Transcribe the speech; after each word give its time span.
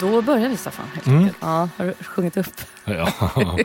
Då 0.00 0.22
börjar 0.22 0.48
vi 0.48 0.56
Staffan. 0.56 0.86
Helt 0.94 1.08
enkelt. 1.08 1.36
Ja, 1.40 1.68
har 1.76 1.84
du 1.86 1.94
sjungit 1.94 2.36
upp? 2.36 2.60
Ja. 2.84 3.12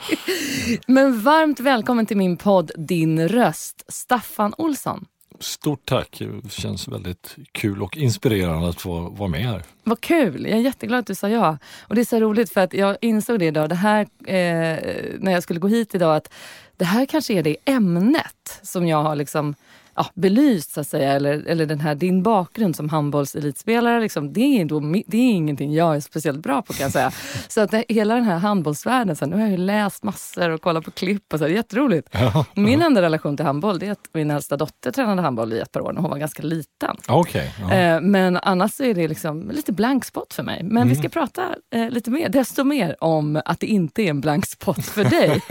Men 0.87 1.21
varmt 1.21 1.59
välkommen 1.59 2.05
till 2.05 2.17
min 2.17 2.37
podd 2.37 2.71
Din 2.77 3.27
röst, 3.27 3.83
Staffan 3.87 4.53
Olsson. 4.57 5.05
Stort 5.39 5.85
tack. 5.85 6.21
Det 6.43 6.51
känns 6.51 6.87
väldigt 6.87 7.35
kul 7.51 7.81
och 7.81 7.97
inspirerande 7.97 8.69
att 8.69 8.81
få 8.81 8.99
vara 9.09 9.29
med 9.29 9.41
här. 9.41 9.63
Vad 9.83 10.01
kul! 10.01 10.45
Jag 10.45 10.59
är 10.59 10.61
jätteglad 10.61 10.99
att 10.99 11.07
du 11.07 11.15
sa 11.15 11.29
ja. 11.29 11.57
Och 11.81 11.95
det 11.95 12.01
är 12.01 12.05
så 12.05 12.19
roligt 12.19 12.51
för 12.51 12.61
att 12.61 12.73
jag 12.73 12.97
insåg 13.01 13.39
det 13.39 13.45
idag, 13.45 13.69
det 13.69 13.75
här, 13.75 14.01
eh, 14.25 14.77
när 15.19 15.31
jag 15.31 15.43
skulle 15.43 15.59
gå 15.59 15.67
hit 15.67 15.95
idag, 15.95 16.15
att 16.15 16.33
det 16.77 16.85
här 16.85 17.05
kanske 17.05 17.33
är 17.33 17.43
det 17.43 17.57
ämnet 17.65 18.59
som 18.61 18.87
jag 18.87 19.03
har 19.03 19.15
liksom, 19.15 19.55
ja, 19.99 20.05
belyst 20.13 20.71
så 20.71 20.81
att 20.81 20.87
säga. 20.87 21.13
Eller, 21.13 21.43
eller 21.47 21.65
den 21.65 21.79
här, 21.79 21.95
din 21.95 22.23
bakgrund 22.23 22.75
som 22.75 22.89
handbollselitspelare, 22.89 23.99
liksom, 23.99 24.33
det, 24.33 24.61
är 24.61 24.65
då, 24.65 24.79
det 25.07 25.17
är 25.17 25.31
ingenting 25.31 25.73
jag 25.73 25.95
är 25.95 25.99
speciellt 25.99 26.39
bra 26.39 26.61
på 26.61 26.73
kan 26.73 26.83
jag 26.83 26.91
säga. 26.91 27.11
så 27.47 27.61
att 27.61 27.71
det, 27.71 27.85
hela 27.89 28.15
den 28.15 28.23
här 28.23 28.37
handbollsvärlden, 28.37 29.15
så 29.15 29.25
här, 29.25 29.29
nu 29.29 29.35
har 29.35 29.43
jag 29.43 29.51
ju 29.51 29.57
läst 29.57 30.03
massor 30.03 30.49
och 30.49 30.61
kollat 30.61 30.85
på 30.85 30.91
klipp 30.91 31.33
och 31.33 31.39
så, 31.39 31.45
det 31.45 31.51
är 31.51 31.55
jätteroligt. 31.55 32.07
Ja. 32.11 32.45
Min 32.55 32.81
enda 32.81 33.01
relation 33.01 33.37
till 33.37 33.45
handboll 33.45 33.79
det 33.79 33.87
är 33.87 33.91
att 33.91 34.09
min 34.13 34.31
äldsta 34.31 34.57
dotter 34.57 34.91
tränade 34.91 35.21
handboll 35.21 35.53
i 35.53 35.59
ett 35.59 35.71
par 35.71 35.81
år 35.81 35.93
när 35.93 36.01
hon 36.01 36.09
var 36.09 36.17
ganska 36.17 36.43
liten. 36.43 36.95
Okej. 37.07 37.53
ja. 37.59 37.73
Eh, 37.73 38.01
Men 38.01 38.37
annars 38.37 38.81
är 38.81 38.93
det 38.93 39.07
liksom 39.07 39.51
lite 39.51 39.71
blank 39.71 40.05
spot 40.05 40.33
för 40.33 40.43
mig. 40.43 40.63
Men 40.63 40.89
vi 40.89 40.95
ska 40.95 41.09
prata 41.09 41.55
eh, 41.73 41.89
lite 41.89 42.11
mer, 42.11 42.29
desto 42.29 42.63
mer 42.63 42.95
om 43.03 43.41
att 43.45 43.59
det 43.59 43.67
inte 43.67 44.01
är 44.01 44.09
en 44.09 44.21
blank 44.21 44.45
spot 44.45 44.85
för 44.85 45.03
dig. 45.03 45.41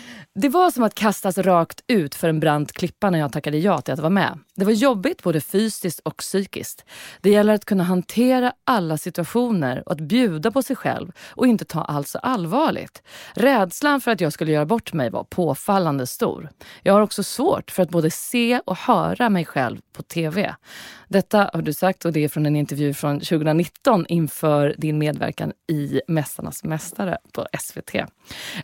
Det 0.38 0.48
var 0.48 0.70
som 0.70 0.82
att 0.82 0.94
kastas 0.94 1.38
rakt 1.38 1.80
ut 1.86 2.14
för 2.14 2.28
en 2.28 2.40
brant 2.40 2.72
klippa 2.72 3.10
när 3.10 3.18
jag 3.18 3.32
tackade 3.32 3.58
ja 3.58 3.80
till 3.80 3.94
att 3.94 4.00
vara 4.00 4.10
med. 4.10 4.38
Det 4.56 4.64
var 4.64 4.72
jobbigt 4.72 5.22
både 5.22 5.40
fysiskt 5.40 6.00
och 6.00 6.16
psykiskt. 6.16 6.84
Det 7.20 7.30
gäller 7.30 7.54
att 7.54 7.64
kunna 7.64 7.84
hantera 7.84 8.52
alla 8.64 8.98
situationer 8.98 9.82
och 9.86 9.92
att 9.92 10.00
bjuda 10.00 10.50
på 10.50 10.62
sig 10.62 10.76
själv 10.76 11.12
och 11.28 11.46
inte 11.46 11.64
ta 11.64 11.82
allt 11.82 12.08
så 12.08 12.18
allvarligt. 12.18 13.02
Rädslan 13.34 14.00
för 14.00 14.10
att 14.10 14.20
jag 14.20 14.32
skulle 14.32 14.52
göra 14.52 14.66
bort 14.66 14.92
mig 14.92 15.10
var 15.10 15.24
påfallande 15.24 16.06
stor. 16.06 16.48
Jag 16.82 16.92
har 16.92 17.00
också 17.00 17.22
svårt 17.22 17.70
för 17.70 17.82
att 17.82 17.90
både 17.90 18.10
se 18.10 18.60
och 18.64 18.76
höra 18.76 19.28
mig 19.28 19.44
själv 19.44 19.80
på 19.92 20.02
TV. 20.02 20.54
Detta 21.08 21.50
har 21.52 21.62
du 21.62 21.72
sagt 21.72 22.04
och 22.04 22.12
det 22.12 22.24
är 22.24 22.28
från 22.28 22.46
en 22.46 22.56
intervju 22.56 22.94
från 22.94 23.20
2019 23.20 24.06
inför 24.08 24.74
din 24.78 24.98
medverkan 24.98 25.52
i 25.68 26.00
Mästarnas 26.08 26.64
mästare 26.64 27.18
på 27.32 27.46
SVT. 27.60 27.94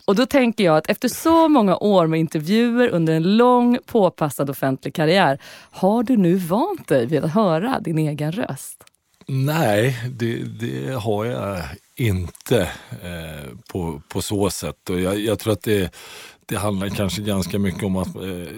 Och 0.05 0.15
då 0.15 0.25
tänker 0.25 0.63
jag 0.63 0.77
att 0.77 0.89
efter 0.89 1.07
så 1.07 1.49
många 1.49 1.77
år 1.77 2.07
med 2.07 2.19
intervjuer 2.19 2.89
under 2.89 3.13
en 3.13 3.37
lång 3.37 3.77
påpassad 3.85 4.49
offentlig 4.49 4.95
karriär, 4.95 5.39
har 5.83 6.03
du 6.03 6.17
nu 6.17 6.35
vant 6.35 6.87
dig 6.87 7.05
vid 7.05 7.23
att 7.23 7.33
höra 7.33 7.79
din 7.79 7.97
egen 7.97 8.31
röst? 8.31 8.83
Nej, 9.27 9.97
det, 10.09 10.43
det 10.43 10.93
har 10.93 11.25
jag 11.25 11.61
inte 11.95 12.61
eh, 12.91 13.57
på, 13.71 14.01
på 14.07 14.21
så 14.21 14.49
sätt. 14.49 14.89
Och 14.89 14.99
jag, 14.99 15.19
jag 15.19 15.39
tror 15.39 15.53
att 15.53 15.63
det, 15.63 15.93
det 16.45 16.55
handlar 16.55 16.89
kanske 16.89 17.21
ganska 17.21 17.59
mycket 17.59 17.83
om 17.83 17.95
att 17.95 18.15
eh, 18.15 18.55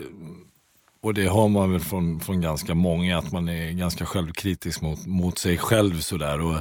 och 1.01 1.13
det 1.13 1.25
har 1.25 1.47
man 1.47 1.71
väl 1.71 1.79
från, 1.79 2.19
från 2.19 2.41
ganska 2.41 2.73
många, 2.73 3.17
att 3.17 3.31
man 3.31 3.49
är 3.49 3.71
ganska 3.71 4.05
självkritisk 4.05 4.81
mot, 4.81 5.05
mot 5.05 5.37
sig 5.37 5.57
själv. 5.57 5.99
Sådär. 5.99 6.41
Och 6.41 6.55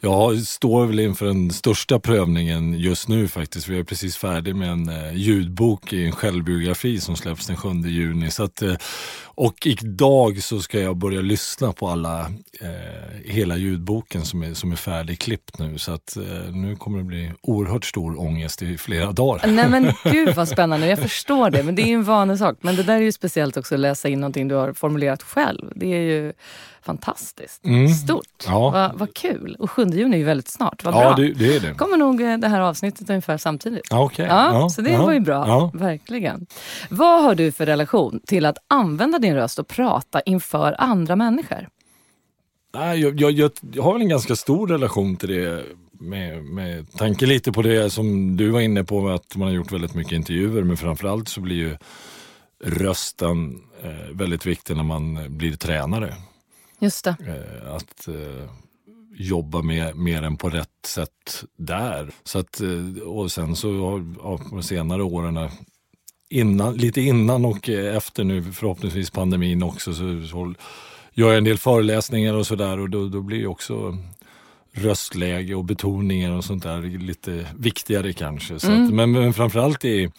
jag 0.00 0.38
står 0.38 0.86
väl 0.86 1.00
inför 1.00 1.26
den 1.26 1.50
största 1.50 1.98
prövningen 1.98 2.74
just 2.74 3.08
nu 3.08 3.28
faktiskt. 3.28 3.68
Vi 3.68 3.78
är 3.78 3.84
precis 3.84 4.16
färdig 4.16 4.56
med 4.56 4.70
en 4.70 4.88
eh, 4.88 5.14
ljudbok 5.14 5.92
i 5.92 6.06
en 6.06 6.12
självbiografi 6.12 7.00
som 7.00 7.16
släpps 7.16 7.46
den 7.46 7.56
7 7.56 7.68
juni. 7.68 8.30
Så 8.30 8.44
att, 8.44 8.62
eh, 8.62 8.74
och 9.24 9.66
idag 9.66 10.42
så 10.42 10.60
ska 10.60 10.80
jag 10.80 10.96
börja 10.96 11.20
lyssna 11.20 11.72
på 11.72 11.88
alla, 11.88 12.20
eh, 12.60 13.32
hela 13.32 13.56
ljudboken 13.56 14.24
som 14.24 14.42
är, 14.42 14.54
som 14.54 14.72
är 14.72 14.76
färdigklippt 14.76 15.58
nu. 15.58 15.78
Så 15.78 15.92
att 15.92 16.16
eh, 16.16 16.54
nu 16.54 16.76
kommer 16.76 16.98
det 16.98 17.04
bli 17.04 17.32
oerhört 17.42 17.84
stor 17.84 18.20
ångest 18.20 18.62
i 18.62 18.78
flera 18.78 19.12
dagar. 19.12 19.46
Nej 19.46 19.68
men 19.68 19.92
gud 20.12 20.34
vad 20.34 20.48
spännande, 20.48 20.86
jag 20.86 20.98
förstår 20.98 21.50
det. 21.50 21.62
Men 21.62 21.74
det 21.74 21.82
är 21.82 21.88
ju 21.88 21.94
en 21.94 22.04
vanlig 22.04 22.38
sak. 22.38 22.58
Men 22.60 22.76
det 22.76 22.82
där 22.82 22.94
är 22.94 23.00
ju 23.00 23.12
speciellt 23.12 23.56
också 23.56 23.74
att 23.74 23.80
läsa 23.80 24.08
in 24.08 24.20
någonting 24.20 24.48
du 24.48 24.54
har 24.54 24.72
formulerat 24.72 25.22
själv. 25.22 25.72
Det 25.74 25.86
är 25.86 26.00
ju 26.00 26.32
fantastiskt. 26.82 27.64
Mm. 27.64 27.88
Stort. 27.88 28.44
Ja. 28.46 28.70
Vad, 28.70 28.98
vad 28.98 29.14
kul. 29.14 29.56
Och 29.58 29.70
7 29.70 29.84
juni 29.84 30.16
är 30.16 30.18
ju 30.18 30.24
väldigt 30.24 30.48
snart. 30.48 30.84
Vad 30.84 30.94
bra. 30.94 31.02
Ja, 31.02 31.16
det, 31.16 31.32
det 31.32 31.56
är 31.56 31.60
det. 31.60 31.74
kommer 31.74 31.96
nog 31.96 32.22
eh, 32.22 32.38
det 32.38 32.48
här 32.48 32.60
avsnittet 32.60 33.10
ungefär 33.10 33.36
samtidigt. 33.36 33.86
Ja, 33.90 34.04
okej. 34.04 34.26
Ja, 34.26 34.68
så 34.70 34.82
det 34.82 34.90
ja, 34.90 35.02
var 35.02 35.12
ju 35.12 35.20
bra. 35.20 35.48
Ja. 35.48 35.70
Verkligen. 35.74 36.46
Vad 36.88 37.22
har 37.22 37.34
du 37.34 37.52
för 37.52 37.66
relation 37.66 38.20
till 38.26 38.46
att 38.46 38.58
använda 38.68 39.18
din 39.18 39.34
röst 39.34 39.58
och 39.58 39.68
prata 39.68 40.20
inför 40.20 40.74
andra 40.78 41.16
människor? 41.16 41.68
Nej, 42.74 43.00
jag, 43.00 43.20
jag, 43.20 43.32
jag, 43.32 43.50
jag 43.72 43.82
har 43.82 43.92
väl 43.92 44.02
en 44.02 44.08
ganska 44.08 44.36
stor 44.36 44.68
relation 44.68 45.16
till 45.16 45.28
det 45.28 45.64
med, 46.00 46.44
med 46.44 46.92
tanke 46.92 47.26
lite 47.26 47.52
på 47.52 47.62
det 47.62 47.90
som 47.90 48.36
du 48.36 48.50
var 48.50 48.60
inne 48.60 48.84
på 48.84 49.08
att 49.08 49.36
man 49.36 49.48
har 49.48 49.54
gjort 49.54 49.72
väldigt 49.72 49.94
mycket 49.94 50.12
intervjuer 50.12 50.62
men 50.62 50.76
framförallt 50.76 51.28
så 51.28 51.40
blir 51.40 51.56
ju 51.56 51.76
rösten 52.64 53.62
eh, 53.82 54.16
väldigt 54.16 54.46
viktig 54.46 54.76
när 54.76 54.82
man 54.82 55.36
blir 55.36 55.56
tränare. 55.56 56.14
Just 56.78 57.04
det. 57.04 57.16
Eh, 57.26 57.74
att 57.74 58.08
eh, 58.08 58.50
jobba 59.14 59.62
med, 59.62 59.96
mer 59.96 60.22
än 60.22 60.36
på 60.36 60.48
rätt 60.48 60.86
sätt 60.86 61.44
där. 61.56 62.10
Så 62.24 62.38
att, 62.38 62.60
eh, 62.60 63.02
och 63.02 63.32
sen 63.32 63.56
så 63.56 64.02
ja, 64.22 64.38
på 64.50 64.62
senare 64.62 65.02
åren, 65.02 65.48
innan, 66.30 66.74
lite 66.74 67.00
innan 67.00 67.44
och 67.44 67.68
efter 67.68 68.24
nu 68.24 68.42
förhoppningsvis 68.42 69.10
pandemin 69.10 69.62
också, 69.62 69.94
så, 69.94 70.26
så 70.30 70.54
gör 71.14 71.28
jag 71.28 71.38
en 71.38 71.44
del 71.44 71.58
föreläsningar 71.58 72.34
och 72.34 72.46
sådär 72.46 72.78
och 72.78 72.90
då, 72.90 73.08
då 73.08 73.20
blir 73.20 73.38
ju 73.38 73.46
också 73.46 73.98
röstläge 74.72 75.54
och 75.54 75.64
betoningar 75.64 76.32
och 76.32 76.44
sånt 76.44 76.62
där 76.62 76.98
lite 76.98 77.46
viktigare 77.56 78.12
kanske. 78.12 78.58
Så 78.58 78.72
att, 78.72 78.94
men, 78.94 79.12
men 79.12 79.32
framförallt 79.32 79.84
i, 79.84 80.10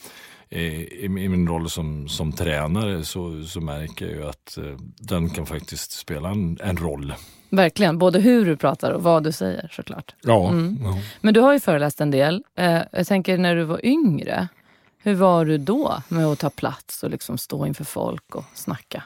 i, 0.49 1.05
i 1.05 1.09
min 1.09 1.47
roll 1.47 1.69
som, 1.69 2.07
som 2.09 2.31
tränare 2.31 3.03
så, 3.03 3.43
så 3.43 3.61
märker 3.61 4.05
jag 4.05 4.15
ju 4.15 4.25
att 4.27 4.57
eh, 4.57 4.63
den 4.99 5.29
kan 5.29 5.45
faktiskt 5.45 5.91
spela 5.91 6.29
en, 6.29 6.57
en 6.63 6.77
roll. 6.77 7.13
Verkligen. 7.49 7.97
Både 7.97 8.19
hur 8.19 8.45
du 8.45 8.57
pratar 8.57 8.91
och 8.91 9.03
vad 9.03 9.23
du 9.23 9.31
säger 9.31 9.69
såklart. 9.71 10.15
Ja, 10.21 10.49
Mm. 10.49 10.77
ja. 10.83 10.97
Men 11.21 11.33
du 11.33 11.39
har 11.39 11.53
ju 11.53 11.59
föreläst 11.59 12.01
en 12.01 12.11
del. 12.11 12.43
Eh, 12.57 12.79
jag 12.91 13.07
tänker 13.07 13.37
när 13.37 13.55
du 13.55 13.63
var 13.63 13.85
yngre. 13.85 14.47
Hur 15.03 15.15
var 15.15 15.45
du 15.45 15.57
då 15.57 16.01
med 16.07 16.25
att 16.25 16.39
ta 16.39 16.49
plats 16.49 17.03
och 17.03 17.09
liksom 17.09 17.37
stå 17.37 17.65
inför 17.65 17.83
folk 17.83 18.35
och 18.35 18.45
snacka? 18.53 19.03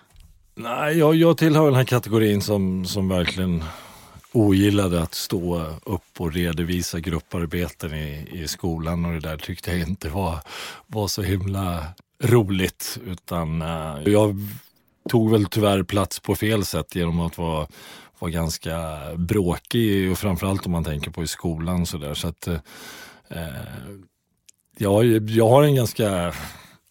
Nej, 0.56 0.97
jag, 0.97 1.15
jag 1.15 1.38
tillhör 1.38 1.65
den 1.65 1.75
här 1.75 1.83
kategorin 1.83 2.41
som, 2.41 2.85
som 2.85 3.09
verkligen 3.09 3.63
ogillade 4.33 5.01
att 5.01 5.13
stå 5.13 5.65
upp 5.85 6.19
och 6.21 6.33
redovisa 6.33 7.00
grupparbeten 7.00 7.94
i, 7.94 8.27
i 8.31 8.47
skolan 8.47 9.06
och 9.06 9.13
det 9.13 9.19
där 9.19 9.38
tyckte 9.38 9.71
jag 9.71 9.89
inte 9.89 10.09
var, 10.09 10.39
var 10.88 11.07
så 11.07 11.21
himla 11.21 11.85
roligt. 12.24 13.00
Utan 13.06 13.62
eh, 13.62 13.97
jag 14.06 14.35
tog 15.09 15.31
väl 15.31 15.45
tyvärr 15.45 15.83
plats 15.83 16.19
på 16.19 16.35
fel 16.35 16.65
sätt 16.65 16.95
genom 16.95 17.19
att 17.19 17.38
vara, 17.38 17.68
var 18.19 18.30
ganska 18.30 19.00
bråkig 19.15 20.12
och 20.12 20.18
framförallt 20.18 20.65
om 20.65 20.71
man 20.71 20.83
tänker 20.83 21.12
på 21.12 21.24
i 21.24 21.27
skolan 21.27 21.85
så 21.85 21.97
där. 21.97 22.13
Så 22.13 22.27
att, 22.27 22.47
eh, 22.47 22.57
jag, 24.77 25.30
jag 25.30 25.50
har 25.50 25.63
en 25.63 25.75
ganska 25.75 26.33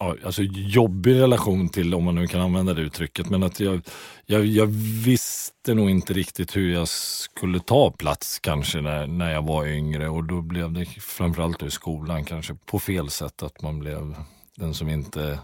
alltså 0.09 0.41
jobbig 0.43 1.15
relation 1.15 1.69
till, 1.69 1.93
om 1.93 2.03
man 2.03 2.15
nu 2.15 2.27
kan 2.27 2.41
använda 2.41 2.73
det 2.73 2.81
uttrycket, 2.81 3.29
men 3.29 3.43
att 3.43 3.59
jag, 3.59 3.81
jag, 4.25 4.45
jag 4.45 4.67
visste 5.05 5.73
nog 5.73 5.89
inte 5.89 6.13
riktigt 6.13 6.55
hur 6.55 6.73
jag 6.73 6.87
skulle 6.87 7.59
ta 7.59 7.91
plats 7.91 8.39
kanske 8.39 8.81
när, 8.81 9.07
när 9.07 9.31
jag 9.31 9.41
var 9.41 9.67
yngre. 9.67 10.09
Och 10.09 10.23
då 10.23 10.41
blev 10.41 10.71
det 10.71 10.85
framförallt 10.85 11.63
i 11.63 11.71
skolan 11.71 12.25
kanske 12.25 12.55
på 12.65 12.79
fel 12.79 13.09
sätt 13.09 13.43
att 13.43 13.61
man 13.61 13.79
blev 13.79 14.15
den 14.55 14.73
som 14.73 14.89
inte 14.89 15.39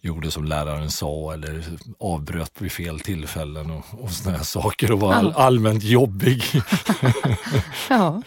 gjorde 0.00 0.30
som 0.30 0.44
läraren 0.44 0.90
sa 0.90 1.32
eller 1.32 1.64
avbröt 1.98 2.52
vid 2.58 2.72
fel 2.72 3.00
tillfällen 3.00 3.70
och, 3.70 4.04
och 4.04 4.10
såna 4.10 4.36
här 4.36 4.44
saker 4.44 4.92
och 4.92 5.00
var 5.00 5.14
all, 5.14 5.32
allmänt 5.32 5.84
jobbig. 5.84 6.42
ja, 7.90 8.22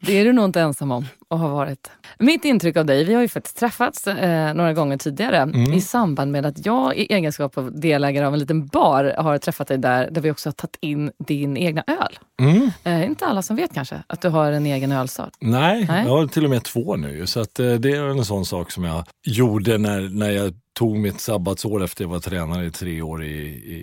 det 0.00 0.18
är 0.18 0.24
du 0.24 0.32
nog 0.32 0.44
inte 0.44 0.60
ensam 0.60 0.90
om 0.90 1.06
att 1.30 1.40
ha 1.40 1.48
varit. 1.48 1.90
Mitt 2.18 2.44
intryck 2.44 2.76
av 2.76 2.86
dig, 2.86 3.04
vi 3.04 3.14
har 3.14 3.22
ju 3.22 3.28
faktiskt 3.28 3.58
träffats 3.58 4.06
eh, 4.06 4.54
några 4.54 4.72
gånger 4.72 4.96
tidigare 4.96 5.36
mm. 5.36 5.72
i 5.72 5.80
samband 5.80 6.32
med 6.32 6.46
att 6.46 6.66
jag 6.66 6.96
i 6.96 7.12
egenskap 7.12 7.58
av 7.58 7.80
delägare 7.80 8.26
av 8.26 8.32
en 8.32 8.38
liten 8.38 8.66
bar 8.66 9.14
har 9.18 9.38
träffat 9.38 9.68
dig 9.68 9.78
där, 9.78 10.10
där 10.10 10.20
vi 10.20 10.30
också 10.30 10.48
har 10.48 10.52
tagit 10.52 10.76
in 10.80 11.10
din 11.18 11.56
egna 11.56 11.84
öl. 11.86 12.18
Mm. 12.40 12.70
Eh, 12.84 13.04
inte 13.04 13.26
alla 13.26 13.42
som 13.42 13.56
vet 13.56 13.74
kanske 13.74 14.02
att 14.06 14.20
du 14.20 14.28
har 14.28 14.52
en 14.52 14.66
egen 14.66 14.92
ölsort. 14.92 15.32
Nej, 15.40 15.86
Nej, 15.88 16.06
jag 16.06 16.10
har 16.10 16.26
till 16.26 16.44
och 16.44 16.50
med 16.50 16.64
två 16.64 16.96
nu. 16.96 17.26
Så 17.26 17.40
att, 17.40 17.60
eh, 17.60 17.72
det 17.72 17.90
är 17.90 18.04
en 18.04 18.24
sån 18.24 18.44
sak 18.44 18.70
som 18.70 18.84
jag 18.84 19.04
gjorde 19.26 19.78
när, 19.78 20.00
när 20.00 20.30
jag 20.30 20.54
tog 20.80 20.98
mitt 20.98 21.20
sabbatsår 21.20 21.82
efter 21.82 22.04
jag 22.04 22.08
var 22.08 22.20
tränare 22.20 22.66
i 22.66 22.70
tre 22.70 23.02
år 23.02 23.24
i, 23.24 23.36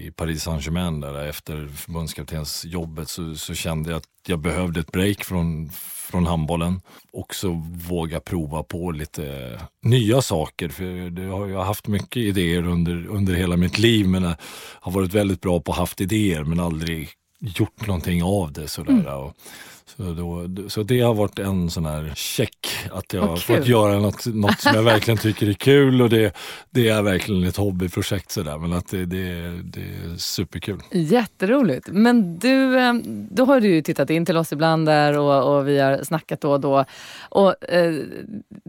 i 0.06 0.12
Paris 0.16 0.44
Saint-Germain. 0.44 1.00
Där 1.00 1.26
efter 1.26 1.68
förbundskaptensjobbet 1.68 3.10
så, 3.10 3.36
så 3.36 3.54
kände 3.54 3.90
jag 3.90 3.98
att 3.98 4.04
jag 4.28 4.40
behövde 4.40 4.80
ett 4.80 4.92
break 4.92 5.24
från, 5.24 5.70
från 6.10 6.26
handbollen. 6.26 6.82
Också 7.12 7.64
våga 7.90 8.20
prova 8.20 8.64
på 8.64 8.92
lite 8.92 9.60
nya 9.82 10.22
saker. 10.22 10.70
För 10.70 10.84
jag 11.22 11.58
har 11.58 11.64
haft 11.64 11.88
mycket 11.88 12.18
idéer 12.18 12.68
under, 12.68 13.08
under 13.08 13.34
hela 13.34 13.58
mitt 13.58 13.78
liv. 13.78 14.08
Men 14.08 14.24
jag 14.24 14.36
har 14.80 14.92
varit 14.92 15.14
väldigt 15.14 15.42
bra 15.42 15.60
på 15.60 15.72
att 15.72 15.78
haft 15.78 16.02
idéer 16.02 16.44
men 16.44 16.60
aldrig 16.60 17.10
gjort 17.40 17.88
någonting 17.88 18.24
av 18.24 18.52
det. 18.54 18.68
Sådär. 18.68 18.94
Mm. 18.94 19.06
Och, 19.06 19.34
så, 19.98 20.04
då, 20.14 20.70
så 20.70 20.84
det 20.84 21.02
har 21.02 21.14
varit 21.14 21.40
en 21.40 21.70
sån 21.70 21.86
här 21.86 22.12
check, 22.16 22.68
att 22.92 23.14
jag 23.14 23.22
har 23.22 23.38
fått 23.38 23.68
göra 23.68 24.00
något, 24.00 24.26
något 24.26 24.60
som 24.60 24.72
jag 24.76 24.84
verkligen 24.84 25.18
tycker 25.18 25.50
är 25.50 25.54
kul 25.54 26.02
och 26.02 26.10
det, 26.10 26.36
det 26.70 26.90
är 26.90 27.02
verkligen 27.02 27.44
ett 27.44 27.58
hobbyprojekt 27.58 28.32
sådär 28.32 28.58
men 28.58 28.74
att 28.74 28.92
det, 28.92 29.06
det, 29.06 29.52
det 29.64 29.82
är 29.82 30.18
superkul. 30.18 30.82
Jätteroligt. 30.92 31.88
Men 31.92 32.40
du, 32.40 32.80
eh, 32.80 32.94
då 33.32 33.46
har 33.46 33.62
du 33.62 33.68
ju 33.68 33.82
tittat 33.82 34.10
in 34.10 34.26
till 34.26 34.38
oss 34.38 34.54
ibland 34.54 34.86
där 34.86 35.18
och, 35.18 35.58
och 35.58 35.68
vi 35.68 35.80
har 35.80 36.04
snackat 36.04 36.42
då 36.42 36.52
och 36.52 36.60
då. 36.60 36.86
Och, 37.30 37.70
eh, 37.70 37.96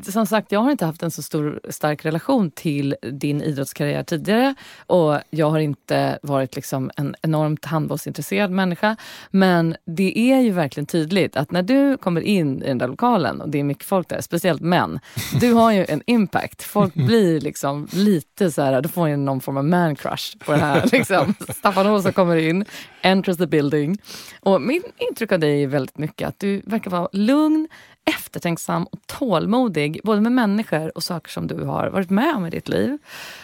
som 0.02 0.26
sagt, 0.26 0.52
jag 0.52 0.60
har 0.60 0.70
inte 0.70 0.86
haft 0.86 1.02
en 1.02 1.10
så 1.10 1.22
stor 1.22 1.60
stark 1.68 2.04
relation 2.04 2.50
till 2.50 2.96
din 3.12 3.42
idrottskarriär 3.42 4.02
tidigare 4.02 4.54
och 4.86 5.18
jag 5.30 5.50
har 5.50 5.58
inte 5.58 6.18
varit 6.22 6.56
liksom 6.56 6.90
en 6.96 7.14
enormt 7.22 7.64
handbollsintresserad 7.64 8.50
människa. 8.50 8.96
Men 9.30 9.76
det 9.84 10.18
är 10.18 10.40
ju 10.40 10.50
verkligen 10.50 10.86
tydligt 10.86 11.17
tydligt 11.18 11.36
att 11.36 11.50
när 11.50 11.62
du 11.62 11.96
kommer 11.96 12.20
in 12.20 12.62
i 12.62 12.66
den 12.66 12.78
där 12.78 12.88
lokalen 12.88 13.40
och 13.40 13.48
det 13.48 13.58
är 13.58 13.64
mycket 13.64 13.84
folk 13.84 14.08
där, 14.08 14.20
speciellt 14.20 14.60
män, 14.60 15.00
du 15.40 15.52
har 15.52 15.72
ju 15.72 15.86
en 15.88 16.02
impact. 16.06 16.62
Folk 16.62 16.94
blir 16.94 17.40
liksom 17.40 17.88
lite 17.92 18.50
så 18.50 18.62
här, 18.62 18.82
du 18.82 18.88
får 18.88 19.08
ju 19.08 19.16
någon 19.16 19.40
form 19.40 19.56
av 19.56 19.64
man 19.64 19.96
crush 19.96 20.38
på 20.38 20.52
det 20.52 20.58
här. 20.58 20.88
Liksom. 20.92 21.34
Staffan 21.56 21.86
Olsson 21.86 22.12
kommer 22.12 22.36
in, 22.36 22.64
enters 23.02 23.36
the 23.36 23.46
building. 23.46 23.98
Och 24.40 24.62
min 24.62 24.82
intryck 25.10 25.32
av 25.32 25.38
dig 25.38 25.62
är 25.62 25.66
väldigt 25.66 25.98
mycket 25.98 26.28
att 26.28 26.38
du 26.38 26.62
verkar 26.66 26.90
vara 26.90 27.08
lugn, 27.12 27.68
eftertänksam 28.08 28.84
och 28.84 28.98
tålmodig 29.06 30.00
både 30.04 30.20
med 30.20 30.32
människor 30.32 30.96
och 30.96 31.02
saker 31.02 31.30
som 31.30 31.46
du 31.46 31.64
har 31.64 31.88
varit 31.88 32.10
med 32.10 32.36
om 32.36 32.46
i 32.46 32.50
ditt 32.50 32.68
liv. 32.68 32.98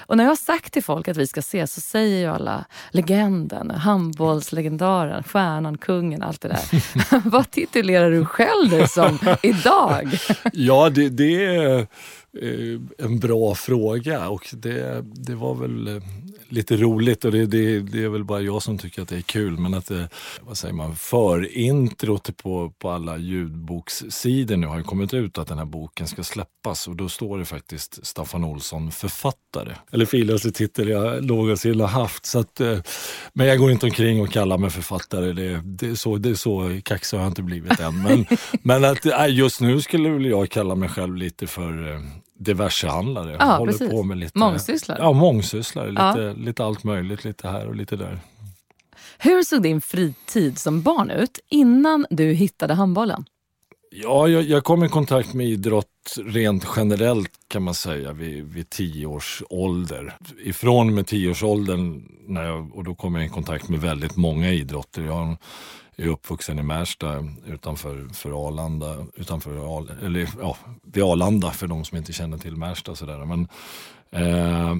Och 0.06 0.16
när 0.16 0.24
jag 0.24 0.30
har 0.30 0.36
sagt 0.36 0.72
till 0.72 0.84
folk 0.84 1.08
att 1.08 1.16
vi 1.16 1.26
ska 1.26 1.40
ses 1.40 1.74
så 1.74 1.80
säger 1.80 2.18
ju 2.18 2.26
alla 2.26 2.64
legenden, 2.90 3.70
handbollslegendaren, 3.70 5.22
stjärnan, 5.22 5.78
kungen, 5.78 6.22
allt 6.22 6.40
det 6.40 6.48
där. 6.48 6.82
Vad 7.30 7.50
titulerar 7.50 8.10
du 8.10 8.24
själv 8.24 8.70
dig 8.70 8.88
som 8.88 9.18
idag? 9.42 10.18
ja, 10.52 10.90
det, 10.90 11.08
det 11.08 11.44
är 11.44 11.86
en 12.98 13.18
bra 13.18 13.54
fråga 13.54 14.28
och 14.28 14.48
det, 14.52 15.04
det 15.04 15.34
var 15.34 15.54
väl 15.54 15.88
eh, 15.88 16.02
lite 16.48 16.76
roligt 16.76 17.24
och 17.24 17.32
det, 17.32 17.46
det, 17.46 17.80
det, 17.80 18.04
är 18.04 18.08
väl 18.08 18.24
bara 18.24 18.40
jag 18.40 18.62
som 18.62 18.78
tycker 18.78 19.02
att 19.02 19.08
det 19.08 19.16
är 19.16 19.22
kul. 19.22 19.58
Men 19.58 19.74
att 19.74 19.86
det, 19.86 20.08
vad 20.40 20.58
säger 20.58 20.74
man, 20.74 20.96
förintrot 20.96 22.36
på, 22.36 22.72
på 22.78 22.90
alla 22.90 23.18
ljudbokssidor 23.18 24.56
nu 24.56 24.66
har 24.66 24.76
ju 24.76 24.82
kommit 24.82 25.14
ut 25.14 25.38
att 25.38 25.48
den 25.48 25.58
här 25.58 25.64
boken 25.64 26.06
ska 26.06 26.22
släppas 26.22 26.88
och 26.88 26.96
då 26.96 27.08
står 27.08 27.38
det 27.38 27.44
faktiskt 27.44 28.06
Staffan 28.06 28.44
Olsson 28.44 28.90
författare. 28.90 29.74
Eller 29.92 30.06
finaste 30.06 30.52
titel 30.52 30.88
jag 30.88 31.24
någonsin 31.24 31.80
har 31.80 31.88
haft. 31.88 32.26
Så 32.26 32.38
att, 32.38 32.60
eh, 32.60 32.78
men 33.32 33.46
jag 33.46 33.58
går 33.58 33.70
inte 33.70 33.86
omkring 33.86 34.20
och 34.20 34.32
kallar 34.32 34.58
mig 34.58 34.70
författare. 34.70 35.32
Det, 35.32 35.62
det, 35.64 35.86
är, 35.86 35.94
så, 35.94 36.16
det 36.16 36.30
är 36.30 36.34
så 36.34 36.80
kaxig 36.84 37.16
har 37.16 37.24
jag 37.24 37.30
inte 37.30 37.42
blivit 37.42 37.80
än. 37.80 38.02
Men, 38.02 38.26
men 38.62 38.84
att, 38.84 39.30
just 39.30 39.60
nu 39.60 39.80
skulle 39.80 40.28
jag 40.28 40.50
kalla 40.50 40.74
mig 40.74 40.88
själv 40.88 41.16
lite 41.16 41.46
för 41.46 41.92
eh, 41.92 42.00
diversehandlare. 42.44 43.36
Ja, 43.38 43.56
Håller 43.56 43.72
precis. 43.72 43.90
på 43.90 44.02
med 44.02 44.18
lite, 44.18 44.38
mångsysslare. 44.38 44.98
Ja, 45.02 45.12
mångsysslare. 45.12 45.90
Lite, 45.90 46.02
ja. 46.02 46.44
lite 46.44 46.64
allt 46.64 46.84
möjligt, 46.84 47.24
lite 47.24 47.48
här 47.48 47.66
och 47.66 47.76
lite 47.76 47.96
där. 47.96 48.18
Hur 49.18 49.42
såg 49.42 49.62
din 49.62 49.80
fritid 49.80 50.58
som 50.58 50.82
barn 50.82 51.10
ut 51.10 51.38
innan 51.48 52.06
du 52.10 52.24
hittade 52.32 52.74
handbollen? 52.74 53.24
Ja, 53.90 54.28
jag, 54.28 54.42
jag, 54.42 54.64
kom 54.64 54.84
i 54.84 54.88
kontakt 54.88 55.34
med 55.34 55.46
idrott 55.46 56.14
rent 56.16 56.66
generellt 56.76 57.30
kan 57.48 57.62
man 57.62 57.74
säga 57.74 58.12
vid, 58.12 58.44
vid 58.44 58.70
tio 58.70 59.06
års 59.06 59.42
ålder. 59.50 60.16
Ifrån 60.44 60.94
med 60.94 61.06
tioårsåldern 61.06 62.08
när 62.26 62.44
jag, 62.44 62.76
och 62.76 62.84
då 62.84 62.94
kom 62.94 63.14
jag 63.14 63.24
i 63.24 63.28
kontakt 63.28 63.68
med 63.68 63.80
väldigt 63.80 64.16
många 64.16 64.50
idrotter. 64.50 65.02
Jag 65.02 65.36
är 65.96 66.06
uppvuxen 66.06 66.58
i 66.58 66.62
Märsta 66.62 67.24
utanför 67.46 68.08
för 68.12 68.48
Arlanda, 68.48 69.06
utanför 69.14 69.76
Al, 69.76 69.90
eller 70.02 70.28
ja, 70.40 70.56
vid 70.82 71.02
Arlanda 71.02 71.50
för 71.50 71.66
de 71.66 71.84
som 71.84 71.98
inte 71.98 72.12
känner 72.12 72.38
till 72.38 72.56
Märsta. 72.56 72.94
Sådär. 72.94 73.24
Men, 73.24 73.48
eh, 74.10 74.76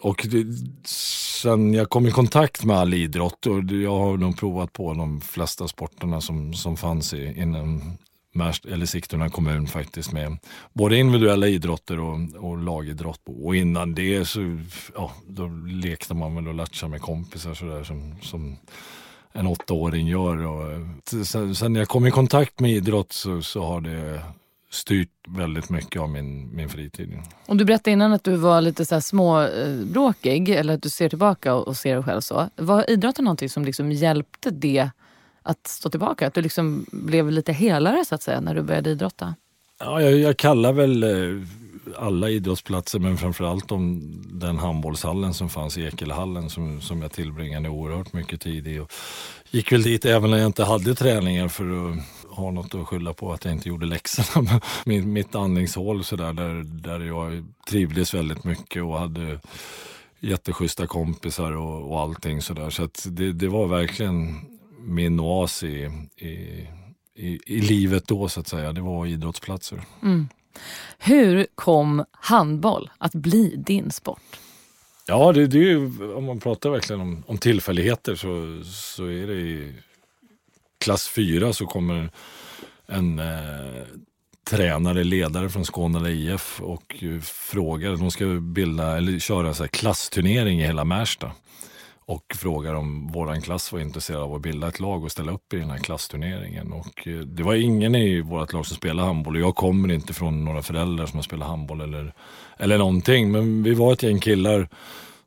och 0.00 0.26
det, 0.30 0.46
sen 0.86 1.74
jag 1.74 1.90
kom 1.90 2.06
i 2.06 2.10
kontakt 2.10 2.64
med 2.64 2.76
all 2.76 2.94
idrott 2.94 3.46
och 3.46 3.64
jag 3.64 3.98
har 3.98 4.16
nog 4.16 4.38
provat 4.38 4.72
på 4.72 4.94
de 4.94 5.20
flesta 5.20 5.68
sporterna 5.68 6.20
som, 6.20 6.54
som 6.54 6.76
fanns 6.76 7.14
i, 7.14 7.40
inom 7.40 7.98
Märsta, 8.34 8.68
eller 8.68 8.86
Sigtuna 8.86 9.28
kommun 9.28 9.66
faktiskt 9.66 10.12
med 10.12 10.38
både 10.72 10.96
individuella 10.96 11.46
idrotter 11.48 12.00
och, 12.00 12.18
och 12.36 12.58
lagidrott. 12.58 13.20
Och 13.26 13.56
innan 13.56 13.94
det 13.94 14.24
så 14.24 14.58
ja, 14.94 15.12
då 15.26 15.46
lekte 15.66 16.14
man 16.14 16.34
väl 16.34 16.48
och 16.48 16.54
latchade 16.54 16.90
med 16.90 17.00
kompisar 17.00 17.54
sådär 17.54 17.84
som, 17.84 18.14
som 18.22 18.56
en 19.32 19.46
åttaåring 19.46 20.08
gör. 20.08 20.46
Och 20.46 20.82
sen, 21.26 21.54
sen 21.54 21.74
jag 21.74 21.88
kom 21.88 22.06
i 22.06 22.10
kontakt 22.10 22.60
med 22.60 22.70
idrott 22.70 23.12
så, 23.12 23.42
så 23.42 23.62
har 23.62 23.80
det 23.80 24.22
styrt 24.70 25.08
väldigt 25.28 25.70
mycket 25.70 26.02
av 26.02 26.10
min, 26.10 26.56
min 26.56 26.68
fritid. 26.68 27.18
Och 27.46 27.56
du 27.56 27.64
berättade 27.64 27.90
innan 27.90 28.12
att 28.12 28.24
du 28.24 28.36
var 28.36 28.60
lite 28.60 28.84
så 28.84 28.94
här 28.94 29.00
småbråkig, 29.00 30.48
eller 30.48 30.74
att 30.74 30.82
du 30.82 30.90
ser 30.90 31.08
tillbaka 31.08 31.54
och, 31.54 31.68
och 31.68 31.76
ser 31.76 31.94
dig 31.94 32.04
själv 32.04 32.20
så. 32.20 32.48
Var 32.56 32.90
idrotten 32.90 33.24
någonting 33.24 33.48
som 33.48 33.64
liksom 33.64 33.92
hjälpte 33.92 34.50
det 34.50 34.90
att 35.42 35.66
stå 35.66 35.90
tillbaka? 35.90 36.26
Att 36.26 36.34
du 36.34 36.42
liksom 36.42 36.86
blev 36.92 37.30
lite 37.30 37.52
helare 37.52 38.04
så 38.04 38.14
att 38.14 38.22
säga 38.22 38.40
när 38.40 38.54
du 38.54 38.62
började 38.62 38.90
idrotta? 38.90 39.34
Ja, 39.80 40.02
jag, 40.02 40.18
jag 40.18 40.36
kallar 40.36 40.72
väl 40.72 41.02
eh, 41.02 41.42
alla 41.98 42.30
idrottsplatser 42.30 42.98
men 42.98 43.18
framförallt 43.18 43.72
om 43.72 44.00
den 44.32 44.58
handbollshallen 44.58 45.34
som 45.34 45.48
fanns 45.48 45.78
i 45.78 45.82
Ekelhallen 45.82 46.50
som, 46.50 46.80
som 46.80 47.02
jag 47.02 47.12
tillbringade 47.12 47.68
oerhört 47.68 48.12
mycket 48.12 48.40
tid 48.40 48.68
i. 48.68 48.78
Och 48.78 48.92
gick 49.50 49.72
väl 49.72 49.82
dit 49.82 50.04
även 50.04 50.30
när 50.30 50.38
jag 50.38 50.46
inte 50.46 50.64
hade 50.64 50.94
träningar 50.94 51.48
för 51.48 51.64
att 51.64 51.98
ha 52.36 52.50
något 52.50 52.74
att 52.74 52.86
skylla 52.86 53.12
på 53.12 53.32
att 53.32 53.44
jag 53.44 53.54
inte 53.54 53.68
gjorde 53.68 53.86
läxorna. 53.86 54.60
mitt 54.84 55.34
andningshål 55.34 56.04
så 56.04 56.16
där, 56.16 56.32
där, 56.32 56.62
där 56.64 57.00
jag 57.00 57.44
trivdes 57.68 58.14
väldigt 58.14 58.44
mycket 58.44 58.82
och 58.82 58.98
hade 58.98 59.40
jätteschyssta 60.20 60.86
kompisar 60.86 61.52
och, 61.52 61.92
och 61.92 62.00
allting 62.00 62.42
sådär. 62.42 62.70
Så, 62.70 62.88
så 62.94 63.08
det, 63.08 63.32
det 63.32 63.48
var 63.48 63.66
verkligen 63.66 64.40
min 64.78 65.20
oas 65.20 65.62
i, 65.62 65.90
i, 66.16 66.28
i, 67.14 67.38
i, 67.46 67.60
livet 67.60 68.06
då 68.06 68.28
så 68.28 68.40
att 68.40 68.48
säga. 68.48 68.72
Det 68.72 68.80
var 68.80 69.06
idrottsplatser. 69.06 69.82
Mm. 70.02 70.28
Hur 70.98 71.46
kom 71.54 72.04
handboll 72.12 72.90
att 72.98 73.14
bli 73.14 73.54
din 73.56 73.90
sport? 73.90 74.20
Ja, 75.06 75.32
det, 75.32 75.46
det 75.46 75.58
är 75.58 75.62
ju, 75.62 76.12
om 76.14 76.24
man 76.24 76.40
pratar 76.40 76.70
verkligen 76.70 77.00
om, 77.00 77.24
om 77.26 77.38
tillfälligheter 77.38 78.14
så, 78.14 78.62
så 78.64 79.04
är 79.04 79.26
det 79.26 79.34
i 79.34 79.74
klass 80.78 81.08
4 81.08 81.52
så 81.52 81.66
kommer 81.66 82.10
en 82.86 83.18
eh, 83.18 83.84
tränare, 84.50 85.04
ledare 85.04 85.48
från 85.48 85.64
Skåne 85.64 86.10
IF 86.10 86.60
och 86.60 87.04
eh, 87.04 87.20
frågar, 87.20 87.96
de 87.96 88.10
ska 88.10 88.26
bilda, 88.26 88.96
eller 88.96 89.18
köra 89.18 89.54
så 89.54 89.62
här 89.62 89.68
klassturnering 89.68 90.60
i 90.60 90.66
hela 90.66 90.84
Märsta 90.84 91.32
och 92.06 92.24
frågar 92.34 92.74
om 92.74 93.10
vår 93.12 93.40
klass 93.40 93.72
var 93.72 93.80
intresserad 93.80 94.22
av 94.22 94.34
att 94.34 94.42
bilda 94.42 94.68
ett 94.68 94.80
lag 94.80 95.04
och 95.04 95.12
ställa 95.12 95.32
upp 95.32 95.54
i 95.54 95.56
den 95.56 95.70
här 95.70 95.78
klassturneringen. 95.78 96.72
Och 96.72 97.08
eh, 97.08 97.20
det 97.20 97.42
var 97.42 97.54
ingen 97.54 97.94
i 97.94 98.20
vårt 98.20 98.52
lag 98.52 98.66
som 98.66 98.76
spelade 98.76 99.06
handboll 99.06 99.36
och 99.36 99.42
jag 99.42 99.54
kommer 99.54 99.92
inte 99.92 100.14
från 100.14 100.44
några 100.44 100.62
föräldrar 100.62 101.06
som 101.06 101.18
har 101.18 101.22
spelat 101.22 101.48
handboll 101.48 101.80
eller, 101.80 102.14
eller 102.58 102.78
någonting. 102.78 103.32
Men 103.32 103.62
vi 103.62 103.74
var 103.74 103.92
ett 103.92 104.02
gäng 104.02 104.20
killar 104.20 104.68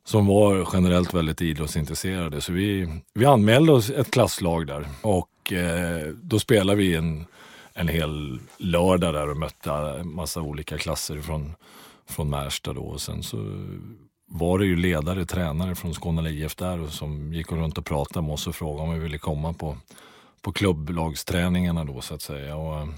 som 0.04 0.26
var 0.26 0.68
generellt 0.72 1.14
väldigt 1.14 1.42
idrottsintresserade. 1.42 2.40
Så 2.40 2.52
vi, 2.52 2.88
vi 3.14 3.24
anmälde 3.24 3.72
oss 3.72 3.90
ett 3.90 4.10
klasslag 4.10 4.66
där 4.66 4.86
och 5.02 5.52
eh, 5.52 6.06
då 6.22 6.38
spelade 6.38 6.78
vi 6.78 6.94
en, 6.94 7.26
en 7.74 7.88
hel 7.88 8.38
lördag 8.56 9.14
där 9.14 9.30
och 9.30 9.36
mötte 9.36 10.02
massa 10.04 10.40
olika 10.40 10.78
klasser 10.78 11.20
från 11.20 11.54
från 12.08 12.30
Märsta 12.30 12.72
då. 12.72 12.82
Och 12.82 13.00
sen 13.00 13.22
så 13.22 13.36
var 14.26 14.58
det 14.58 14.66
ju 14.66 14.76
ledare, 14.76 15.26
tränare 15.26 15.74
från 15.74 15.94
Skåne 15.94 16.30
IF 16.30 16.56
där 16.56 16.88
som 16.88 17.34
gick 17.34 17.52
runt 17.52 17.78
och 17.78 17.84
pratade 17.84 18.26
med 18.26 18.34
oss 18.34 18.46
och 18.46 18.54
frågade 18.54 18.88
om 18.88 18.94
vi 18.94 19.00
ville 19.00 19.18
komma 19.18 19.52
på, 19.52 19.76
på 20.42 20.52
klubblagsträningarna 20.52 21.84
då 21.84 22.00
så 22.00 22.14
att 22.14 22.22
säga. 22.22 22.56
Och, 22.56 22.80
eh, 22.80 22.88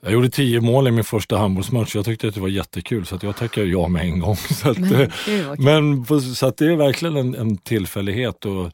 jag 0.00 0.12
gjorde 0.12 0.30
tio 0.30 0.60
mål 0.60 0.88
i 0.88 0.90
min 0.90 1.04
första 1.04 1.38
handbollsmatch. 1.38 1.94
Jag 1.94 2.04
tyckte 2.04 2.28
att 2.28 2.34
det 2.34 2.40
var 2.40 2.48
jättekul 2.48 3.06
så 3.06 3.14
att 3.14 3.22
jag 3.22 3.36
tackade 3.36 3.66
ja 3.66 3.88
med 3.88 4.02
en 4.02 4.18
gång. 4.18 4.36
Så 4.36 4.70
att, 4.70 4.78
men, 4.78 4.92
eh, 5.00 5.48
men 5.58 6.06
så 6.34 6.46
att 6.46 6.56
det 6.56 6.66
är 6.66 6.76
verkligen 6.76 7.16
en, 7.16 7.34
en 7.34 7.56
tillfällighet. 7.56 8.44
Och 8.44 8.72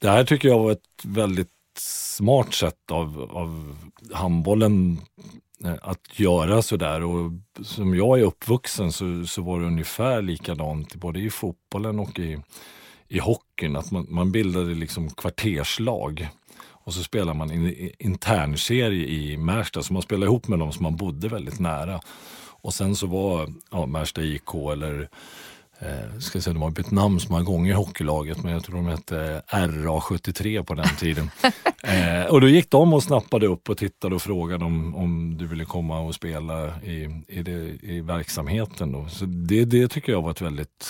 det 0.00 0.10
här 0.10 0.24
tycker 0.24 0.48
jag 0.48 0.58
var 0.58 0.72
ett 0.72 1.04
väldigt 1.04 1.48
smart 1.78 2.54
sätt 2.54 2.90
av, 2.90 3.30
av 3.32 3.76
handbollen 4.12 5.00
att 5.82 6.18
göra 6.18 6.62
sådär. 6.62 7.02
Och 7.02 7.32
som 7.62 7.94
jag 7.94 8.18
är 8.20 8.24
uppvuxen 8.24 8.92
så, 8.92 9.26
så 9.26 9.42
var 9.42 9.60
det 9.60 9.66
ungefär 9.66 10.22
likadant 10.22 10.94
både 10.94 11.20
i 11.20 11.30
fotbollen 11.30 11.98
och 11.98 12.18
i, 12.18 12.38
i 13.08 13.18
hockeyn. 13.18 13.76
Att 13.76 13.90
man, 13.90 14.06
man 14.08 14.32
bildade 14.32 14.74
liksom 14.74 15.10
kvarterslag. 15.10 16.28
Och 16.86 16.94
så 16.94 17.02
spelar 17.02 17.34
man 17.34 17.50
en 17.50 17.90
internserie 17.98 19.06
i 19.06 19.36
Märsta, 19.36 19.82
så 19.82 19.92
man 19.92 20.02
spelade 20.02 20.26
ihop 20.26 20.48
med 20.48 20.58
dem 20.58 20.72
som 20.72 20.82
man 20.82 20.96
bodde 20.96 21.28
väldigt 21.28 21.60
nära. 21.60 22.00
Och 22.66 22.74
sen 22.74 22.96
så 22.96 23.06
var 23.06 23.52
ja, 23.70 23.86
Märsta 23.86 24.22
IK 24.22 24.54
eller 24.72 25.08
eh, 25.78 26.18
ska 26.18 26.40
säga, 26.40 26.54
de 26.54 26.62
har 26.62 26.70
bytt 26.70 26.90
namn 26.90 27.20
så 27.20 27.32
många 27.32 27.44
gånger 27.44 27.70
i 27.70 27.74
hockeylaget 27.74 28.42
men 28.42 28.52
jag 28.52 28.64
tror 28.64 28.76
de 28.76 28.86
hette 28.86 29.42
RA73 29.48 30.62
på 30.62 30.74
den 30.74 30.96
tiden. 30.98 31.30
eh, 31.82 32.30
och 32.30 32.40
då 32.40 32.48
gick 32.48 32.70
de 32.70 32.92
och 32.92 33.02
snappade 33.02 33.46
upp 33.46 33.70
och 33.70 33.78
tittade 33.78 34.14
och 34.14 34.22
frågade 34.22 34.64
om, 34.64 34.94
om 34.94 35.36
du 35.38 35.46
ville 35.46 35.64
komma 35.64 36.00
och 36.00 36.14
spela 36.14 36.82
i, 36.82 37.24
i, 37.28 37.42
det, 37.42 37.84
i 37.84 38.00
verksamheten. 38.00 38.92
Då. 38.92 39.08
Så 39.08 39.24
det, 39.24 39.64
det 39.64 39.88
tycker 39.88 40.12
jag 40.12 40.22
var 40.22 40.30
ett 40.30 40.40
väldigt 40.40 40.86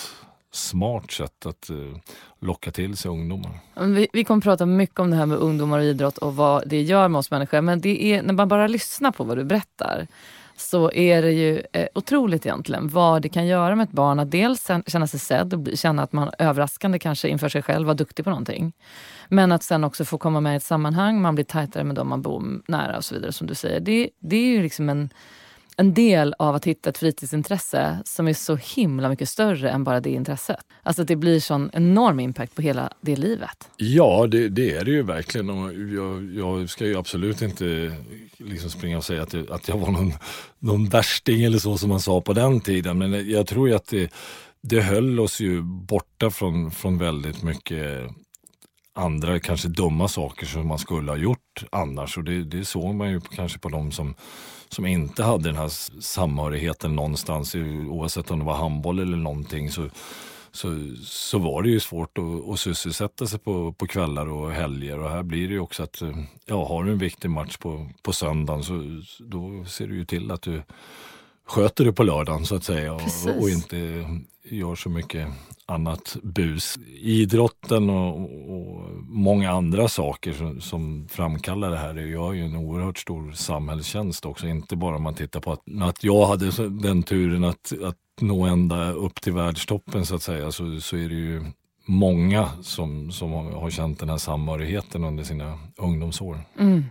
smart 0.51 1.11
sätt 1.11 1.45
att 1.45 1.69
uh, 1.69 1.97
locka 2.39 2.71
till 2.71 2.97
sig 2.97 3.11
ungdomar. 3.11 3.59
Vi, 3.75 4.07
vi 4.13 4.23
kommer 4.23 4.41
prata 4.41 4.65
mycket 4.65 4.99
om 4.99 5.11
det 5.11 5.17
här 5.17 5.25
med 5.25 5.37
ungdomar 5.37 5.79
och 5.79 5.83
idrott 5.83 6.17
och 6.17 6.35
vad 6.35 6.69
det 6.69 6.81
gör 6.81 7.07
med 7.07 7.19
oss 7.19 7.31
människor. 7.31 7.61
Men 7.61 7.81
det 7.81 8.03
är, 8.03 8.21
när 8.21 8.33
man 8.33 8.47
bara 8.47 8.67
lyssnar 8.67 9.11
på 9.11 9.23
vad 9.23 9.37
du 9.37 9.43
berättar 9.43 10.07
så 10.59 10.91
är 10.91 11.21
det 11.21 11.31
ju 11.31 11.63
eh, 11.73 11.87
otroligt 11.95 12.45
egentligen 12.45 12.87
vad 12.87 13.21
det 13.21 13.29
kan 13.29 13.47
göra 13.47 13.75
med 13.75 13.83
ett 13.83 13.91
barn 13.91 14.19
att 14.19 14.31
dels 14.31 14.67
känna 14.87 15.07
sig 15.07 15.19
sedd 15.19 15.53
och 15.53 15.77
känna 15.77 16.03
att 16.03 16.13
man 16.13 16.29
överraskande 16.39 16.99
kanske 16.99 17.29
inför 17.29 17.49
sig 17.49 17.61
själv 17.61 17.87
var 17.87 17.93
duktig 17.93 18.25
på 18.25 18.29
någonting. 18.29 18.73
Men 19.29 19.51
att 19.51 19.63
sen 19.63 19.83
också 19.83 20.05
få 20.05 20.17
komma 20.17 20.41
med 20.41 20.53
i 20.53 20.55
ett 20.55 20.63
sammanhang, 20.63 21.21
man 21.21 21.35
blir 21.35 21.45
tajtare 21.45 21.83
med 21.83 21.95
dem 21.95 22.09
man 22.09 22.21
bor 22.21 22.61
nära 22.67 22.97
och 22.97 23.05
så 23.05 23.15
vidare 23.15 23.31
som 23.31 23.47
du 23.47 23.55
säger. 23.55 23.79
Det, 23.79 24.09
det 24.19 24.35
är 24.35 24.47
ju 24.47 24.61
liksom 24.61 24.89
en 24.89 25.09
en 25.79 25.93
del 25.93 26.35
av 26.39 26.55
att 26.55 26.65
hitta 26.65 26.89
ett 26.89 26.97
fritidsintresse 26.97 27.99
som 28.05 28.27
är 28.27 28.33
så 28.33 28.55
himla 28.55 29.09
mycket 29.09 29.29
större 29.29 29.69
än 29.69 29.83
bara 29.83 29.99
det 29.99 30.09
intresset. 30.09 30.59
Alltså 30.83 31.03
det 31.03 31.15
blir 31.15 31.39
sån 31.39 31.69
enorm 31.73 32.19
impact 32.19 32.55
på 32.55 32.61
hela 32.61 32.93
det 33.01 33.15
livet. 33.15 33.69
Ja, 33.77 34.27
det, 34.27 34.49
det 34.49 34.71
är 34.71 34.85
det 34.85 34.91
ju 34.91 35.03
verkligen. 35.03 35.49
Och 35.49 35.73
jag, 35.73 36.35
jag 36.35 36.69
ska 36.69 36.85
ju 36.85 36.97
absolut 36.97 37.41
inte 37.41 37.95
liksom 38.37 38.69
springa 38.69 38.97
och 38.97 39.03
säga 39.03 39.23
att 39.23 39.33
jag, 39.33 39.51
att 39.51 39.67
jag 39.67 39.77
var 39.77 39.91
någon, 39.91 40.13
någon 40.59 40.89
värsting 40.89 41.43
eller 41.43 41.59
så 41.59 41.77
som 41.77 41.89
man 41.89 41.99
sa 41.99 42.21
på 42.21 42.33
den 42.33 42.61
tiden. 42.61 42.97
Men 42.97 43.29
jag 43.29 43.47
tror 43.47 43.69
ju 43.69 43.75
att 43.75 43.87
det, 43.87 44.11
det 44.61 44.81
höll 44.81 45.19
oss 45.19 45.39
ju 45.39 45.61
borta 45.61 46.29
från, 46.29 46.71
från 46.71 46.97
väldigt 46.97 47.43
mycket 47.43 48.09
andra 48.95 49.39
kanske 49.39 49.67
dumma 49.67 50.07
saker 50.07 50.45
som 50.45 50.67
man 50.67 50.79
skulle 50.79 51.11
ha 51.11 51.17
gjort 51.17 51.63
annars. 51.71 52.17
Och 52.17 52.23
det, 52.23 52.43
det 52.43 52.65
såg 52.65 52.95
man 52.95 53.11
ju 53.11 53.21
kanske 53.21 53.59
på 53.59 53.69
de 53.69 53.91
som 53.91 54.15
som 54.69 54.85
inte 54.85 55.23
hade 55.23 55.43
den 55.43 55.55
här 55.55 56.01
samhörigheten 56.01 56.95
någonstans, 56.95 57.55
oavsett 57.89 58.31
om 58.31 58.39
det 58.39 58.45
var 58.45 58.55
handboll 58.55 58.99
eller 58.99 59.17
någonting, 59.17 59.71
så, 59.71 59.89
så, 60.51 60.67
så 61.03 61.39
var 61.39 61.61
det 61.61 61.69
ju 61.69 61.79
svårt 61.79 62.17
att, 62.17 62.49
att 62.49 62.59
sysselsätta 62.59 63.27
sig 63.27 63.39
på, 63.39 63.73
på 63.73 63.87
kvällar 63.87 64.29
och 64.29 64.51
helger. 64.51 64.99
Och 64.99 65.09
här 65.09 65.23
blir 65.23 65.47
det 65.47 65.53
ju 65.53 65.59
också 65.59 65.83
att, 65.83 66.01
ja, 66.45 66.67
har 66.67 66.83
du 66.83 66.91
en 66.91 66.97
viktig 66.97 67.29
match 67.29 67.57
på, 67.57 67.89
på 68.01 68.13
söndagen 68.13 68.63
så 68.63 69.01
då 69.19 69.65
ser 69.65 69.87
du 69.87 69.95
ju 69.95 70.05
till 70.05 70.31
att 70.31 70.41
du 70.41 70.63
sköter 71.45 71.85
det 71.85 71.93
på 71.93 72.03
lördagen 72.03 72.45
så 72.45 72.55
att 72.55 72.63
säga 72.63 72.93
och, 72.93 73.01
och, 73.39 73.49
inte 73.49 73.77
gör 74.43 74.75
så 74.75 74.89
mycket 74.89 75.27
annat 75.67 76.17
bus. 76.23 76.77
Idrotten 77.01 77.89
och, 77.89 78.21
och 78.51 78.91
många 79.01 79.51
andra 79.51 79.87
saker 79.87 80.33
som, 80.33 80.61
som, 80.61 81.07
framkallar 81.09 81.71
det 81.71 81.77
här 81.77 81.93
gör 81.93 82.33
ju 82.33 82.45
en 82.45 82.55
oerhört 82.55 82.97
stor 82.97 83.31
samhällstjänst 83.31 84.25
också. 84.25 84.47
Inte 84.47 84.75
bara 84.75 84.95
om 84.95 85.03
man 85.03 85.13
tittar 85.13 85.39
på 85.39 85.51
att, 85.51 85.61
att 85.81 86.03
jag 86.03 86.25
hade 86.25 86.69
den 86.69 87.03
turen 87.03 87.43
att, 87.43 87.73
att 87.83 87.97
nå 88.21 88.45
ända 88.45 88.91
upp 88.91 89.21
till 89.21 89.33
världstoppen 89.33 90.05
så 90.05 90.15
att 90.15 90.21
säga 90.21 90.51
så, 90.51 90.79
så 90.79 90.97
är 90.97 91.09
det 91.09 91.15
ju 91.15 91.45
många 91.85 92.49
som, 92.61 93.11
som 93.11 93.31
har 93.33 93.69
känt 93.69 93.99
den 93.99 94.09
här 94.09 94.17
samhörigheten 94.17 95.03
under 95.03 95.23
sina 95.23 95.59
ungdomsår. 95.77 96.39
Mm. 96.59 96.83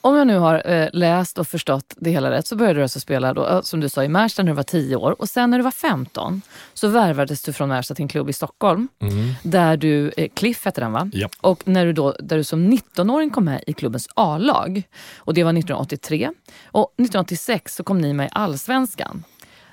Om 0.00 0.16
jag 0.16 0.26
nu 0.26 0.38
har 0.38 0.70
eh, 0.70 0.88
läst 0.92 1.38
och 1.38 1.48
förstått 1.48 1.94
det 1.96 2.10
hela 2.10 2.30
rätt 2.30 2.46
så 2.46 2.56
började 2.56 2.78
du 2.78 2.82
alltså 2.82 3.00
spela 3.00 3.34
då, 3.34 3.62
som 3.62 3.80
du 3.80 3.88
sa 3.88 4.04
i 4.04 4.08
Märsta 4.08 4.42
när 4.42 4.52
du 4.52 4.56
var 4.56 4.62
10 4.62 4.96
år 4.96 5.20
och 5.20 5.28
sen 5.28 5.50
när 5.50 5.58
du 5.58 5.64
var 5.64 5.70
15 5.70 6.42
så 6.74 6.88
värvades 6.88 7.42
du 7.42 7.52
från 7.52 7.68
Märsta 7.68 7.94
till 7.94 8.02
en 8.02 8.08
klubb 8.08 8.30
i 8.30 8.32
Stockholm 8.32 8.88
mm. 8.98 9.34
där 9.42 9.76
du, 9.76 10.12
eh, 10.16 10.28
Cliff 10.34 10.64
hette 10.64 10.80
den 10.80 10.92
va? 10.92 11.10
Ja. 11.12 11.28
Och 11.40 11.68
när 11.68 11.86
du 11.86 11.92
då, 11.92 12.16
där 12.20 12.36
du 12.36 12.44
som 12.44 12.72
19-åring 12.72 13.30
kom 13.30 13.44
med 13.44 13.64
i 13.66 13.72
klubbens 13.72 14.08
A-lag 14.14 14.82
och 15.16 15.34
det 15.34 15.44
var 15.44 15.50
1983 15.50 16.30
och 16.64 16.92
1986 16.96 17.74
så 17.74 17.84
kom 17.84 17.98
ni 17.98 18.12
med 18.12 18.26
i 18.26 18.30
Allsvenskan. 18.32 19.24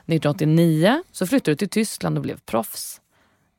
1989 0.08 1.04
så 1.12 1.28
flyttade 1.28 1.52
du 1.52 1.56
till 1.56 1.70
Tyskland 1.70 2.18
och 2.18 2.22
blev 2.22 2.40
proffs. 2.40 3.02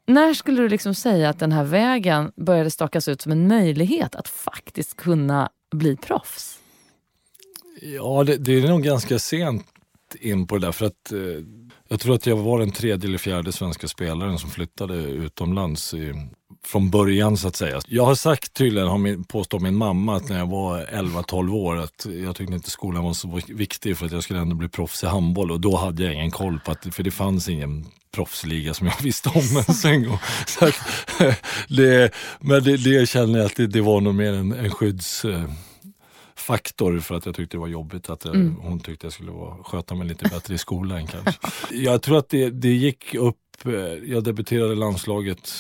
När 0.06 0.34
skulle 0.34 0.62
du 0.62 0.68
liksom 0.68 0.94
säga 0.94 1.28
att 1.28 1.38
den 1.38 1.52
här 1.52 1.64
vägen 1.64 2.32
började 2.36 2.70
stakas 2.70 3.08
ut 3.08 3.22
som 3.22 3.32
en 3.32 3.48
möjlighet 3.48 4.14
att 4.14 4.28
faktiskt 4.28 4.96
kunna 4.96 5.48
bli 5.74 5.96
proffs? 5.96 6.58
Ja, 7.80 8.24
det, 8.24 8.36
det 8.36 8.52
är 8.52 8.68
nog 8.68 8.82
ganska 8.82 9.18
sent 9.18 9.66
in 10.20 10.46
på 10.46 10.58
det 10.58 10.66
där. 10.66 10.72
För 10.72 10.86
att, 10.86 11.12
eh, 11.12 11.44
jag 11.88 12.00
tror 12.00 12.14
att 12.14 12.26
jag 12.26 12.36
var 12.36 12.58
den 12.58 12.70
tredje 12.70 13.08
eller 13.08 13.18
fjärde 13.18 13.52
svenska 13.52 13.88
spelaren 13.88 14.38
som 14.38 14.50
flyttade 14.50 14.94
utomlands 14.94 15.94
i, 15.94 16.14
från 16.66 16.90
början 16.90 17.36
så 17.36 17.48
att 17.48 17.56
säga. 17.56 17.80
Jag 17.88 18.04
har 18.04 18.14
sagt 18.14 18.54
tydligen, 18.54 18.88
har 18.88 18.98
min, 18.98 19.24
påstår 19.24 19.60
min 19.60 19.76
mamma, 19.76 20.16
att 20.16 20.28
när 20.28 20.38
jag 20.38 20.46
var 20.46 20.84
11-12 20.84 21.54
år 21.54 21.76
att 21.76 22.06
jag 22.24 22.36
tyckte 22.36 22.54
inte 22.54 22.70
skolan 22.70 23.04
var 23.04 23.12
så 23.12 23.40
viktig 23.48 23.96
för 23.96 24.06
att 24.06 24.12
jag 24.12 24.22
skulle 24.22 24.40
ändå 24.40 24.56
bli 24.56 24.68
proffs 24.68 25.02
i 25.02 25.06
handboll 25.06 25.50
och 25.50 25.60
då 25.60 25.76
hade 25.76 26.04
jag 26.04 26.14
ingen 26.14 26.30
koll 26.30 26.60
på 26.64 26.70
att, 26.70 26.94
för 26.94 27.02
det 27.02 27.10
fanns 27.10 27.48
ingen 27.48 27.86
proffsliga 28.14 28.74
som 28.74 28.86
jag 28.86 28.96
visste 29.02 29.28
om 29.28 29.42
ens 29.42 29.84
en 29.84 30.08
gång. 30.08 30.18
Så 30.46 30.64
att, 30.64 30.74
det, 31.68 32.14
men 32.40 32.64
det, 32.64 32.76
det 32.76 33.08
känner 33.08 33.38
jag 33.38 33.46
att 33.46 33.56
det, 33.56 33.66
det 33.66 33.80
var 33.80 34.00
nog 34.00 34.14
mer 34.14 34.32
en, 34.32 34.52
en 34.52 34.70
skydds 34.70 35.24
faktor 36.36 36.98
för 36.98 37.14
att 37.14 37.26
jag 37.26 37.34
tyckte 37.34 37.56
det 37.56 37.60
var 37.60 37.68
jobbigt 37.68 38.10
att 38.10 38.24
jag, 38.24 38.34
mm. 38.34 38.56
hon 38.56 38.80
tyckte 38.80 39.06
jag 39.06 39.12
skulle 39.12 39.30
vara, 39.30 39.56
sköta 39.64 39.94
mig 39.94 40.06
lite 40.06 40.28
bättre 40.28 40.54
i 40.54 40.58
skolan 40.58 41.06
kanske. 41.06 41.32
Jag 41.70 42.02
tror 42.02 42.18
att 42.18 42.28
det, 42.28 42.50
det 42.50 42.72
gick 42.72 43.14
upp, 43.14 43.36
eh, 43.64 43.72
jag 44.04 44.24
debuterade 44.24 44.74
landslaget 44.74 45.52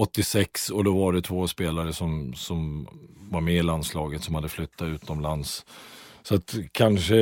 86 0.00 0.70
och 0.70 0.84
då 0.84 0.98
var 0.98 1.12
det 1.12 1.22
två 1.22 1.48
spelare 1.48 1.92
som, 1.92 2.34
som 2.34 2.88
var 3.30 3.40
med 3.40 3.54
i 3.54 3.62
landslaget 3.62 4.24
som 4.24 4.34
hade 4.34 4.48
flyttat 4.48 4.88
utomlands. 4.88 5.64
Så 6.22 6.34
att 6.34 6.54
kanske 6.72 7.14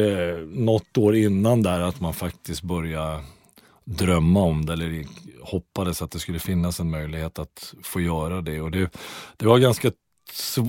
något 0.47 0.99
år 0.99 1.17
innan 1.17 1.63
där 1.63 1.81
att 1.81 2.01
man 2.01 2.15
faktiskt 2.15 2.63
började 2.63 3.25
drömma 3.85 4.41
om 4.41 4.67
det 4.67 4.73
eller 4.73 5.05
hoppades 5.43 6.03
att 6.03 6.11
det 6.11 6.19
skulle 6.19 6.39
finnas 6.39 6.81
en 6.81 6.91
möjlighet 6.91 7.39
att 7.39 7.75
få 7.83 8.01
göra 8.01 8.41
det. 8.41 8.61
Och 8.61 8.71
det, 8.71 8.91
det 9.37 9.47
var 9.47 9.59
ganska 9.59 9.93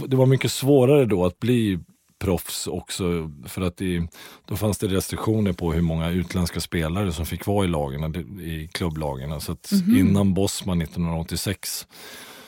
det 0.07 0.15
var 0.15 0.25
mycket 0.25 0.51
svårare 0.51 1.05
då 1.05 1.25
att 1.25 1.39
bli 1.39 1.79
proffs 2.19 2.67
också 2.67 3.31
för 3.45 3.61
att 3.61 3.77
det, 3.77 4.07
då 4.45 4.55
fanns 4.55 4.77
det 4.77 4.87
restriktioner 4.87 5.53
på 5.53 5.73
hur 5.73 5.81
många 5.81 6.09
utländska 6.09 6.59
spelare 6.59 7.13
som 7.13 7.25
fick 7.25 7.45
vara 7.45 7.65
i 7.65 7.67
lagen, 7.67 8.15
i 8.41 8.69
klubblagen. 8.73 9.41
Så 9.41 9.51
att 9.51 9.71
mm 9.71 9.83
-hmm. 9.83 9.99
innan 9.99 10.33
Bosman 10.33 10.81
1986 10.81 11.87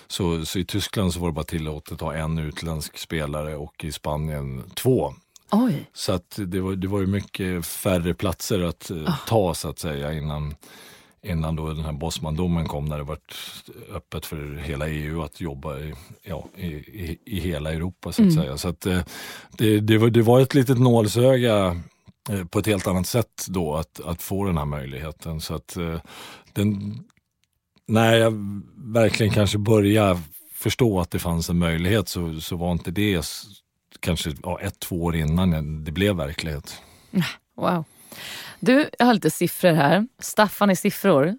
så, 0.07 0.45
så, 0.45 0.59
i 0.59 0.65
Tyskland 0.65 1.13
så 1.13 1.19
var 1.19 1.27
det 1.27 1.33
bara 1.33 1.45
tillåtet 1.45 1.93
att 1.93 2.01
ha 2.01 2.13
en 2.13 2.37
utländsk 2.37 2.97
spelare 2.97 3.55
och 3.55 3.83
i 3.83 3.91
Spanien 3.91 4.63
två. 4.75 5.13
Oj. 5.51 5.89
Så 5.93 6.13
att 6.13 6.39
det 6.45 6.59
var, 6.59 6.75
det 6.75 6.87
var 6.87 6.99
ju 6.99 7.07
mycket 7.07 7.65
färre 7.65 8.13
platser 8.13 8.59
att 8.59 8.91
oh. 8.91 9.25
ta 9.27 9.53
så 9.53 9.69
att 9.69 9.79
säga 9.79 10.13
innan 10.13 10.55
innan 11.23 11.55
då 11.55 11.67
den 11.67 11.85
här 11.85 11.91
Bosman-domen 11.91 12.65
kom 12.65 12.85
när 12.85 12.97
det 12.97 13.03
var 13.03 13.17
öppet 13.95 14.25
för 14.25 14.55
hela 14.55 14.89
EU 14.89 15.21
att 15.21 15.41
jobba 15.41 15.79
i, 15.79 15.93
ja, 16.23 16.47
i, 16.55 16.67
i, 16.67 17.19
i 17.25 17.39
hela 17.39 17.73
Europa 17.73 18.11
så 18.11 18.21
att 18.21 18.31
mm. 18.31 18.43
säga. 18.43 18.57
Så 18.57 18.69
att, 18.69 18.85
eh, 18.85 19.01
det, 19.57 19.79
det, 19.79 19.97
var, 19.97 20.09
det 20.09 20.21
var 20.21 20.39
ett 20.39 20.53
litet 20.53 20.79
nålsöga 20.79 21.81
eh, 22.29 22.45
på 22.45 22.59
ett 22.59 22.65
helt 22.65 22.87
annat 22.87 23.07
sätt 23.07 23.45
då 23.47 23.75
att, 23.75 23.99
att 23.99 24.21
få 24.21 24.45
den 24.45 24.57
här 24.57 24.65
möjligheten. 24.65 25.41
Så 25.41 25.55
att 25.55 25.77
eh, 25.77 25.99
den, 26.53 26.99
när 27.87 28.15
jag 28.15 28.33
verkligen 28.75 29.33
kanske 29.33 29.57
började 29.57 30.19
förstå 30.53 30.99
att 30.99 31.11
det 31.11 31.19
fanns 31.19 31.49
en 31.49 31.57
möjlighet 31.57 32.09
så, 32.09 32.39
så 32.39 32.55
var 32.55 32.71
inte 32.71 32.91
det 32.91 33.25
kanske 33.99 34.31
ja, 34.43 34.59
ett, 34.59 34.79
två 34.79 35.03
år 35.03 35.15
innan 35.15 35.83
det 35.83 35.91
blev 35.91 36.15
verklighet. 36.15 36.81
Wow. 37.55 37.83
Du, 38.61 38.89
jag 38.99 39.05
har 39.05 39.13
lite 39.13 39.29
siffror 39.29 39.71
här. 39.71 40.07
Staffan 40.19 40.71
i 40.71 40.75
siffror. 40.75 41.35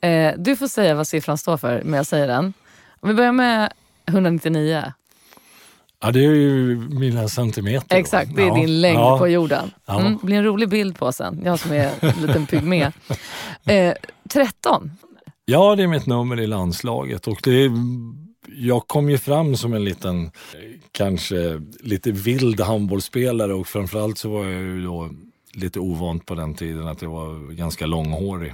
Eh, 0.00 0.34
du 0.38 0.56
får 0.56 0.68
säga 0.68 0.94
vad 0.94 1.06
siffran 1.06 1.38
står 1.38 1.56
för, 1.56 1.82
men 1.82 1.94
jag 1.94 2.06
säger 2.06 2.26
den. 2.26 2.52
Om 3.00 3.08
vi 3.08 3.14
börjar 3.14 3.32
med 3.32 3.72
199. 4.06 4.92
Ja, 6.00 6.10
det 6.10 6.24
är 6.24 6.30
ju 6.30 6.76
mina 6.76 7.28
centimeter. 7.28 7.96
Exakt, 7.96 8.36
det 8.36 8.42
är 8.42 8.46
ja. 8.46 8.54
din 8.54 8.80
längd 8.80 8.98
ja. 8.98 9.18
på 9.18 9.28
jorden. 9.28 9.70
Mm, 9.88 10.18
det 10.20 10.26
blir 10.26 10.36
en 10.36 10.44
rolig 10.44 10.68
bild 10.68 10.98
på 10.98 11.12
sen. 11.12 11.42
Jag 11.44 11.58
som 11.58 11.72
är 11.72 11.90
en 12.00 12.26
liten 12.26 12.46
pygmé. 12.46 12.92
Eh, 13.64 13.94
13. 14.28 14.90
Ja, 15.44 15.76
det 15.76 15.82
är 15.82 15.86
mitt 15.86 16.06
nummer 16.06 16.40
i 16.40 16.46
landslaget. 16.46 17.26
Och 17.26 17.40
det 17.42 17.64
är, 17.64 17.70
jag 18.48 18.88
kom 18.88 19.10
ju 19.10 19.18
fram 19.18 19.56
som 19.56 19.74
en 19.74 19.84
liten, 19.84 20.30
kanske 20.92 21.62
lite 21.80 22.10
vild 22.12 22.60
handbollsspelare 22.60 23.54
och 23.54 23.66
framförallt 23.66 24.18
så 24.18 24.28
var 24.28 24.44
jag 24.44 24.62
ju 24.62 24.84
då 24.84 25.10
lite 25.56 25.80
ovant 25.80 26.26
på 26.26 26.34
den 26.34 26.54
tiden 26.54 26.88
att 26.88 27.02
jag 27.02 27.10
var 27.10 27.52
ganska 27.52 27.86
långhårig. 27.86 28.52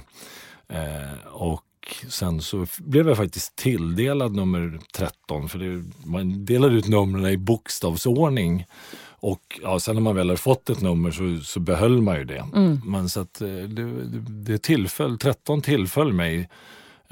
Eh, 0.69 1.27
och 1.27 1.63
sen 2.07 2.41
så 2.41 2.65
blev 2.77 3.07
jag 3.07 3.17
faktiskt 3.17 3.55
tilldelad 3.55 4.35
nummer 4.35 4.79
13 4.95 5.49
för 5.49 5.59
det, 5.59 5.83
man 6.05 6.45
delade 6.45 6.75
ut 6.75 6.87
numren 6.87 7.25
i 7.25 7.37
bokstavsordning. 7.37 8.65
Och 9.05 9.59
ja, 9.61 9.79
sen 9.79 9.95
när 9.95 10.01
man 10.01 10.15
väl 10.15 10.29
har 10.29 10.35
fått 10.35 10.69
ett 10.69 10.81
nummer 10.81 11.11
så, 11.11 11.45
så 11.45 11.59
behöll 11.59 12.01
man 12.01 12.17
ju 12.17 12.23
det. 12.23 12.45
Men 12.85 13.09
så 13.09 13.19
att 13.19 13.41
eh, 13.41 13.47
det, 13.47 14.03
det, 14.03 14.19
det 14.29 14.57
tillföll, 14.57 15.17
13 15.17 15.61
tillföll 15.61 16.13
mig. 16.13 16.49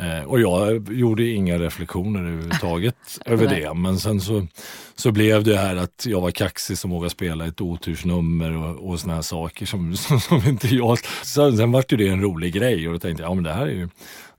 Eh, 0.01 0.24
och 0.24 0.41
jag 0.41 0.93
gjorde 0.93 1.27
inga 1.27 1.60
reflektioner 1.60 2.20
överhuvudtaget 2.20 2.96
över 3.25 3.48
det. 3.48 3.74
Men 3.74 4.00
sen 4.00 4.22
så, 4.22 4.48
så 4.96 5.12
blev 5.12 5.43
det 5.43 5.58
här 5.58 5.75
att 5.75 6.05
jag 6.05 6.22
var 6.22 6.31
kaxig 6.31 6.77
som 6.77 6.91
vågade 6.91 7.10
spela 7.10 7.46
ett 7.46 7.62
otursnummer 7.62 8.58
och, 8.58 8.89
och 8.89 9.00
såna 9.00 9.15
här 9.15 9.22
saker 9.22 9.65
som, 9.65 9.96
som, 9.98 10.20
som 10.20 10.48
inte 10.48 10.67
jag... 10.67 10.98
Sen, 11.24 11.58
sen 11.58 11.72
var 11.72 11.98
det 11.98 12.08
en 12.08 12.22
rolig 12.22 12.53
grej 12.53 12.88
och 12.88 12.93
då 12.93 13.00
tänkte 13.00 13.24
jag, 13.24 13.31
ja 13.31 13.36
men 13.36 13.43
det 13.43 13.53
här 13.53 13.67
är 13.67 13.72
ju 13.72 13.89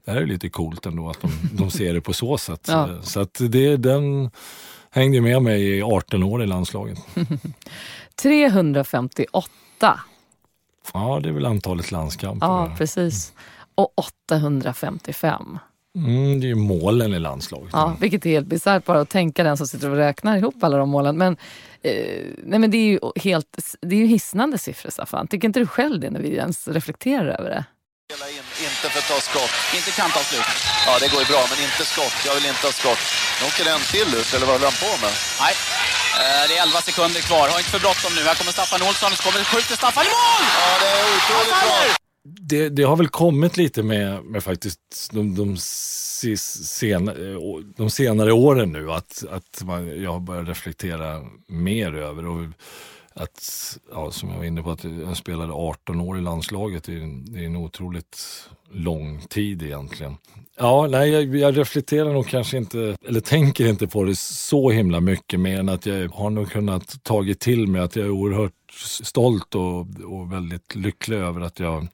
det 0.05 0.11
här 0.11 0.21
är 0.21 0.27
lite 0.27 0.49
coolt 0.49 0.87
ändå 0.87 1.11
att 1.11 1.21
de, 1.21 1.31
de 1.53 1.71
ser 1.71 1.95
det 1.95 2.01
på 2.01 2.13
så 2.13 2.39
sätt. 2.39 2.69
Ja. 2.69 2.89
Så 3.03 3.21
att 3.21 3.41
det, 3.41 3.77
den 3.77 4.31
hängde 4.91 5.21
med 5.21 5.43
mig 5.43 5.79
i 5.79 5.83
18 5.83 6.23
år 6.23 6.43
i 6.43 6.47
landslaget. 6.47 6.99
358. 8.23 10.01
Ja, 10.95 11.21
det 11.23 11.29
är 11.29 11.33
väl 11.33 11.47
antalet 11.47 11.91
landskamper. 11.91 12.47
Ja, 12.47 12.75
precis. 12.79 13.33
Och 13.83 13.93
855. 13.99 15.59
Mm, 15.99 16.41
det 16.41 16.47
är 16.47 16.49
ju 16.49 16.55
målen 16.55 17.15
i 17.15 17.19
landslaget. 17.19 17.71
Ja, 17.73 17.97
vilket 18.01 18.27
är 18.27 18.31
helt 18.31 18.47
bisarrt 18.47 18.85
bara 18.85 19.01
att 19.01 19.09
tänka 19.09 19.45
den 19.45 19.57
som 19.57 19.67
sitter 19.67 19.91
och 19.91 19.97
räknar 19.97 20.37
ihop 20.37 20.65
alla 20.65 20.77
de 20.77 20.89
målen. 20.89 21.19
Men, 21.19 21.37
eh, 21.83 21.93
nej, 22.45 22.59
men 22.59 22.71
det 22.71 22.77
är 22.77 22.89
ju 22.93 23.01
helt, 23.17 23.59
det 23.81 23.95
är 23.97 24.01
ju 24.01 24.07
hisnande 24.07 24.59
siffror 24.59 24.91
Staffan. 24.91 25.27
Tycker 25.27 25.49
inte 25.49 25.61
du 25.61 25.67
själv 25.67 26.01
det 26.01 26.11
när 26.11 26.21
vi 26.21 26.37
ens 26.37 26.69
reflekterar 26.69 27.41
över 27.41 27.51
det? 27.51 27.65
In, 28.13 28.37
inte 28.69 28.87
för 28.93 28.99
att 28.99 29.09
ta 29.09 29.19
skott. 29.31 29.55
Inte 29.79 29.91
kantavslut. 29.91 30.49
Ja, 30.87 30.93
det 31.01 31.09
går 31.13 31.21
ju 31.25 31.29
bra, 31.33 31.43
men 31.51 31.59
inte 31.69 31.85
skott. 31.93 32.17
Jag 32.27 32.35
vill 32.35 32.47
inte 32.53 32.67
ha 32.71 32.75
skott. 32.83 33.03
Nu 33.39 33.43
åker 33.51 33.65
en 33.75 33.85
till 33.95 34.11
ut, 34.21 34.29
eller 34.35 34.47
vad 34.47 34.55
håller 34.57 34.71
han 34.73 34.79
på 34.87 34.93
med? 35.05 35.13
Nej, 35.43 35.55
Eh, 36.21 36.49
det 36.49 36.55
är 36.59 36.63
11 36.63 36.81
sekunder 36.81 37.21
kvar. 37.21 37.49
Har 37.49 37.59
inte 37.59 37.71
för 37.71 37.81
bråttom 37.81 38.13
nu. 38.17 38.23
Här 38.23 38.35
kommer 38.35 38.53
Staffan 38.53 38.83
Olsson. 38.89 39.11
Så 39.17 39.23
kommer 39.23 39.45
skjuter 39.45 39.77
Staffan 39.77 40.05
i 40.07 40.13
mål! 40.19 40.43
Ja, 40.61 40.69
det 40.83 40.89
är 40.99 41.05
otroligt 41.17 41.63
bra. 41.63 42.02
Det, 42.25 42.69
det 42.69 42.83
har 42.83 42.97
väl 42.97 43.09
kommit 43.09 43.57
lite 43.57 43.83
med, 43.83 44.25
med 44.25 44.45
faktiskt 44.45 45.11
de, 45.13 45.35
de, 45.35 45.57
sena, 45.57 47.13
eh, 47.13 47.39
de 47.77 47.91
senare 47.91 48.33
åren 48.33 48.73
nu 48.73 48.93
att, 48.93 49.25
att 49.31 49.63
man, 49.65 50.03
jag 50.03 50.13
har 50.13 50.21
börjat 50.21 50.49
reflektera 50.49 51.21
mer 51.49 51.95
över 51.95 52.27
och 52.27 52.45
att, 53.15 53.79
ja, 53.91 54.11
som 54.11 54.31
jag 54.31 54.37
var 54.37 54.45
inne 54.45 54.63
på, 54.63 54.71
att 54.71 54.85
jag 54.85 55.17
spelade 55.17 55.53
18 55.53 56.01
år 56.01 56.19
i 56.19 56.21
landslaget. 56.21 56.85
Det 56.85 56.93
är 56.93 57.01
en, 57.01 57.25
det 57.25 57.41
är 57.41 57.47
en 57.47 57.57
otroligt 57.57 58.49
lång 58.71 59.21
tid 59.21 59.63
egentligen. 59.63 60.17
Ja, 60.59 60.87
nej, 60.91 61.11
jag, 61.11 61.37
jag 61.37 61.59
reflekterar 61.59 62.13
nog 62.13 62.29
kanske 62.29 62.57
inte, 62.57 62.97
eller 63.09 63.21
tänker 63.21 63.69
inte 63.69 63.87
på 63.87 64.05
det 64.05 64.19
så 64.19 64.71
himla 64.71 65.01
mycket 65.01 65.41
mer 65.41 65.59
än 65.59 65.69
att 65.69 65.87
jag 65.87 66.09
har 66.09 66.31
nog 66.31 66.51
kunnat 66.51 67.03
tagit 67.03 67.41
till 67.41 67.67
mig 67.69 67.81
att 67.81 67.97
jag 67.97 68.07
är 68.07 68.11
oerhört 68.11 68.53
stolt 69.03 69.55
och, 69.55 69.81
och 70.05 70.33
väldigt 70.33 70.75
lycklig 70.75 71.17
över 71.17 71.41
att 71.41 71.61
jag 71.61 71.87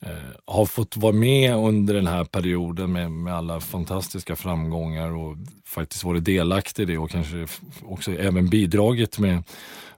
eh, 0.00 0.10
har 0.44 0.66
fått 0.66 0.96
vara 0.96 1.12
med 1.12 1.56
under 1.56 1.94
den 1.94 2.06
här 2.06 2.24
perioden 2.24 2.92
med, 2.92 3.10
med 3.10 3.34
alla 3.34 3.60
fantastiska 3.60 4.36
framgångar 4.36 5.10
och 5.10 5.36
faktiskt 5.64 6.04
varit 6.04 6.24
delaktig 6.24 6.82
i 6.82 6.86
det 6.86 6.98
och 6.98 7.10
kanske 7.10 7.46
också 7.82 8.12
även 8.12 8.48
bidragit 8.48 9.18
med, 9.18 9.42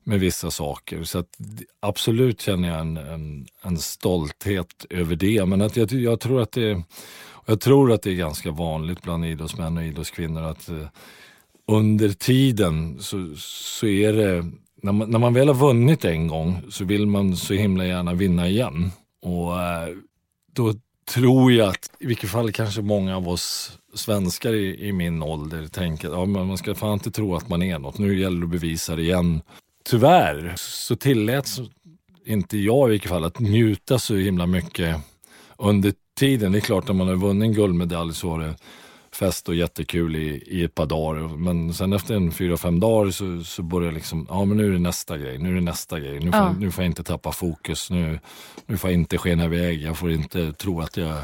med 0.04 0.20
vissa 0.20 0.50
saker. 0.50 1.04
Så 1.04 1.18
att, 1.18 1.28
absolut 1.80 2.40
känner 2.40 2.68
jag 2.68 2.80
en, 2.80 2.96
en, 2.96 3.46
en 3.62 3.78
stolthet 3.78 4.86
över 4.90 5.16
det. 5.16 5.46
Men 5.46 5.62
att 5.62 5.76
jag, 5.76 5.92
jag, 5.92 6.20
tror 6.20 6.40
att 6.40 6.52
det, 6.52 6.82
jag 7.46 7.60
tror 7.60 7.92
att 7.92 8.02
det 8.02 8.10
är 8.10 8.14
ganska 8.14 8.50
vanligt 8.50 9.02
bland 9.02 9.26
idrottsmän 9.26 9.76
och 9.76 9.84
idrottskvinnor 9.84 10.42
att 10.42 10.68
eh, 10.68 10.86
under 11.66 12.08
tiden 12.08 12.98
så, 13.00 13.34
så 13.36 13.86
är 13.86 14.12
det, 14.12 14.50
när 14.82 14.92
man, 14.92 15.10
när 15.10 15.18
man 15.18 15.34
väl 15.34 15.48
har 15.48 15.54
vunnit 15.54 16.04
en 16.04 16.26
gång 16.26 16.62
så 16.68 16.84
vill 16.84 17.06
man 17.06 17.36
så 17.36 17.54
himla 17.54 17.86
gärna 17.86 18.14
vinna 18.14 18.48
igen. 18.48 18.90
Och 19.22 19.60
eh, 19.62 19.88
då 20.52 20.74
tror 21.14 21.52
jag 21.52 21.68
att, 21.68 21.90
i 21.98 22.06
vilket 22.06 22.30
fall 22.30 22.52
kanske 22.52 22.82
många 22.82 23.16
av 23.16 23.28
oss 23.28 23.78
svenskar 23.94 24.52
i, 24.52 24.88
i 24.88 24.92
min 24.92 25.22
ålder 25.22 25.66
tänker 25.66 26.08
att 26.08 26.14
ja, 26.14 26.24
man 26.24 26.58
ska 26.58 26.74
fan 26.74 26.92
inte 26.92 27.10
tro 27.10 27.34
att 27.34 27.48
man 27.48 27.62
är 27.62 27.78
något. 27.78 27.98
Nu 27.98 28.20
gäller 28.20 28.40
det 28.40 28.44
att 28.44 28.50
bevisa 28.50 28.96
det 28.96 29.02
igen. 29.02 29.40
Tyvärr 29.84 30.54
så 30.56 30.96
tilläts 30.96 31.60
inte 32.24 32.58
jag 32.58 32.88
i 32.88 32.90
vilket 32.90 33.10
fall 33.10 33.24
att 33.24 33.40
njuta 33.40 33.98
så 33.98 34.14
himla 34.14 34.46
mycket 34.46 34.96
under 35.56 35.92
tiden. 36.18 36.52
Det 36.52 36.58
är 36.58 36.60
klart 36.60 36.86
när 36.86 36.94
man 36.94 37.08
har 37.08 37.14
vunnit 37.14 37.46
en 37.46 37.54
guldmedalj 37.54 38.14
så 38.14 38.30
har 38.30 38.38
det 38.38 38.54
fest 39.18 39.48
och 39.48 39.54
jättekul 39.54 40.16
i, 40.16 40.42
i 40.46 40.64
ett 40.64 40.74
par 40.74 40.86
dagar. 40.86 41.36
Men 41.36 41.74
sen 41.74 41.92
efter 41.92 42.14
en 42.14 42.32
fyra, 42.32 42.56
fem 42.56 42.80
dagar 42.80 43.10
så, 43.10 43.44
så 43.44 43.62
börjar 43.62 43.92
liksom, 43.92 44.26
ja 44.30 44.44
men 44.44 44.56
nu 44.56 44.66
är 44.66 44.70
det 44.70 44.78
nästa 44.78 45.18
grej, 45.18 45.38
nu 45.38 45.50
är 45.50 45.54
det 45.54 45.60
nästa 45.60 46.00
grej. 46.00 46.14
Nu 46.20 46.32
får, 46.32 46.40
Ja. 46.40 46.54
nu 46.60 46.70
får 46.70 46.84
jag 46.84 46.90
inte 46.90 47.02
tappa 47.02 47.32
fokus, 47.32 47.90
nu, 47.90 48.18
nu 48.66 48.76
får 48.76 48.90
jag 48.90 48.94
inte 49.00 49.18
skena 49.18 49.44
iväg, 49.44 49.82
jag 49.82 49.98
får 49.98 50.10
inte 50.12 50.52
tro 50.52 50.80
att 50.80 50.96
jag 50.96 51.16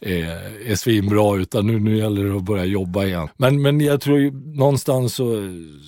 är, 0.00 0.26
är 0.70 0.74
svinbra 0.74 1.36
utan 1.36 1.66
nu, 1.66 1.78
nu 1.80 1.96
gäller 1.96 2.24
det 2.24 2.36
att 2.36 2.42
börja 2.42 2.64
jobba 2.64 3.04
igen. 3.04 3.28
Men, 3.36 3.62
men 3.62 3.80
jag 3.80 4.00
tror 4.00 4.18
ju 4.18 4.30
någonstans 4.56 5.14
så, 5.14 5.24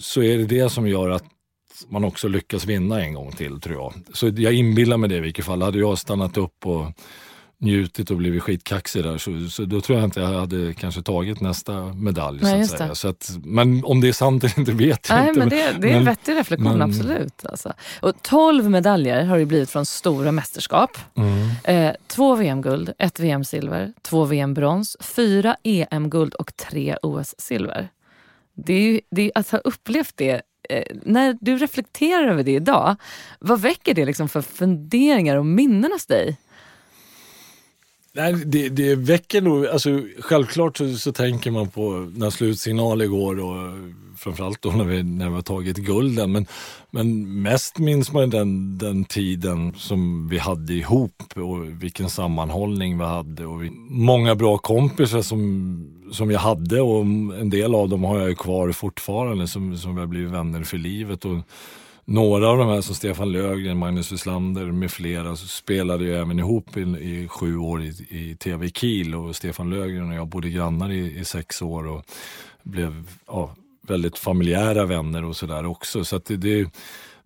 så 0.01 0.23
är 0.23 0.39
det 0.39 0.45
det 0.45 0.69
som 0.71 0.89
gör 0.89 1.11
att 1.11 1.25
man 1.89 2.05
också 2.05 2.29
lyckas 2.29 2.67
vinna 2.67 3.03
en 3.03 3.15
gång 3.15 3.33
till 3.33 3.61
tror 3.61 3.75
jag. 3.77 3.95
Så 4.13 4.29
jag 4.29 4.53
inbillar 4.53 4.97
mig 4.97 5.09
det 5.09 5.17
i 5.17 5.21
vilket 5.21 5.45
fall. 5.45 5.63
Hade 5.63 5.79
jag 5.79 5.99
stannat 5.99 6.37
upp 6.37 6.67
och 6.67 6.87
njutit 7.63 8.11
och 8.11 8.17
blivit 8.17 8.43
skitkaxig 8.43 9.05
där 9.05 9.19
så, 9.19 9.49
så 9.51 9.65
då 9.65 9.81
tror 9.81 9.99
jag 9.99 10.07
inte 10.07 10.21
jag 10.21 10.29
hade 10.41 10.75
kanske 10.75 11.03
tagit 11.03 11.41
nästa 11.41 11.73
medalj. 11.95 12.39
Nej, 12.43 12.65
så 12.65 12.73
att 12.75 12.79
säga. 12.79 12.95
Så 12.95 13.09
att, 13.09 13.31
men 13.45 13.85
om 13.85 14.01
det 14.01 14.09
är 14.09 14.13
sant 14.13 14.45
eller 14.45 14.59
inte 14.59 14.73
vet 14.73 15.09
jag 15.09 15.19
Nej, 15.19 15.29
inte. 15.29 15.39
men 15.41 15.49
det, 15.49 15.57
det 15.57 15.87
är 15.89 15.91
en 15.91 15.97
men- 15.97 16.05
vettig 16.05 16.37
reflektion, 16.37 16.79
men- 16.79 16.83
absolut. 16.83 17.47
Alltså. 17.47 17.73
Och 18.01 18.23
12 18.23 18.71
medaljer 18.71 19.25
har 19.25 19.39
det 19.39 19.47
blivit 19.47 19.71
från 19.71 19.87
stora 19.87 20.33
mästerskap. 20.33 20.99
Mm. 21.17 21.49
Eh, 21.89 21.95
två 22.07 22.35
VM-guld, 22.35 22.93
ett 22.99 23.21
VM-silver, 23.21 23.93
två 24.03 24.25
VM-brons, 24.25 24.97
fyra 25.01 25.57
EM-guld 25.63 26.35
och 26.35 26.57
tre 26.57 26.97
OS-silver. 27.03 27.89
Det 28.55 28.73
är 28.75 28.81
ju, 28.81 29.01
det 29.11 29.23
är, 29.23 29.33
att 29.35 29.51
ha 29.51 29.59
upplevt 29.59 30.13
det, 30.17 30.43
eh, 30.69 30.83
när 31.05 31.39
du 31.41 31.57
reflekterar 31.57 32.29
över 32.29 32.43
det 32.43 32.53
idag, 32.55 32.97
vad 33.39 33.61
väcker 33.61 33.95
det 33.95 34.05
liksom 34.05 34.29
för 34.29 34.43
funderingar 34.43 35.37
och 35.37 35.47
minnen 35.47 35.93
hos 35.93 36.07
dig? 36.07 36.37
Nej, 38.15 38.33
det, 38.47 38.69
det 38.69 38.95
väcker 38.95 39.41
nog, 39.41 39.67
alltså, 39.67 40.03
självklart 40.19 40.77
så, 40.77 40.95
så 40.97 41.13
tänker 41.13 41.51
man 41.51 41.69
på 41.69 42.11
när 42.17 42.31
slutsignalen 42.31 43.11
går 43.11 43.41
och 43.41 43.73
framförallt 44.17 44.63
då 44.63 44.71
när 44.71 44.85
vi, 44.85 45.03
när 45.03 45.29
vi 45.29 45.35
har 45.35 45.43
tagit 45.43 45.77
gulden. 45.77 46.33
Men, 46.33 46.47
men 46.91 47.43
mest 47.43 47.79
minns 47.79 48.13
man 48.13 48.31
den, 48.31 48.79
den 48.79 49.05
tiden 49.05 49.75
som 49.77 50.29
vi 50.29 50.39
hade 50.39 50.75
ihop 50.75 51.23
och 51.35 51.83
vilken 51.83 52.11
sammanhållning 52.11 52.99
vi 52.99 53.05
hade. 53.05 53.47
Och 53.47 53.63
vi, 53.63 53.71
många 53.91 54.35
bra 54.35 54.59
kompisar 54.59 55.23
som, 55.23 56.09
som 56.13 56.31
jag 56.31 56.41
hade 56.41 56.81
och 56.81 57.01
en 57.41 57.51
del 57.51 57.75
av 57.75 57.89
dem 57.89 58.05
har 58.05 58.19
jag 58.19 58.29
ju 58.29 58.35
kvar 58.35 58.73
fortfarande 58.73 59.49
som, 59.49 59.79
som 59.79 59.95
vi 59.95 60.01
har 60.01 60.09
blivit 60.09 60.33
vänner 60.33 60.63
för 60.63 60.79
livet. 60.79 61.25
Och, 61.25 61.39
några 62.05 62.49
av 62.49 62.59
de 62.59 62.69
här 62.69 62.81
som 62.81 62.95
Stefan 62.95 63.33
Löfgren, 63.33 63.79
Magnus 63.79 64.13
Wislander 64.13 64.65
med 64.65 64.91
flera 64.91 65.37
spelade 65.37 66.05
ju 66.05 66.17
även 66.17 66.39
ihop 66.39 66.77
i, 66.77 66.81
i 66.81 67.29
sju 67.29 67.57
år 67.57 67.83
i, 67.83 67.89
i 68.09 68.37
TV 68.37 68.69
Kiel 68.69 69.15
och 69.15 69.37
Stefan 69.37 69.71
Löfgren 69.71 70.09
och 70.09 70.15
jag 70.15 70.29
bodde 70.29 70.51
grannar 70.51 70.93
i, 70.93 71.19
i 71.19 71.25
sex 71.25 71.63
år 71.63 71.87
och 71.87 72.05
blev 72.63 73.09
ja, 73.27 73.55
väldigt 73.83 74.19
familjära 74.19 74.87
vänner 74.87 75.25
och 75.25 75.37
sådär 75.37 75.67
också. 75.67 76.05
Så 76.05 76.17
att 76.17 76.25
det, 76.25 76.37
det, 76.37 76.71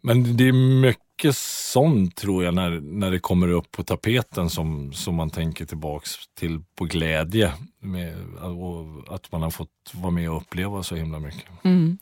men 0.07 0.37
det 0.37 0.49
är 0.49 0.81
mycket 0.81 1.37
sånt 1.37 2.17
tror 2.17 2.45
jag 2.45 2.55
när, 2.55 2.71
när 2.81 3.11
det 3.11 3.19
kommer 3.19 3.49
upp 3.49 3.71
på 3.71 3.83
tapeten 3.83 4.51
som, 4.51 4.93
som 4.93 5.15
man 5.15 5.31
tänker 5.31 5.65
tillbaks 5.65 6.11
till 6.39 6.61
på 6.75 6.85
glädje. 6.85 7.53
Med, 7.81 8.17
och 8.43 9.15
att 9.15 9.33
man 9.33 9.43
har 9.43 9.51
fått 9.51 9.69
vara 9.93 10.11
med 10.11 10.31
och 10.31 10.37
uppleva 10.37 10.83
så 10.83 10.95
himla 10.95 11.19
mycket. 11.19 11.45
Mm. 11.65 11.99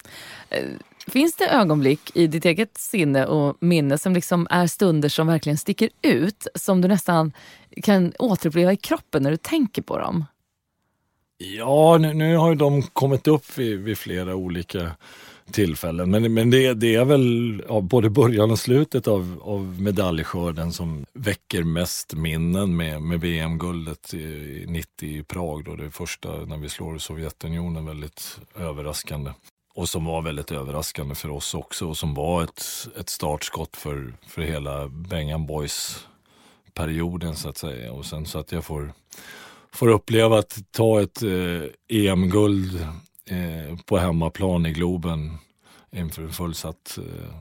Finns 1.07 1.37
det 1.37 1.49
ögonblick 1.49 2.01
i 2.14 2.27
ditt 2.27 2.45
eget 2.45 2.79
sinne 2.79 3.27
och 3.27 3.57
minne 3.61 3.99
som 3.99 4.12
liksom 4.12 4.47
är 4.51 4.67
stunder 4.67 5.09
som 5.09 5.27
verkligen 5.27 5.59
sticker 5.59 5.88
ut? 6.03 6.47
Som 6.55 6.81
du 6.81 6.88
nästan 6.88 7.33
kan 7.83 8.12
återuppleva 8.19 8.73
i 8.73 8.77
kroppen 8.77 9.23
när 9.23 9.31
du 9.31 9.37
tänker 9.37 9.83
på 9.83 9.99
dem? 9.99 10.25
Ja, 11.38 11.99
nu, 11.99 12.14
nu 12.14 12.37
har 12.37 12.51
ju 12.51 12.55
de 12.55 12.83
kommit 12.83 13.27
upp 13.27 13.59
vid, 13.59 13.79
vid 13.79 13.99
flera 13.99 14.35
olika 14.35 14.90
tillfällen. 15.53 16.11
Men, 16.11 16.35
men 16.35 16.51
det, 16.51 16.75
det 16.75 16.95
är 16.95 17.05
väl 17.05 17.63
ja, 17.69 17.81
både 17.81 18.11
början 18.11 18.51
och 18.51 18.59
slutet 18.59 19.09
av, 19.09 19.41
av 19.43 19.81
medaljskörden 19.81 20.73
som 20.73 21.07
väcker 21.13 21.63
mest 21.63 22.15
minnen 22.15 22.77
med, 22.77 23.03
med 23.03 23.21
VM-guldet 23.21 24.15
90 24.67 25.09
i 25.09 25.23
Prag. 25.23 25.65
Då, 25.65 25.77
det 25.77 25.91
första 25.91 26.29
när 26.29 26.57
vi 26.57 26.69
slår 26.69 26.99
Sovjetunionen 26.99 27.87
väldigt 27.87 28.39
överraskande. 28.57 29.31
Och 29.75 29.89
som 29.89 30.05
var 30.05 30.23
väldigt 30.23 30.53
överraskande 30.53 31.15
för 31.15 31.31
oss 31.31 31.55
också 31.55 31.89
och 31.89 31.97
som 31.97 32.15
var 32.15 32.45
ett, 32.45 32.63
ett 33.01 33.09
startskott 33.09 33.77
för, 33.77 34.15
för 34.27 34.43
hela 34.43 34.89
Bengan 34.89 35.47
Boys-perioden 35.47 37.37
så 37.37 37.49
att 37.49 37.59
säga. 37.59 37.93
Och 37.93 38.05
sen 38.05 38.27
så 38.27 38.39
att 38.39 38.53
jag 38.53 38.65
får, 38.65 38.93
får 39.73 39.89
uppleva 39.89 40.39
att 40.39 40.59
ta 40.71 41.03
ett 41.03 41.23
eh, 41.23 41.63
EM-guld 41.89 42.87
eh, 43.31 43.79
på 43.85 43.99
hemmaplan 43.99 44.67
i 44.67 44.73
Globen 44.73 45.39
inför 45.93 46.23
en 46.23 46.33
fullsatt 46.33 46.99
eh, 46.99 47.35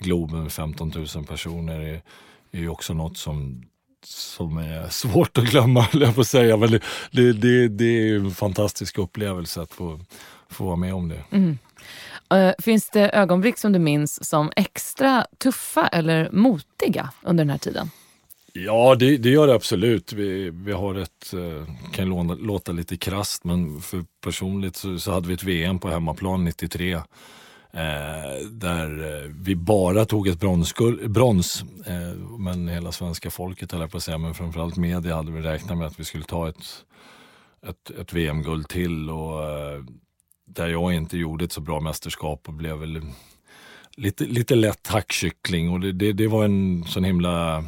Globen 0.00 0.42
med 0.42 0.52
15 0.52 0.92
000 1.14 1.26
personer 1.26 1.80
är, 1.80 2.02
är 2.50 2.58
ju 2.58 2.68
också 2.68 2.94
något 2.94 3.16
som 3.16 3.64
som 4.04 4.58
är 4.58 4.88
svårt 4.88 5.38
att 5.38 5.44
glömma, 5.44 5.88
jag 5.92 6.14
på 6.14 6.24
säga. 6.24 6.56
Men 6.56 6.70
det, 6.70 6.80
det, 7.10 7.32
det, 7.32 7.68
det 7.68 7.84
är 7.84 8.14
en 8.14 8.30
fantastisk 8.30 8.98
upplevelse 8.98 9.60
att 9.60 9.72
få, 9.72 10.00
få 10.48 10.64
vara 10.64 10.76
med 10.76 10.94
om 10.94 11.08
det. 11.08 11.24
Mm. 11.30 11.58
Uh, 12.34 12.52
finns 12.58 12.90
det 12.90 13.10
ögonblick 13.10 13.58
som 13.58 13.72
du 13.72 13.78
minns 13.78 14.28
som 14.28 14.52
extra 14.56 15.26
tuffa 15.38 15.88
eller 15.88 16.30
motiga 16.30 17.10
under 17.22 17.44
den 17.44 17.50
här 17.50 17.58
tiden? 17.58 17.90
Ja, 18.54 18.94
det, 18.94 19.16
det 19.16 19.28
gör 19.28 19.46
det 19.46 19.54
absolut. 19.54 20.12
Vi, 20.12 20.50
vi 20.50 20.72
har 20.72 20.94
ett, 20.94 21.34
eh, 21.34 21.92
kan 21.92 22.08
låna, 22.08 22.34
låta 22.34 22.72
lite 22.72 22.96
krast 22.96 23.44
men 23.44 23.80
för 23.80 24.04
personligt 24.24 24.76
så, 24.76 24.98
så, 24.98 25.12
hade 25.12 25.28
vi 25.28 25.34
ett 25.34 25.42
VM 25.42 25.78
på 25.78 25.88
hemmaplan 25.88 26.44
93. 26.44 26.92
Eh, 26.92 27.02
där 28.50 29.14
eh, 29.14 29.30
vi 29.40 29.56
bara 29.56 30.04
tog 30.04 30.28
ett 30.28 30.40
bronskull, 30.40 31.08
brons, 31.08 31.64
eh, 31.86 32.38
men 32.38 32.68
hela 32.68 32.92
svenska 32.92 33.30
folket, 33.30 33.72
eller 33.72 33.86
på 33.86 33.96
att 33.96 34.02
säga, 34.02 34.18
men 34.18 34.34
framförallt 34.34 34.76
media 34.76 35.16
hade 35.16 35.32
vi 35.32 35.40
räknat 35.40 35.78
med 35.78 35.86
att 35.86 36.00
vi 36.00 36.04
skulle 36.04 36.24
ta 36.24 36.48
ett, 36.48 36.84
ett, 37.66 37.90
ett 37.90 38.12
VM-guld 38.12 38.68
till. 38.68 39.10
Och, 39.10 39.44
eh, 39.44 39.84
där 40.46 40.68
jag 40.68 40.94
inte 40.94 41.18
gjorde 41.18 41.44
ett 41.44 41.52
så 41.52 41.60
bra 41.60 41.80
mästerskap 41.80 42.48
och 42.48 42.54
blev 42.54 42.76
väl 42.76 43.00
lite, 43.96 44.24
lite 44.24 44.54
lätt 44.54 44.86
hackkyckling. 44.86 45.70
Och 45.70 45.80
det, 45.80 45.92
det, 45.92 46.12
det 46.12 46.26
var 46.26 46.44
en 46.44 46.84
sån 46.84 47.04
himla 47.04 47.64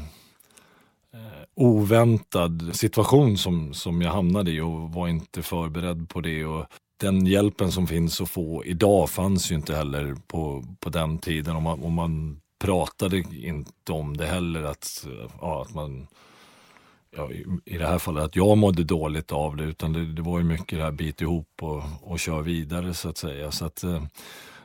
oväntad 1.55 2.71
situation 2.73 3.39
som, 3.39 3.75
som 3.75 4.03
jag 4.03 4.11
hamnade 4.11 4.51
i 4.51 4.61
och 4.61 4.93
var 4.93 5.09
inte 5.09 5.43
förberedd 5.43 6.09
på 6.09 6.21
det. 6.21 6.45
Och 6.45 6.67
den 7.01 7.27
hjälpen 7.27 7.73
som 7.73 7.87
finns 7.87 8.21
att 8.21 8.31
få 8.31 8.65
idag 8.65 9.11
fanns 9.11 9.51
ju 9.51 9.55
inte 9.55 9.77
heller 9.77 10.17
på, 10.27 10.65
på 10.81 10.91
den 10.91 11.19
tiden. 11.19 11.57
Och 11.57 11.63
man, 11.63 11.81
och 11.81 11.91
man 11.91 12.41
pratade 12.65 13.19
inte 13.33 13.93
om 13.93 14.17
det 14.17 14.27
heller. 14.27 14.63
Att, 14.63 15.07
ja, 15.41 15.63
att 15.63 15.75
man 15.75 16.07
ja, 17.17 17.31
i 17.65 17.79
det 17.79 17.87
här 17.87 17.99
fallet 17.99 18.25
att 18.25 18.37
jag 18.37 18.59
mådde 18.59 18.85
dåligt 18.85 19.33
av 19.33 19.57
det 19.57 19.65
utan 19.65 19.93
det, 19.93 20.13
det 20.13 20.23
var 20.23 20.39
ju 20.39 20.45
mycket 20.45 20.79
det 20.79 20.85
här 20.85 20.93
bit 20.93 21.21
ihop 21.21 21.49
och, 21.63 21.83
och 22.01 22.21
kör 22.21 22.43
vidare 22.43 22.95
så 22.95 23.09
att 23.09 23.19
säga. 23.19 23.51
Så 23.51 23.65
att, 23.65 23.85
eh, 23.85 24.03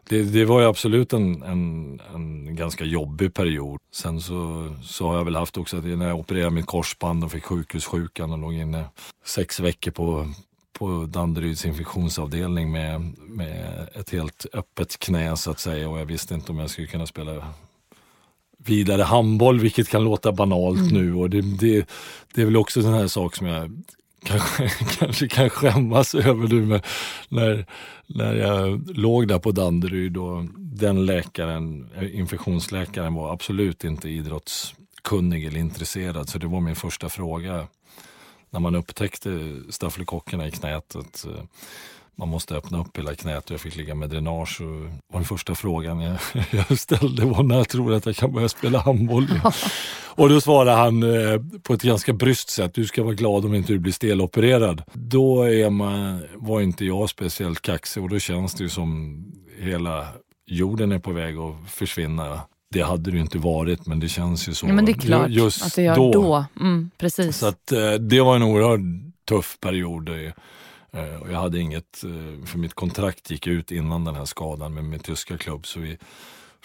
det, 0.10 0.24
det 0.24 0.46
var 0.46 0.62
ju 0.62 0.68
absolut 0.68 1.14
en, 1.14 1.44
en, 1.44 2.02
en, 2.16 2.56
ganska 2.56 2.86
jobbig 2.86 3.34
period. 3.34 3.80
Sen 3.92 4.22
så, 4.22 4.70
så 4.84 5.08
har 5.08 5.18
jag 5.18 5.26
väl 5.26 5.36
haft 5.36 5.58
också 5.58 5.78
att 5.78 5.84
när 5.84 6.08
jag 6.08 6.20
opererade 6.20 6.50
mitt 6.50 6.66
korsband 6.66 7.24
och 7.24 7.32
fick 7.32 7.44
sjukhussjukan 7.44 8.32
och 8.32 8.40
låg 8.40 8.54
inne 8.54 8.86
sex 9.26 9.60
veckor 9.60 9.92
på, 9.92 10.28
på 10.80 11.06
Danderyds 11.06 11.66
infektionsavdelning 11.66 12.72
med, 12.72 13.02
med 13.18 13.88
ett 13.96 14.10
helt 14.10 14.46
öppet 14.54 15.00
knä 15.00 15.38
så 15.38 15.52
att 15.52 15.60
säga 15.60 15.90
och 15.90 16.00
jag 16.00 16.06
visste 16.06 16.34
inte 16.34 16.52
om 16.52 16.60
jag 16.60 16.70
skulle 16.70 16.88
kunna 16.88 17.06
spela 17.06 17.54
vidare 18.58 19.02
handboll, 19.02 19.60
vilket 19.60 19.90
kan 19.90 20.04
låta 20.04 20.32
banalt 20.32 20.80
mm. 20.80 20.94
nu. 20.94 21.16
Och 21.16 21.30
det, 21.30 21.42
det, 21.42 21.90
det 22.34 22.42
är 22.42 22.46
väl 22.46 22.58
också 22.58 22.80
en 22.80 22.94
här 22.94 23.08
sak 23.08 23.36
som 23.36 23.48
jag 23.48 23.84
kanske, 24.24 24.70
kanske 25.00 25.28
kan 25.28 25.50
skämmas 25.50 26.16
över 26.16 26.48
nu 26.48 26.66
med, 26.66 26.86
när, 27.30 27.66
när 28.08 28.36
jag 28.36 28.98
låg 28.98 29.28
där 29.28 29.40
på 29.40 29.52
Danderyd 29.52 30.18
och 30.18 30.44
den 30.58 31.06
läkaren, 31.06 31.90
eh, 31.96 32.20
infektionsläkaren 32.20 33.14
var 33.14 33.34
absolut 33.34 33.84
inte 33.84 34.10
idrottskunnig 34.10 35.46
eller 35.46 35.60
intresserad. 35.60 36.30
Så 36.30 36.38
det 36.38 36.48
var 36.48 36.60
min 36.60 36.76
första 36.76 37.10
fråga 37.10 37.68
när 38.50 38.60
man 38.60 38.76
upptäckte 38.76 39.62
stafylokockerna 39.70 40.48
i 40.48 40.52
knätet. 40.52 41.26
Man 42.20 42.30
måste 42.30 42.56
öppna 42.56 42.82
upp 42.82 42.98
hela 42.98 43.16
knät 43.16 43.46
och 43.46 43.52
jag 43.52 43.62
fick 43.62 43.76
ligga 43.76 43.96
med 43.96 44.10
dränage. 44.10 44.62
Och 44.62 44.68
var 45.14 45.20
den 45.20 45.26
första 45.26 45.56
frågan 45.56 46.00
jag, 46.00 46.18
jag 46.52 46.80
ställde 46.80 47.26
var 47.26 47.44
när 47.44 47.58
jag 47.58 47.70
tror 47.70 47.94
att 47.94 48.06
jag 48.06 48.16
kan 48.16 48.34
börja 48.34 48.50
spela 48.50 48.80
handboll 48.80 49.28
Och 50.20 50.30
då 50.30 50.42
svarade 50.42 50.72
han 50.72 51.04
eh, 51.04 51.42
på 51.64 51.74
ett 51.74 51.82
ganska 51.82 52.14
bryskt 52.14 52.50
sätt, 52.50 52.74
du 52.74 52.86
ska 52.86 53.04
vara 53.04 53.14
glad 53.14 53.46
om 53.46 53.56
inte 53.56 53.74
du 53.74 53.80
blir 53.80 53.94
stelopererad. 53.94 54.84
Då 54.94 55.44
är 55.44 55.70
man, 55.70 56.22
var 56.36 56.62
inte 56.62 56.86
jag 56.86 57.10
speciellt 57.10 57.62
kaxig 57.62 58.04
och 58.04 58.10
då 58.10 58.20
känns 58.20 58.54
det 58.54 58.64
ju 58.64 58.70
som 58.70 59.24
hela 59.60 60.08
jorden 60.46 60.92
är 60.92 61.00
på 61.00 61.12
väg 61.12 61.38
att 61.38 61.56
försvinna. 61.70 62.42
Det 62.74 62.82
hade 62.82 63.12
det 63.12 63.16
ju 63.18 63.22
inte 63.22 63.38
varit 63.38 63.86
men 63.86 64.00
det 64.00 64.08
känns 64.08 64.50
ju 64.50 64.54
så. 64.54 64.68
Ja, 64.68 64.74
men 64.74 64.86
det 64.86 64.92
är 64.92 64.94
klart 64.94 65.30
just 65.30 65.66
att 65.66 65.76
det 65.76 65.82
gör 65.82 65.96
då. 65.96 66.12
då. 66.12 66.46
Mm, 66.60 66.92
precis. 66.98 67.38
Så 67.38 67.48
att, 67.48 67.72
eh, 67.72 67.92
det 67.92 68.22
var 68.22 68.36
en 68.36 68.44
oerhört 68.44 68.80
tuff 69.30 69.58
period. 69.60 70.10
Eh, 70.92 71.22
och 71.22 71.32
jag 71.32 71.40
hade 71.40 71.60
inget, 71.60 72.04
eh, 72.04 72.46
för 72.46 72.58
mitt 72.58 72.74
kontrakt 72.74 73.32
gick 73.32 73.48
ut 73.48 73.72
innan 73.72 74.06
den 74.06 74.16
här 74.16 74.26
skadan 74.26 74.74
med 74.74 74.84
min 74.84 75.00
tyska 75.00 75.38
klubb 75.38 75.68
så 75.68 75.80
vi 75.80 75.98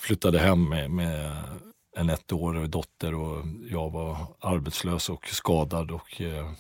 flyttade 0.01 0.39
hem 0.39 0.69
med, 0.69 0.91
med 0.91 1.43
en 1.97 2.11
ettårig 2.11 2.71
dotter 2.71 3.15
och 3.15 3.45
jag 3.71 3.91
var 3.91 4.17
arbetslös 4.41 5.09
och 5.09 5.29
skadad 5.29 5.91
och 5.91 6.21
eh, 6.21 6.51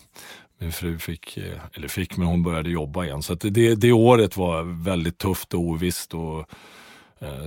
min 0.58 0.72
fru 0.72 0.98
fick, 0.98 1.36
eh, 1.36 1.60
eller 1.72 1.88
fick, 1.88 2.16
men 2.16 2.26
hon 2.26 2.42
började 2.42 2.70
jobba 2.70 3.04
igen. 3.04 3.22
Så 3.22 3.34
det, 3.34 3.74
det 3.74 3.92
året 3.92 4.36
var 4.36 4.84
väldigt 4.84 5.18
tufft 5.18 5.54
och 5.54 5.60
ovisst. 5.60 6.14
Och, 6.14 6.46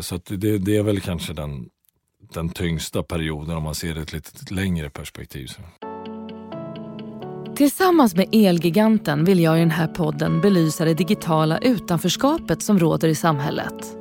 så 0.01 0.19
det, 0.25 0.57
det 0.57 0.77
är 0.77 0.83
väl 0.83 1.01
kanske 1.01 1.33
den, 1.33 1.69
den 2.33 2.49
tyngsta 2.49 3.03
perioden 3.03 3.57
om 3.57 3.63
man 3.63 3.75
ser 3.75 3.93
det 3.93 3.99
i 3.99 4.03
ett 4.03 4.13
lite 4.13 4.53
längre 4.53 4.89
perspektiv. 4.89 5.47
Så. 5.47 5.86
Tillsammans 7.57 8.15
med 8.15 8.27
Elgiganten 8.31 9.25
vill 9.25 9.39
jag 9.39 9.57
i 9.57 9.59
den 9.59 9.71
här 9.71 9.87
podden 9.87 10.41
belysa 10.41 10.85
det 10.85 10.93
digitala 10.93 11.57
utanförskapet 11.57 12.61
som 12.61 12.79
råder 12.79 13.07
i 13.07 13.15
samhället. 13.15 13.97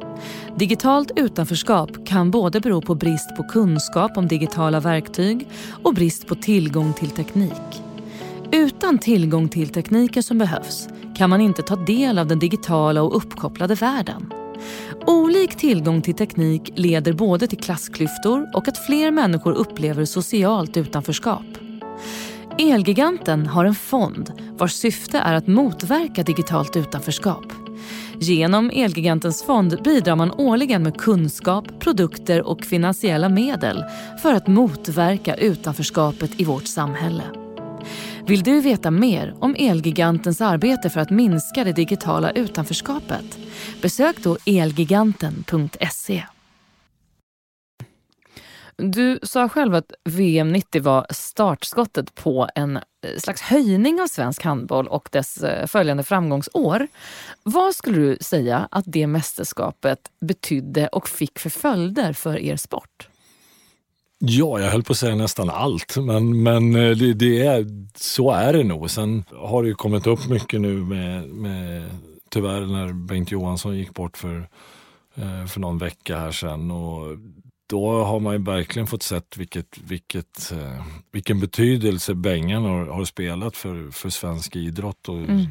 Digitalt 0.56 1.10
utanförskap 1.16 2.06
kan 2.06 2.30
både 2.30 2.60
bero 2.60 2.80
på 2.80 2.94
brist 2.94 3.36
på 3.36 3.42
kunskap 3.42 4.16
om 4.16 4.28
digitala 4.28 4.80
verktyg 4.80 5.48
och 5.82 5.94
brist 5.94 6.26
på 6.26 6.34
tillgång 6.34 6.92
till 6.92 7.10
teknik. 7.10 7.82
Utan 8.52 8.98
tillgång 8.98 9.48
till 9.48 9.68
tekniken 9.68 10.22
som 10.22 10.38
behövs 10.38 10.88
kan 11.16 11.30
man 11.30 11.40
inte 11.40 11.62
ta 11.62 11.76
del 11.76 12.18
av 12.18 12.26
den 12.26 12.38
digitala 12.38 13.02
och 13.02 13.16
uppkopplade 13.16 13.74
världen. 13.74 14.32
Olik 15.06 15.56
tillgång 15.56 16.02
till 16.02 16.14
teknik 16.14 16.72
leder 16.74 17.12
både 17.12 17.46
till 17.46 17.58
klassklyftor 17.58 18.50
och 18.54 18.68
att 18.68 18.86
fler 18.86 19.10
människor 19.10 19.52
upplever 19.52 20.04
socialt 20.04 20.76
utanförskap. 20.76 21.46
Elgiganten 22.58 23.46
har 23.46 23.64
en 23.64 23.74
fond 23.74 24.32
vars 24.58 24.72
syfte 24.72 25.18
är 25.18 25.34
att 25.34 25.46
motverka 25.46 26.22
digitalt 26.22 26.76
utanförskap. 26.76 27.44
Genom 28.20 28.70
Elgigantens 28.74 29.42
fond 29.44 29.82
bidrar 29.84 30.16
man 30.16 30.30
årligen 30.30 30.82
med 30.82 30.96
kunskap, 30.96 31.80
produkter 31.80 32.42
och 32.42 32.64
finansiella 32.64 33.28
medel 33.28 33.84
för 34.22 34.34
att 34.34 34.46
motverka 34.46 35.34
utanförskapet 35.34 36.40
i 36.40 36.44
vårt 36.44 36.66
samhälle. 36.66 37.22
Vill 38.26 38.42
du 38.42 38.60
veta 38.60 38.90
mer 38.90 39.34
om 39.38 39.56
Elgigantens 39.58 40.40
arbete 40.40 40.90
för 40.90 41.00
att 41.00 41.10
minska 41.10 41.64
det 41.64 41.72
digitala 41.72 42.30
utanförskapet? 42.30 43.38
Besök 43.82 44.16
då 44.22 44.36
elgiganten.se. 44.46 46.24
Du 48.78 49.18
sa 49.22 49.48
själv 49.48 49.74
att 49.74 49.92
VM 50.04 50.52
90 50.52 50.82
var 50.82 51.06
startskottet 51.10 52.14
på 52.14 52.48
en 52.54 52.76
eh, 52.76 52.82
slags 53.18 53.42
höjning 53.42 54.00
av 54.00 54.06
svensk 54.06 54.42
handboll 54.42 54.88
och 54.88 55.08
dess 55.12 55.42
eh, 55.42 55.66
följande 55.66 56.02
framgångsår. 56.02 56.86
Vad 57.42 57.74
skulle 57.74 57.98
du 57.98 58.18
säga 58.20 58.68
att 58.70 58.84
det 58.86 59.06
mästerskapet 59.06 59.98
betydde 60.20 60.88
och 60.88 61.08
fick 61.08 61.38
för 61.38 61.50
följder 61.50 62.12
för 62.12 62.38
er 62.38 62.56
sport? 62.56 63.08
Ja, 64.18 64.60
jag 64.60 64.70
höll 64.70 64.82
på 64.82 64.92
att 64.92 64.98
säga 64.98 65.14
nästan 65.14 65.50
allt, 65.50 65.96
men, 65.96 66.42
men 66.42 66.76
eh, 66.76 66.96
det, 66.96 67.14
det 67.14 67.46
är, 67.46 67.66
så 67.94 68.30
är 68.30 68.52
det 68.52 68.64
nog. 68.64 68.90
Sen 68.90 69.24
har 69.32 69.62
det 69.62 69.68
ju 69.68 69.74
kommit 69.74 70.06
upp 70.06 70.28
mycket 70.28 70.60
nu 70.60 70.76
med, 70.76 71.28
med 71.28 71.90
tyvärr 72.30 72.60
när 72.60 72.92
Bengt 72.92 73.30
Johansson 73.30 73.76
gick 73.76 73.94
bort 73.94 74.16
för, 74.16 74.48
för 75.48 75.60
någon 75.60 75.78
vecka 75.78 76.18
här 76.18 76.32
sedan. 76.32 76.70
Och 76.70 77.16
då 77.66 78.04
har 78.04 78.20
man 78.20 78.32
ju 78.32 78.42
verkligen 78.42 78.86
fått 78.86 79.02
sett 79.02 79.36
vilket, 79.36 79.78
vilket, 79.78 80.52
eh, 80.52 80.86
vilken 81.12 81.40
betydelse 81.40 82.14
Bengan 82.14 82.64
har, 82.64 82.86
har, 82.86 83.04
spelat 83.04 83.56
för, 83.56 83.90
för 83.90 84.10
svensk 84.10 84.56
idrott 84.56 85.08
och 85.08 85.18
mm. 85.18 85.46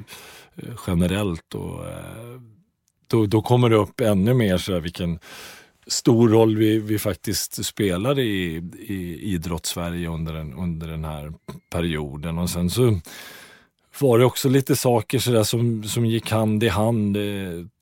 Eh, 0.56 0.74
generellt. 0.88 1.56
Och, 1.56 1.88
eh, 1.88 2.40
då, 3.08 3.26
då 3.26 3.42
kommer 3.42 3.70
det 3.70 3.76
upp 3.76 4.02
ännu 4.02 4.34
mer 4.34 4.58
så 4.58 4.74
här, 4.74 4.80
vilken 4.80 5.20
stor 5.88 6.30
roll 6.30 6.58
vi, 6.58 6.80
vi 6.80 7.00
faktiskt 7.00 7.66
spelade 7.66 8.22
i, 8.22 8.56
i 8.80 9.20
idrottssverige 9.34 10.10
under, 10.10 10.34
den, 10.34 10.54
under 10.54 10.88
den 10.88 11.06
här 11.06 11.34
perioden. 11.70 12.38
Och 12.38 12.50
sen 12.50 12.70
så 12.70 13.00
var 14.00 14.20
det 14.20 14.26
också 14.26 14.50
lite 14.50 14.76
saker 14.76 15.20
så 15.20 15.32
där 15.32 15.44
som, 15.44 15.84
som 15.84 16.06
gick 16.06 16.32
hand 16.32 16.64
i 16.64 16.68
hand. 16.68 17.18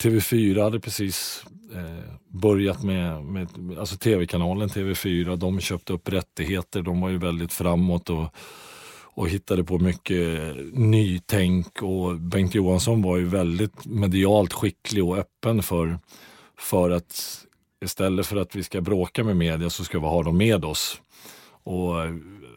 TV4 0.04 0.64
hade 0.64 0.80
precis 0.80 1.46
eh, 1.74 2.13
börjat 2.34 2.84
med, 2.84 3.24
med 3.24 3.48
alltså 3.80 3.98
tv-kanalen 3.98 4.70
TV4. 4.70 5.36
De 5.36 5.60
köpte 5.60 5.94
upp 5.94 6.10
rättigheter. 6.10 6.82
De 6.82 7.02
var 7.02 7.10
ju 7.10 7.18
väldigt 7.18 7.54
framåt 7.54 8.10
och, 8.10 8.36
och 9.04 9.30
hittade 9.30 9.64
på 9.64 9.80
mycket 9.80 10.56
nytänk. 10.74 11.82
Och 11.82 12.20
Bengt 12.20 12.56
Johansson 12.56 13.02
var 13.02 13.18
ju 13.18 13.26
väldigt 13.26 13.86
medialt 13.86 14.54
skicklig 14.54 15.04
och 15.04 15.18
öppen 15.18 15.64
för, 15.64 16.00
för 16.58 16.90
att 16.90 17.40
istället 17.86 18.28
för 18.28 18.38
att 18.38 18.56
vi 18.56 18.64
ska 18.64 18.82
bråka 18.82 19.24
med 19.24 19.38
media 19.38 19.70
så 19.70 19.84
ska 19.84 20.00
vi 20.00 20.06
ha 20.06 20.24
dem 20.24 20.38
med 20.38 20.66
oss. 20.66 21.02
Och 21.64 21.94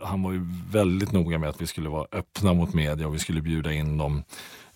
han 0.02 0.22
var 0.22 0.32
ju 0.32 0.46
väldigt 0.70 1.12
noga 1.12 1.38
med 1.38 1.48
att 1.48 1.60
vi 1.60 1.66
skulle 1.66 1.88
vara 1.88 2.06
öppna 2.12 2.52
mot 2.52 2.74
media 2.74 3.06
och 3.06 3.14
vi 3.14 3.18
skulle 3.18 3.42
bjuda 3.42 3.72
in 3.72 3.98
dem. 3.98 4.22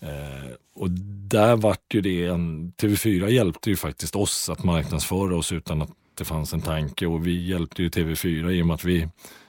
Eh, 0.01 0.51
och 0.75 0.91
där 1.31 1.57
vart 1.57 1.95
ju 1.95 2.01
det 2.01 2.27
en, 2.27 2.73
TV4 2.73 3.29
hjälpte 3.29 3.71
ju 3.71 3.77
faktiskt 3.77 4.17
oss 4.17 4.51
att 4.51 4.65
marknadsföra 4.65 5.37
oss 5.37 5.53
utan 5.53 5.83
att 5.83 5.91
det 6.15 6.25
fanns 6.25 6.53
en 6.53 6.61
tanke 6.61 7.07
och 7.07 7.27
vi 7.27 7.49
hjälpte 7.49 7.83
ju 7.83 7.89
TV4 7.89 8.51
i 8.51 8.63
och 8.63 8.67
med 8.67 8.75
att 8.75 8.85
vi 8.85 9.09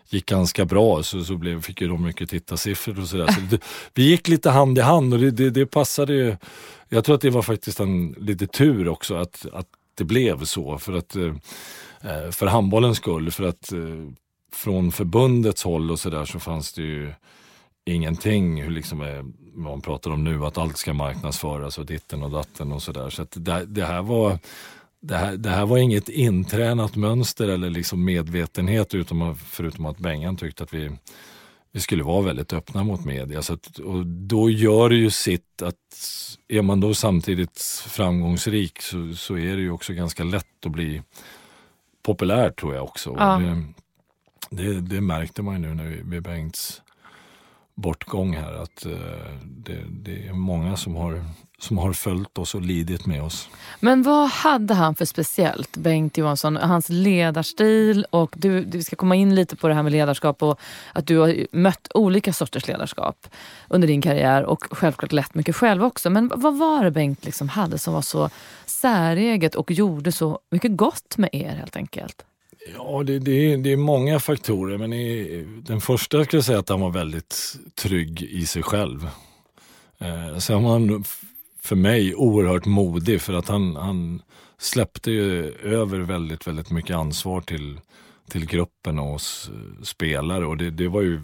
gick 0.10 0.26
ganska 0.26 0.66
bra 0.66 1.04
så, 1.04 1.24
så 1.24 1.36
blev, 1.38 1.62
fick 1.62 1.82
ju 1.82 1.88
de 1.88 2.04
mycket 2.04 2.30
tittarsiffror 2.30 3.00
och 3.00 3.08
sådär. 3.08 3.28
Så 3.28 3.58
vi 3.94 4.04
gick 4.04 4.28
lite 4.28 4.50
hand 4.50 4.78
i 4.78 4.82
hand 4.82 5.14
och 5.14 5.20
det, 5.20 5.32
det, 5.32 5.50
det, 5.50 5.66
passade 5.66 6.14
ju. 6.14 6.36
Jag 6.90 7.06
tror 7.06 7.16
att 7.16 7.22
det 7.22 7.30
var 7.30 7.42
faktiskt 7.42 7.80
en 7.80 8.16
lite 8.20 8.48
tur 8.48 8.88
också 8.88 9.16
att, 9.16 9.46
att 9.54 9.68
det 9.96 10.04
blev 10.04 10.44
så 10.44 10.78
för 10.78 10.94
att 10.94 11.16
eh, 11.16 11.36
eh 12.02 12.32
för 12.32 12.46
handbollens 12.46 12.98
skull. 12.98 13.32
För 13.32 13.44
att 13.44 13.72
eh, 13.72 13.80
från 14.54 14.92
förbundets 14.92 15.64
håll 15.64 15.92
och 15.92 16.00
sådär 16.00 16.26
så 16.26 16.40
fanns 16.40 16.74
det 16.74 16.82
ju 16.82 17.14
ingenting, 17.91 18.62
hur 18.62 18.71
liksom 18.71 18.99
vad 18.99 19.34
man 19.54 19.82
pratar 19.82 20.12
om 20.12 20.23
nu, 20.23 20.45
att 20.45 20.58
allt 20.58 20.77
ska 20.77 20.93
marknadsföras 20.93 21.77
och 21.77 21.86
ditten 21.86 22.23
och 22.23 22.32
datten 22.32 22.71
och 22.71 22.82
sådär. 22.82 23.10
Så, 23.10 23.25
så 23.34 23.39
det, 23.39 23.65
det, 23.65 23.86
här 23.86 24.01
var 24.01 24.39
det 24.99 25.17
här, 25.17 25.38
det 25.38 25.49
här 25.49 25.65
var 25.65 25.77
inget 25.77 26.10
intränat 26.10 26.95
mönster 26.95 27.47
eller 27.47 27.69
liksom 27.69 28.06
medvetenhet 28.06 28.95
utom, 28.95 29.36
förutom 29.36 29.86
att 29.86 29.97
Bengan 29.97 30.38
tyckte 30.38 30.63
att 30.63 30.73
vi, 30.73 30.91
vi 31.71 31.80
skulle 31.80 32.04
vara 32.04 32.21
väldigt 32.21 32.54
öppna 32.54 32.84
mot 32.84 33.06
media. 33.06 33.41
Så 33.41 33.54
att, 33.54 33.77
och 33.77 34.06
då 34.06 34.49
gör 34.49 34.89
det 34.89 34.95
ju 34.95 35.10
sitt 35.10 35.62
att 35.62 35.75
är 36.47 36.62
man 36.62 36.80
då 36.80 36.93
samtidigt 36.93 37.62
framgångsrik 37.88 38.82
så, 38.82 39.13
så 39.15 39.38
är 39.38 39.56
det 39.56 39.62
ju 39.62 39.71
också 39.71 39.93
ganska 39.93 40.23
lätt 40.23 40.65
att 40.65 40.71
bli 40.71 41.01
populär 42.04 42.49
tror 42.49 42.75
jag 42.75 42.84
också. 42.84 43.15
Ja. 43.17 43.39
Det, 44.49 44.63
det, 44.63 44.82
det, 44.82 45.01
märkte 45.01 45.41
man 45.41 45.54
ju 45.56 45.62
nu 45.62 45.73
när 45.73 45.86
vi, 45.86 46.04
med 46.04 46.23
Bengts 46.23 46.82
bortgång 47.76 48.36
här 48.36 48.54
att 48.54 48.86
eh, 48.86 48.92
det, 49.44 49.84
det, 49.90 50.28
är 50.28 50.34
många 50.34 50.78
som 50.78 50.96
har, 50.96 51.26
som 51.60 51.78
har 51.78 51.94
följt 51.94 52.38
oss 52.38 52.56
och 52.56 52.62
lidit 52.62 53.06
med 53.06 53.24
oss. 53.24 53.50
Men 53.80 54.04
vad 54.04 54.30
hade 54.30 54.74
han 54.74 54.96
för 54.96 55.06
speciellt, 55.06 55.78
Bengt 55.78 56.18
Johansson? 56.18 56.58
Hans 56.58 56.90
ledarstil 56.90 58.06
och 58.10 58.34
du, 58.38 58.62
vi 58.62 58.84
ska 58.84 58.96
komma 58.96 59.16
in 59.16 59.36
lite 59.36 59.56
på 59.56 59.68
det 59.68 59.74
här 59.74 59.84
med 59.84 59.92
ledarskap 59.92 60.44
och 60.44 60.60
att 60.94 61.08
du 61.08 61.18
har 61.18 61.48
mött 61.52 61.88
olika 61.94 62.34
sorters 62.34 62.68
ledarskap 62.68 63.28
under 63.68 63.88
din 63.88 64.02
karriär 64.02 64.44
och 64.44 64.64
självklart 64.72 65.12
lett 65.12 65.36
mycket 65.36 65.56
själv 65.56 65.84
också. 65.84 66.10
Men 66.10 66.32
vad 66.36 66.58
var 66.58 66.84
det 66.84 66.92
Bengt 66.92 67.26
liksom 67.26 67.50
hade 67.50 67.78
som 67.78 67.94
var 67.94 68.02
så 68.02 68.30
säreget 68.66 69.56
och 69.56 69.72
gjorde 69.72 70.12
så 70.12 70.40
mycket 70.52 70.78
gott 70.78 71.18
med 71.18 71.30
er 71.34 71.56
helt 71.56 71.76
enkelt? 71.76 72.26
Ja, 72.67 73.04
det, 73.04 73.19
det, 73.19 73.54
är, 73.54 73.58
det 73.58 73.71
är 73.71 73.78
många 73.78 74.19
faktorer, 74.19 74.78
men 74.78 74.93
i, 74.93 75.43
den 75.63 75.82
första 75.82 76.24
skulle 76.24 76.38
jag 76.38 76.45
säga 76.45 76.60
att 76.60 76.69
han 76.69 76.82
var 76.82 76.91
väldigt 76.91 77.56
trygg 77.76 78.21
i 78.21 78.45
sig 78.45 78.63
själv. 78.63 79.10
Eh, 80.00 80.38
sen 80.38 80.63
var 80.63 80.71
han 80.71 81.04
för 81.62 81.76
mig 81.76 82.15
oerhört 82.15 82.65
modig 82.65 83.21
för 83.21 83.34
att 83.34 83.47
han, 83.47 83.76
han 83.76 84.21
släppte 84.58 85.12
ju 85.12 85.52
över 85.54 86.00
väldigt, 86.00 86.47
väldigt 86.47 86.71
mycket 86.71 86.95
ansvar 86.95 87.41
till, 87.41 87.80
till 88.30 88.45
gruppen 88.45 89.00
och 89.00 89.13
oss 89.13 89.52
spelare 89.84 90.45
och 90.45 90.58
det, 90.58 90.71
det 90.71 90.88
var 90.88 91.02
ju 91.02 91.21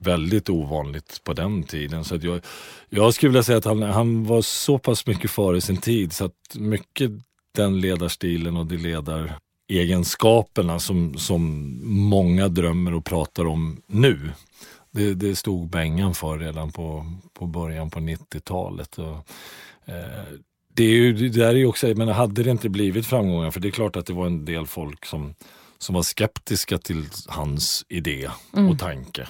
väldigt 0.00 0.50
ovanligt 0.50 1.20
på 1.24 1.32
den 1.32 1.62
tiden. 1.62 2.04
Så 2.04 2.18
jag, 2.22 2.40
jag 2.88 3.14
skulle 3.14 3.30
vilja 3.30 3.42
säga 3.42 3.58
att 3.58 3.64
han, 3.64 3.82
han 3.82 4.24
var 4.24 4.42
så 4.42 4.78
pass 4.78 5.06
mycket 5.06 5.30
före 5.30 5.60
sin 5.60 5.76
tid 5.76 6.12
så 6.12 6.24
att 6.24 6.54
mycket 6.54 7.10
den 7.54 7.80
ledarstilen 7.80 8.56
och 8.56 8.66
det 8.66 8.76
ledar 8.76 9.38
egenskaperna 9.68 10.78
som, 10.78 11.18
som 11.18 11.72
många 11.84 12.48
drömmer 12.48 12.94
och 12.94 13.04
pratar 13.04 13.46
om 13.46 13.82
nu. 13.86 14.30
Det, 14.90 15.14
det 15.14 15.36
stod 15.36 15.68
Bengan 15.68 16.14
för 16.14 16.38
redan 16.38 16.72
på, 16.72 17.12
på 17.32 17.46
början 17.46 17.90
på 17.90 18.00
90-talet. 18.00 18.98
Och, 18.98 19.16
eh, 19.84 20.24
det, 20.74 20.84
är 20.84 20.88
ju, 20.88 21.12
det 21.12 21.28
där 21.28 21.48
är 21.48 21.54
ju 21.54 21.66
också, 21.66 21.86
men 21.86 22.08
hade 22.08 22.42
det 22.42 22.50
inte 22.50 22.68
blivit 22.68 23.06
framgångar, 23.06 23.50
för 23.50 23.60
det 23.60 23.68
är 23.68 23.72
klart 23.72 23.96
att 23.96 24.06
det 24.06 24.12
var 24.12 24.26
en 24.26 24.44
del 24.44 24.66
folk 24.66 25.06
som, 25.06 25.34
som 25.78 25.94
var 25.94 26.02
skeptiska 26.02 26.78
till 26.78 27.04
hans 27.26 27.84
idé 27.88 28.30
mm. 28.56 28.70
och 28.70 28.78
tanke. 28.78 29.28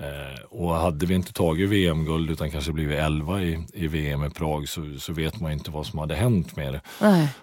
Eh, 0.00 0.44
och 0.50 0.74
hade 0.74 1.06
vi 1.06 1.14
inte 1.14 1.32
tagit 1.32 1.70
VM-guld 1.70 2.30
utan 2.30 2.50
kanske 2.50 2.72
blivit 2.72 2.98
11 2.98 3.42
i, 3.42 3.66
i 3.72 3.88
VM 3.88 4.24
i 4.24 4.30
Prag 4.30 4.68
så, 4.68 4.94
så 4.98 5.12
vet 5.12 5.40
man 5.40 5.52
inte 5.52 5.70
vad 5.70 5.86
som 5.86 5.98
hade 5.98 6.14
hänt 6.14 6.56
med 6.56 6.72
det. 6.72 6.80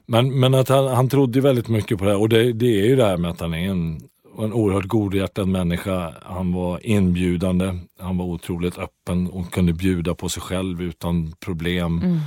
Men, 0.06 0.40
men 0.40 0.54
att 0.54 0.70
han, 0.70 0.88
han 0.88 1.10
trodde 1.10 1.42
väldigt 1.42 1.68
mycket 1.68 1.98
på 1.98 2.06
det 2.06 2.12
här 2.12 2.20
och 2.20 2.30
det, 2.30 2.54
det 2.54 2.82
är 2.82 2.86
ju 2.86 2.96
det 2.96 3.06
här 3.06 3.18
med 3.18 3.32
att 3.32 3.40
han 3.40 3.54
är 3.54 3.70
en, 3.70 4.02
en 4.40 4.54
oerhört 4.54 4.86
godhjärtad 4.86 5.48
människa. 5.48 6.14
Han 6.24 6.54
var 6.54 6.86
inbjudande, 6.86 7.80
han 8.00 8.18
var 8.18 8.26
otroligt 8.26 8.78
öppen 8.78 9.30
och 9.30 9.52
kunde 9.52 9.74
bjuda 9.74 10.16
på 10.16 10.30
sig 10.30 10.42
själv 10.42 10.82
utan 10.82 11.34
problem. 11.40 12.02
Mm. 12.04 12.20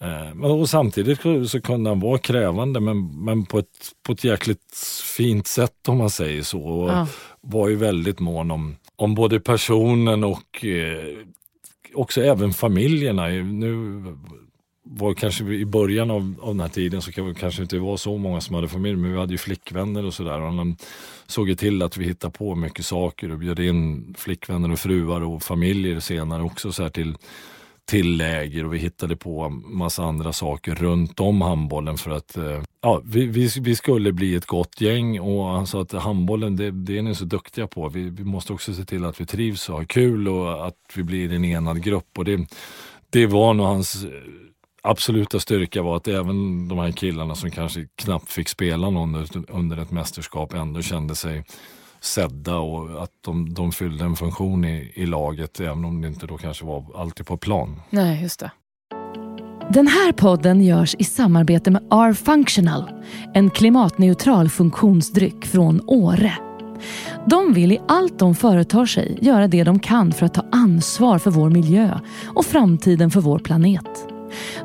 Eh, 0.00 0.34
men 0.34 0.50
och 0.50 0.68
samtidigt 0.68 1.20
så 1.50 1.60
kunde 1.60 1.90
han 1.90 2.00
vara 2.00 2.18
krävande 2.18 2.80
men, 2.80 3.24
men 3.24 3.46
på, 3.46 3.58
ett, 3.58 3.92
på 4.06 4.12
ett 4.12 4.24
jäkligt 4.24 4.76
fint 5.16 5.46
sätt 5.46 5.88
om 5.88 5.98
man 5.98 6.10
säger 6.10 6.42
så. 6.42 6.62
Och 6.62 6.90
ja. 6.90 7.06
var 7.40 7.68
ju 7.68 7.76
väldigt 7.76 8.20
mån 8.20 8.50
om 8.50 8.76
om 8.96 9.14
både 9.14 9.40
personen 9.40 10.24
och 10.24 10.64
eh, 10.64 11.18
också 11.94 12.22
även 12.22 12.52
familjerna. 12.52 13.26
Nu 13.28 14.02
var 14.84 15.14
kanske 15.14 15.44
i 15.44 15.64
början 15.64 16.10
av, 16.10 16.34
av 16.40 16.48
den 16.48 16.60
här 16.60 16.68
tiden 16.68 17.02
så 17.02 17.12
kan 17.12 17.34
kanske 17.34 17.62
inte 17.62 17.78
var 17.78 17.96
så 17.96 18.18
många 18.18 18.40
som 18.40 18.54
hade 18.54 18.68
familj, 18.68 18.96
men 18.96 19.12
vi 19.12 19.18
hade 19.18 19.32
ju 19.32 19.38
flickvänner 19.38 20.04
och 20.04 20.14
sådär. 20.14 20.38
Han 20.38 20.76
såg 21.26 21.48
ju 21.48 21.54
till 21.54 21.82
att 21.82 21.96
vi 21.96 22.04
hittade 22.04 22.32
på 22.32 22.54
mycket 22.54 22.86
saker 22.86 23.30
och 23.30 23.38
bjöd 23.38 23.58
in 23.58 24.14
flickvänner 24.18 24.72
och 24.72 24.78
fruar 24.78 25.20
och 25.20 25.42
familjer 25.42 26.00
senare 26.00 26.42
också 26.42 26.72
så 26.72 26.88
till 26.88 27.16
till 27.92 28.16
läger 28.16 28.64
och 28.64 28.74
vi 28.74 28.78
hittade 28.78 29.16
på 29.16 29.48
massa 29.48 30.04
andra 30.04 30.32
saker 30.32 30.74
runt 30.74 31.20
om 31.20 31.40
handbollen 31.40 31.98
för 31.98 32.10
att 32.10 32.36
eh, 32.36 32.62
ja, 32.80 33.02
vi, 33.04 33.26
vi, 33.26 33.50
vi, 33.60 33.76
skulle 33.76 34.12
bli 34.12 34.34
ett 34.34 34.46
gott 34.46 34.80
gäng 34.80 35.20
och 35.20 35.44
han 35.44 35.66
sa 35.66 35.82
att 35.82 35.92
handbollen 35.92 36.56
det, 36.56 36.70
det 36.70 36.98
är 36.98 37.02
ni 37.02 37.14
så 37.14 37.24
duktiga 37.24 37.66
på. 37.66 37.88
Vi, 37.88 38.10
vi, 38.10 38.24
måste 38.24 38.52
också 38.52 38.74
se 38.74 38.84
till 38.84 39.04
att 39.04 39.20
vi 39.20 39.26
trivs 39.26 39.68
och 39.68 39.76
har 39.76 39.84
kul 39.84 40.28
och 40.28 40.66
att 40.66 40.76
vi 40.94 41.02
blir 41.02 41.32
en 41.32 41.44
enad 41.44 41.82
grupp. 41.82 42.18
Och 42.18 42.24
det, 42.24 42.46
det 43.10 43.26
var 43.26 43.54
nog 43.54 43.66
hans 43.66 44.04
eh, 44.04 44.10
absoluta 44.82 45.40
styrka 45.40 45.82
var 45.82 45.96
att 45.96 46.08
även 46.08 46.68
de 46.68 46.78
här 46.78 46.92
killarna 46.92 47.34
som 47.34 47.50
kanske 47.50 47.86
knappt 47.96 48.32
fick 48.32 48.48
spela 48.48 48.90
någon 48.90 49.26
under 49.48 49.76
ett 49.76 49.90
mästerskap 49.90 50.54
ändå 50.54 50.82
kände 50.82 51.14
sig 51.14 51.44
sedda 52.02 52.56
och 52.56 53.02
att 53.02 53.10
de, 53.20 53.54
de 53.54 53.72
fyllde 53.72 54.04
en 54.04 54.16
funktion 54.16 54.64
i, 54.64 54.92
i 54.94 55.06
laget 55.06 55.60
även 55.60 55.84
om 55.84 56.00
det 56.00 56.08
inte 56.08 56.26
då 56.26 56.38
kanske 56.38 56.64
var 56.64 56.84
alltid 56.94 57.26
på 57.26 57.36
plan. 57.36 57.80
Nej, 57.90 58.22
just 58.22 58.40
det. 58.40 58.50
Den 59.70 59.86
här 59.86 60.12
podden 60.12 60.62
görs 60.62 60.94
i 60.98 61.04
samarbete 61.04 61.70
med 61.70 61.82
R-Functional, 61.90 62.90
en 63.34 63.50
klimatneutral 63.50 64.48
funktionsdryck 64.48 65.46
från 65.46 65.80
Åre. 65.86 66.32
De 67.26 67.52
vill 67.52 67.72
i 67.72 67.80
allt 67.88 68.18
de 68.18 68.34
företar 68.34 68.86
sig 68.86 69.18
göra 69.20 69.48
det 69.48 69.64
de 69.64 69.78
kan 69.78 70.12
för 70.12 70.26
att 70.26 70.34
ta 70.34 70.44
ansvar 70.52 71.18
för 71.18 71.30
vår 71.30 71.50
miljö 71.50 71.98
och 72.26 72.44
framtiden 72.44 73.10
för 73.10 73.20
vår 73.20 73.38
planet. 73.38 74.11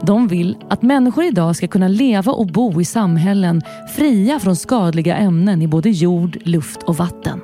De 0.01 0.27
vill 0.27 0.57
att 0.69 0.81
människor 0.81 1.23
idag 1.23 1.55
ska 1.55 1.67
kunna 1.67 1.87
leva 1.87 2.31
och 2.31 2.47
bo 2.47 2.81
i 2.81 2.85
samhällen 2.85 3.61
fria 3.95 4.39
från 4.39 4.55
skadliga 4.55 5.15
ämnen 5.15 5.61
i 5.61 5.67
både 5.67 5.89
jord, 5.89 6.37
luft 6.43 6.83
och 6.83 6.95
vatten. 6.97 7.41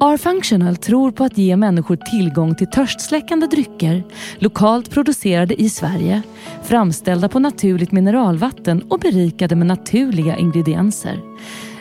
R-Functional 0.00 0.76
tror 0.76 1.10
på 1.10 1.24
att 1.24 1.38
ge 1.38 1.56
människor 1.56 1.96
tillgång 1.96 2.54
till 2.54 2.66
törstsläckande 2.66 3.46
drycker, 3.46 4.04
lokalt 4.38 4.90
producerade 4.90 5.62
i 5.62 5.70
Sverige, 5.70 6.22
framställda 6.62 7.28
på 7.28 7.38
naturligt 7.38 7.92
mineralvatten 7.92 8.82
och 8.82 8.98
berikade 8.98 9.56
med 9.56 9.66
naturliga 9.66 10.36
ingredienser. 10.36 11.20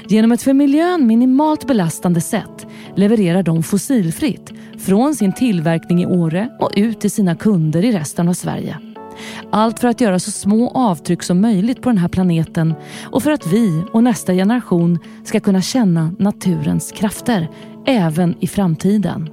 Genom 0.08 0.32
ett 0.32 0.42
för 0.42 0.54
miljön 0.54 1.08
minimalt 1.08 1.68
belastande 1.68 2.22
sätt 2.22 2.68
levererar 2.96 3.44
de 3.44 3.64
fossilfritt 3.64 4.54
från 4.80 5.16
sin 5.16 5.34
tillverkning 5.34 6.02
i 6.02 6.06
Åre 6.06 6.50
och 6.60 6.72
ut 6.76 7.00
till 7.00 7.12
sina 7.12 7.36
kunder 7.36 7.86
i 7.86 7.92
resten 7.92 8.30
av 8.30 8.34
Sverige. 8.34 8.78
Allt 9.52 9.80
för 9.80 9.88
att 9.88 10.02
göra 10.02 10.20
så 10.20 10.32
små 10.32 10.70
avtryck 10.70 11.24
som 11.24 11.42
möjligt 11.42 11.82
på 11.82 11.90
den 11.90 11.98
här 11.98 12.08
planeten 12.08 12.74
och 13.04 13.24
för 13.24 13.32
att 13.32 13.48
vi 13.48 13.84
och 13.92 14.04
nästa 14.04 14.34
generation 14.34 15.00
ska 15.24 15.40
kunna 15.40 15.62
känna 15.62 16.12
naturens 16.20 16.92
krafter 16.92 17.50
även 17.86 18.36
i 18.40 18.48
framtiden. 18.48 19.30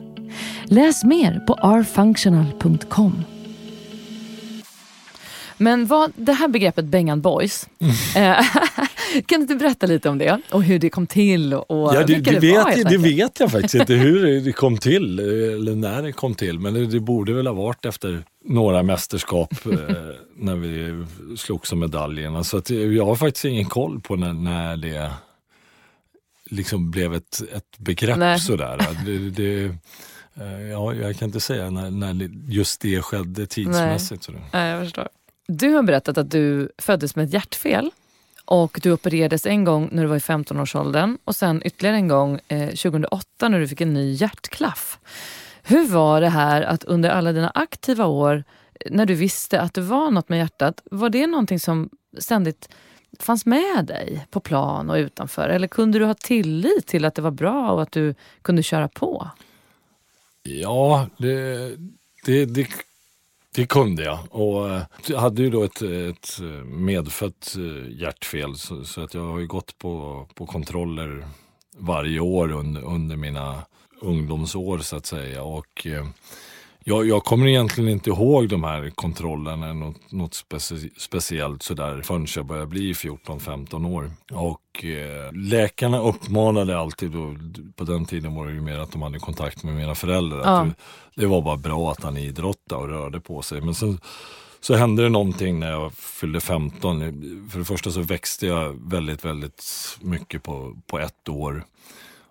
Läs 0.64 1.04
mer 1.04 1.40
på 1.46 1.54
rfunctional.com. 1.54 3.33
Men 5.64 5.86
vad, 5.86 6.12
det 6.16 6.32
här 6.32 6.48
begreppet 6.48 6.84
Bengan 6.84 7.20
Boys, 7.20 7.68
mm. 7.78 8.44
kan 9.26 9.38
du 9.38 9.42
inte 9.42 9.54
berätta 9.54 9.86
lite 9.86 10.08
om 10.08 10.18
det 10.18 10.40
och 10.50 10.62
hur 10.62 10.78
det 10.78 10.90
kom 10.90 11.06
till? 11.06 11.54
Och 11.54 11.94
ja, 11.94 12.04
det, 12.06 12.14
det, 12.14 12.30
det 12.30 12.38
vet, 12.38 12.88
det 12.88 12.98
vet 12.98 13.40
jag 13.40 13.50
faktiskt 13.50 13.74
inte 13.74 13.94
hur 13.94 14.40
det 14.44 14.52
kom 14.52 14.78
till 14.78 15.18
eller 15.18 15.74
när 15.74 16.02
det 16.02 16.12
kom 16.12 16.34
till 16.34 16.58
men 16.58 16.74
det, 16.74 16.86
det 16.86 17.00
borde 17.00 17.32
väl 17.32 17.46
ha 17.46 17.54
varit 17.54 17.84
efter 17.84 18.22
några 18.44 18.82
mästerskap 18.82 19.52
eh, 19.66 19.78
när 20.36 20.54
vi 20.54 21.04
slogs 21.36 21.72
om 21.72 21.78
medaljerna. 21.78 22.44
Så 22.44 22.56
att 22.56 22.70
jag 22.70 23.04
har 23.04 23.16
faktiskt 23.16 23.44
ingen 23.44 23.64
koll 23.64 24.00
på 24.00 24.16
när, 24.16 24.32
när 24.32 24.76
det 24.76 25.10
liksom 26.50 26.90
blev 26.90 27.14
ett, 27.14 27.42
ett 27.52 27.78
begrepp 27.78 28.18
Nej. 28.18 28.38
sådär. 28.38 28.86
Det, 29.06 29.18
det, 29.30 29.64
eh, 30.34 30.62
ja, 30.70 30.94
jag 30.94 31.16
kan 31.16 31.28
inte 31.28 31.40
säga 31.40 31.70
när, 31.70 31.90
när 31.90 32.30
just 32.48 32.80
det 32.80 33.02
skedde 33.02 33.46
tidsmässigt. 33.46 34.28
Nej. 34.28 34.42
Nej, 34.52 34.70
jag 34.70 34.84
förstår. 34.84 35.08
Du 35.46 35.74
har 35.74 35.82
berättat 35.82 36.18
att 36.18 36.30
du 36.30 36.68
föddes 36.78 37.16
med 37.16 37.24
ett 37.24 37.32
hjärtfel 37.32 37.90
och 38.44 38.80
du 38.82 38.92
opererades 38.92 39.46
en 39.46 39.64
gång 39.64 39.88
när 39.92 40.02
du 40.02 40.08
var 40.08 40.16
i 40.16 40.18
15-årsåldern 40.18 41.18
och 41.24 41.36
sen 41.36 41.62
ytterligare 41.64 41.96
en 41.96 42.08
gång 42.08 42.40
eh, 42.48 42.68
2008 42.68 43.48
när 43.48 43.60
du 43.60 43.68
fick 43.68 43.80
en 43.80 43.94
ny 43.94 44.12
hjärtklaff. 44.12 44.98
Hur 45.62 45.86
var 45.86 46.20
det 46.20 46.28
här 46.28 46.62
att 46.62 46.84
under 46.84 47.10
alla 47.10 47.32
dina 47.32 47.50
aktiva 47.50 48.06
år, 48.06 48.44
eh, 48.80 48.92
när 48.92 49.06
du 49.06 49.14
visste 49.14 49.60
att 49.60 49.74
det 49.74 49.80
var 49.80 50.10
något 50.10 50.28
med 50.28 50.38
hjärtat, 50.38 50.82
var 50.90 51.10
det 51.10 51.26
någonting 51.26 51.60
som 51.60 51.90
ständigt 52.18 52.68
fanns 53.18 53.46
med 53.46 53.84
dig 53.84 54.26
på 54.30 54.40
plan 54.40 54.90
och 54.90 54.96
utanför? 54.96 55.48
Eller 55.48 55.68
kunde 55.68 55.98
du 55.98 56.04
ha 56.04 56.14
tillit 56.14 56.86
till 56.86 57.04
att 57.04 57.14
det 57.14 57.22
var 57.22 57.30
bra 57.30 57.70
och 57.72 57.82
att 57.82 57.92
du 57.92 58.14
kunde 58.42 58.62
köra 58.62 58.88
på? 58.88 59.30
Ja, 60.42 61.08
det, 61.16 61.56
det, 62.24 62.44
det, 62.44 62.68
det 63.54 63.66
kunde 63.66 64.04
jag. 64.04 64.18
Och 64.30 64.80
jag 65.06 65.18
hade 65.18 65.42
ju 65.42 65.50
då 65.50 65.62
ett, 65.62 65.82
ett 65.82 66.40
eh, 66.40 66.64
medfött 66.64 67.56
eh, 67.58 68.00
hjärtfel 68.00 68.56
så, 68.56 68.84
så, 68.84 69.00
att 69.00 69.14
jag 69.14 69.22
har 69.22 69.38
ju 69.38 69.46
gått 69.46 69.78
på, 69.78 70.26
på 70.34 70.46
kontroller 70.46 71.28
varje 71.76 72.20
år 72.20 72.52
under, 72.52 72.82
under 72.82 73.16
mina 73.16 73.62
ungdomsår 74.00 74.78
så 74.78 74.96
att 74.96 75.06
säga. 75.06 75.42
Och, 75.42 75.86
eh, 75.86 76.06
jag, 76.86 77.08
jag, 77.08 77.24
kommer 77.24 77.46
egentligen 77.46 77.90
inte 77.90 78.10
ihåg 78.10 78.48
de 78.48 78.64
här 78.64 78.90
kontrollerna 78.90 79.72
något, 79.72 80.12
något 80.12 80.34
specie, 80.34 80.90
speciellt 80.96 81.62
sådär 81.62 82.02
förrän 82.02 82.26
jag 82.36 82.46
började 82.46 82.66
bli 82.66 82.92
14-15 82.92 83.92
år. 83.94 84.10
Och 84.32 84.84
eh, 84.84 85.32
läkarna 85.32 86.00
uppmanade 86.00 86.78
alltid, 86.78 87.10
då, 87.10 87.36
på 87.76 87.84
den 87.84 88.04
tiden 88.04 88.34
var 88.34 88.46
det 88.46 88.52
ju 88.52 88.60
mer 88.60 88.78
att 88.78 88.92
de 88.92 89.02
hade 89.02 89.18
kontakt 89.18 89.62
med 89.62 89.74
mina 89.74 89.94
föräldrar. 89.94 90.40
Ja. 90.44 90.60
Att 90.60 90.68
det, 90.68 90.74
det, 91.14 91.26
var 91.26 91.42
bara 91.42 91.56
bra 91.56 91.92
att 91.92 92.02
han 92.02 92.16
idrottade 92.16 92.82
och 92.82 92.88
rörde 92.88 93.20
på 93.20 93.42
sig. 93.42 93.60
Men 93.60 93.74
sen 93.74 94.00
så 94.60 94.74
hände 94.74 95.02
det 95.02 95.08
någonting 95.08 95.60
när 95.60 95.70
jag 95.70 95.92
fyllde 95.94 96.40
15. 96.40 97.00
För 97.50 97.58
det 97.58 97.64
första 97.64 97.90
så 97.90 98.00
växte 98.00 98.46
jag 98.46 98.90
väldigt, 98.90 99.24
väldigt 99.24 99.64
mycket 100.00 100.42
på, 100.42 100.76
på 100.86 100.98
ett 100.98 101.28
år. 101.28 101.64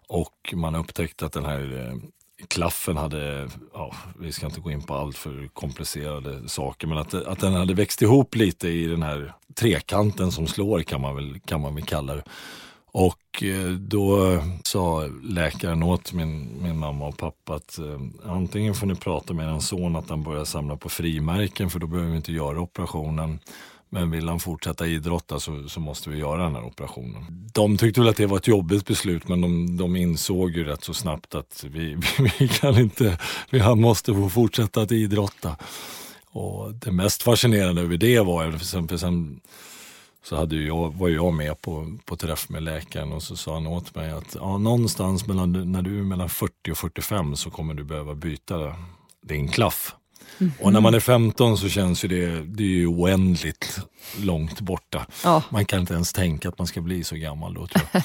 Och 0.08 0.54
man 0.54 0.76
upptäckte 0.76 1.26
att 1.26 1.34
den 1.34 1.46
här 1.46 1.88
eh, 1.88 2.10
klaffen 2.48 2.98
hade, 2.98 3.50
ja, 3.74 3.96
vi 4.20 4.32
ska 4.32 4.46
inte 4.46 4.60
gå 4.60 4.72
in 4.72 4.82
på 4.82 4.94
allt 4.94 5.18
för 5.18 5.48
komplicerade 5.48 6.50
saker, 6.50 6.88
men 6.88 6.98
att, 6.98 7.14
att 7.14 7.40
den 7.40 7.54
hade 7.54 7.74
växt 7.74 8.02
ihop 8.02 8.36
lite 8.36 8.68
i 8.68 8.88
den 8.88 9.04
här 9.04 9.34
trekanten 9.56 10.32
som 10.32 10.48
slår 10.48 10.82
kan 10.82 11.02
man 11.02 11.16
väl, 11.16 11.40
kan 11.40 11.62
man 11.62 11.76
väl 11.76 11.86
kalla 11.86 12.16
det. 12.16 12.24
Och 12.96 13.44
eh, 13.44 13.70
då 13.70 14.40
sa 14.64 15.08
läkaren 15.24 15.84
åt 15.84 16.14
min, 16.14 16.64
min 16.64 16.80
mamma 16.80 17.08
och 17.08 17.18
pappa 17.18 17.56
att 17.56 17.80
eh, 17.80 18.32
antingen 18.32 18.76
får 18.76 18.88
ni 18.88 18.96
prata 18.96 19.34
med 19.34 19.56
er 19.56 19.60
son 19.60 19.96
att 19.96 20.10
han 20.10 20.24
börjar 20.24 20.46
samla 20.46 20.78
på 20.78 20.90
frimärken 20.90 21.70
för 21.70 21.80
då 21.80 21.88
behöver 21.88 22.10
vi 22.10 22.18
inte 22.18 22.32
göra 22.32 22.62
operationen. 22.62 23.40
Men 23.94 24.12
vill 24.12 24.30
han 24.30 24.40
fortsätta 24.40 24.88
idrotta 24.88 25.40
så, 25.40 25.70
så 25.70 25.80
måste 25.80 26.10
vi 26.10 26.18
göra 26.18 26.44
den 26.44 26.56
här 26.56 26.66
operationen. 26.66 27.50
De 27.54 27.78
tyckte 27.78 28.02
väl 28.02 28.10
att 28.10 28.18
det 28.18 28.26
var 28.26 28.38
ett 28.38 28.48
jobbigt 28.48 28.86
beslut 28.88 29.28
men 29.28 29.42
de, 29.42 29.78
de 29.78 29.96
insåg 29.96 30.52
ju 30.52 30.64
rätt 30.64 30.84
så 30.84 30.94
snabbt 30.94 31.36
att 31.36 31.66
vi, 31.70 31.98
vi, 32.40 32.48
kan 32.48 32.78
inte, 32.78 33.18
vi, 33.50 33.76
måste 33.76 34.14
få 34.14 34.30
fortsätta 34.30 34.82
att 34.82 34.92
idrotta. 34.92 35.56
Och 36.26 36.74
det 36.74 36.92
mest 36.92 37.24
fascinerande 37.24 37.82
över 37.82 37.98
det 37.98 38.20
var, 38.20 38.52
för 38.52 38.66
sen, 38.66 38.88
för 38.88 38.98
sen 38.98 39.42
så 40.24 40.36
hade 40.36 40.56
jag, 40.56 40.94
var 40.96 41.10
jag 41.10 41.34
med 41.34 41.62
på, 41.62 41.98
på 42.06 42.16
träff 42.16 42.50
med 42.50 42.64
läkaren 42.64 43.14
och 43.14 43.24
så 43.24 43.36
sa 43.36 43.54
han 43.54 43.68
åt 43.68 43.96
mig 43.96 44.12
att 44.12 44.36
ja, 44.40 44.58
någonstans 44.58 45.28
mellan, 45.28 45.72
när 45.72 45.82
du 45.82 46.00
är 46.00 46.04
mellan 46.04 46.30
40 46.30 46.72
och 46.72 46.78
45 46.78 47.36
så 47.36 47.50
kommer 47.50 47.74
du 47.74 47.84
behöva 47.84 48.16
byta 48.16 48.76
din 49.22 49.48
klaff. 49.48 49.96
Mm. 50.40 50.54
Och 50.60 50.74
när 50.74 50.82
man 50.82 50.94
är 50.94 51.00
15 51.00 51.58
så 51.58 51.70
känns 51.70 52.06
ju 52.06 52.08
det, 52.08 52.44
det 52.44 52.64
är 52.64 52.68
ju 52.68 52.88
oändligt 52.88 53.80
långt 54.20 54.62
borta. 54.62 55.06
Ja. 55.24 55.44
Man 55.50 55.66
kan 55.66 55.80
inte 55.80 55.94
ens 55.94 56.14
tänka 56.14 56.50
att 56.50 56.58
man 56.58 56.68
ska 56.68 56.82
bli 56.82 57.04
så 57.04 57.16
gammal 57.16 57.54
då 57.54 57.68
tror 57.68 57.88
jag. 57.92 58.04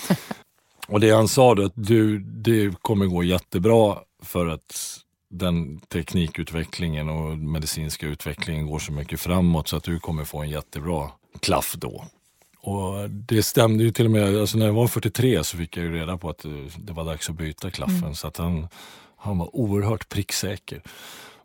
och 0.89 1.01
det 1.01 1.11
han 1.11 1.29
sa 1.29 1.55
då, 1.55 1.65
att 1.65 1.73
du, 1.75 2.19
det 2.19 2.83
kommer 2.83 3.07
gå 3.07 3.23
jättebra 3.23 3.97
för 4.23 4.47
att 4.47 5.01
den 5.31 5.81
teknikutvecklingen 5.81 7.09
och 7.09 7.39
medicinska 7.39 8.07
utvecklingen 8.07 8.67
går 8.67 8.79
så 8.79 8.93
mycket 8.93 9.21
framåt 9.21 9.69
så 9.69 9.77
att 9.77 9.85
du 9.85 10.01
kommer 10.01 10.25
få 10.25 10.39
en 10.39 10.51
jättebra 10.51 11.11
klaff 11.41 11.75
då. 11.79 12.05
Och 12.61 13.11
det 13.11 13.43
stämde 13.43 13.85
ju 13.85 13.91
till 13.91 14.05
och 14.05 14.11
med, 14.11 14.41
alltså 14.41 14.59
när 14.59 14.67
jag 14.67 14.73
var 14.73 14.89
43 14.89 15.45
så 15.45 15.57
fick 15.57 15.77
jag 15.77 15.85
ju 15.85 15.93
reda 15.93 16.19
på 16.19 16.31
att 16.31 16.45
det 16.79 16.93
var 16.93 17.05
dags 17.05 17.31
att 17.31 17.37
byta 17.37 17.71
klaffen. 17.71 17.99
Mm. 17.99 18.15
Så 18.15 18.27
att 18.27 18.37
han, 18.37 18.69
han 19.17 19.39
var 19.39 19.57
oerhört 19.57 20.09
pricksäker. 20.09 20.83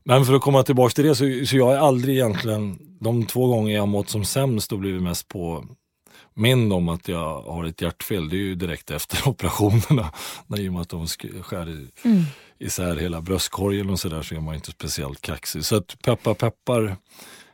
Men 0.03 0.25
för 0.25 0.33
att 0.33 0.41
komma 0.41 0.63
tillbaka 0.63 0.93
till 0.93 1.05
det 1.05 1.15
så, 1.15 1.45
så 1.45 1.57
jag 1.57 1.65
har 1.65 1.75
aldrig 1.75 2.15
egentligen, 2.15 2.79
de 2.99 3.25
två 3.25 3.47
gånger 3.47 3.75
jag 3.75 3.87
mått 3.87 4.09
som 4.09 4.25
sämst 4.25 4.71
och 4.71 4.79
blivit 4.79 5.03
mest 5.03 5.27
på 5.27 5.65
min 6.33 6.71
om 6.71 6.89
att 6.89 7.07
jag 7.07 7.41
har 7.41 7.65
ett 7.65 7.81
hjärtfel, 7.81 8.29
det 8.29 8.35
är 8.35 8.39
ju 8.39 8.55
direkt 8.55 8.91
efter 8.91 9.29
operationerna. 9.29 10.11
När 10.47 10.59
I 10.59 10.69
och 10.69 10.73
med 10.73 10.81
att 10.81 10.89
de 10.89 11.07
skär 11.41 11.69
i, 11.69 11.87
mm. 12.03 12.23
isär 12.59 12.95
hela 12.95 13.21
bröstkorgen 13.21 13.89
och 13.89 13.99
sådär 13.99 14.21
så 14.21 14.35
är 14.35 14.39
man 14.39 14.55
inte 14.55 14.71
speciellt 14.71 15.21
kaxig. 15.21 15.65
Så 15.65 15.75
att 15.75 16.01
peppar 16.01 16.33
peppar, 16.33 16.97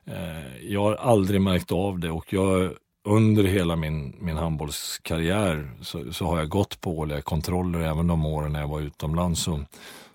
eh, 0.05 0.65
jag 0.69 0.81
har 0.81 0.95
aldrig 0.95 1.41
märkt 1.41 1.71
av 1.71 1.99
det 1.99 2.12
och 2.12 2.33
jag 2.33 2.71
under 3.07 3.43
hela 3.43 3.75
min, 3.75 4.15
min 4.19 4.38
handbollskarriär 4.38 5.71
så, 5.81 6.13
så 6.13 6.25
har 6.25 6.38
jag 6.38 6.49
gått 6.49 6.81
på 6.81 6.97
årliga 6.97 7.21
kontroller 7.21 7.79
även 7.79 8.07
de 8.07 8.25
åren 8.25 8.53
när 8.53 8.59
jag 8.59 8.67
var 8.67 8.81
utomlands. 8.81 9.43
Så, 9.43 9.65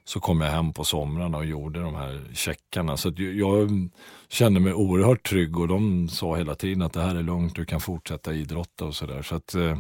så 0.04 0.20
kom 0.20 0.40
jag 0.40 0.50
hem 0.50 0.72
på 0.72 0.84
somrarna 0.84 1.38
och 1.38 1.46
gjorde 1.46 1.80
de 1.80 1.94
här 1.94 2.20
checkarna. 2.34 2.96
Så 2.96 3.12
jag 3.16 3.88
kände 4.28 4.60
mig 4.60 4.74
oerhört 4.74 5.28
trygg 5.28 5.58
och 5.58 5.68
de 5.68 6.08
sa 6.08 6.36
hela 6.36 6.54
tiden 6.54 6.82
att 6.82 6.92
det 6.92 7.00
här 7.00 7.14
är 7.14 7.22
lugnt, 7.22 7.56
du 7.56 7.64
kan 7.64 7.80
fortsätta 7.80 8.34
idrotta 8.34 8.84
och 8.84 8.94
sådär. 8.94 9.22
Så 9.22 9.34
att, 9.34 9.54
eh, 9.54 9.78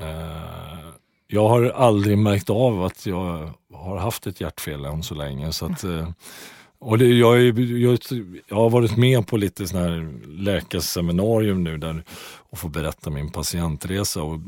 eh 0.00 0.92
jag 1.26 1.48
har 1.48 1.62
aldrig 1.64 2.18
märkt 2.18 2.50
av 2.50 2.84
att 2.84 3.06
jag 3.06 3.50
har 3.74 3.96
haft 3.96 4.26
ett 4.26 4.40
hjärtfel 4.40 4.84
än 4.84 5.02
så 5.02 5.14
länge. 5.14 5.52
Så 5.52 5.66
att, 5.66 5.84
eh, 5.84 6.08
och 6.78 6.98
det, 6.98 7.06
jag, 7.06 7.58
jag, 7.58 7.98
jag, 8.48 8.56
har 8.56 8.70
varit 8.70 8.96
med 8.96 9.26
på 9.26 9.36
lite 9.36 9.66
sådana 9.66 9.88
här 9.88 10.18
läkarseminarium 10.26 11.64
nu 11.64 11.78
där 11.78 12.04
och 12.50 12.58
får 12.58 12.68
berätta 12.68 13.10
min 13.10 13.32
patientresa. 13.32 14.22
Och 14.22 14.40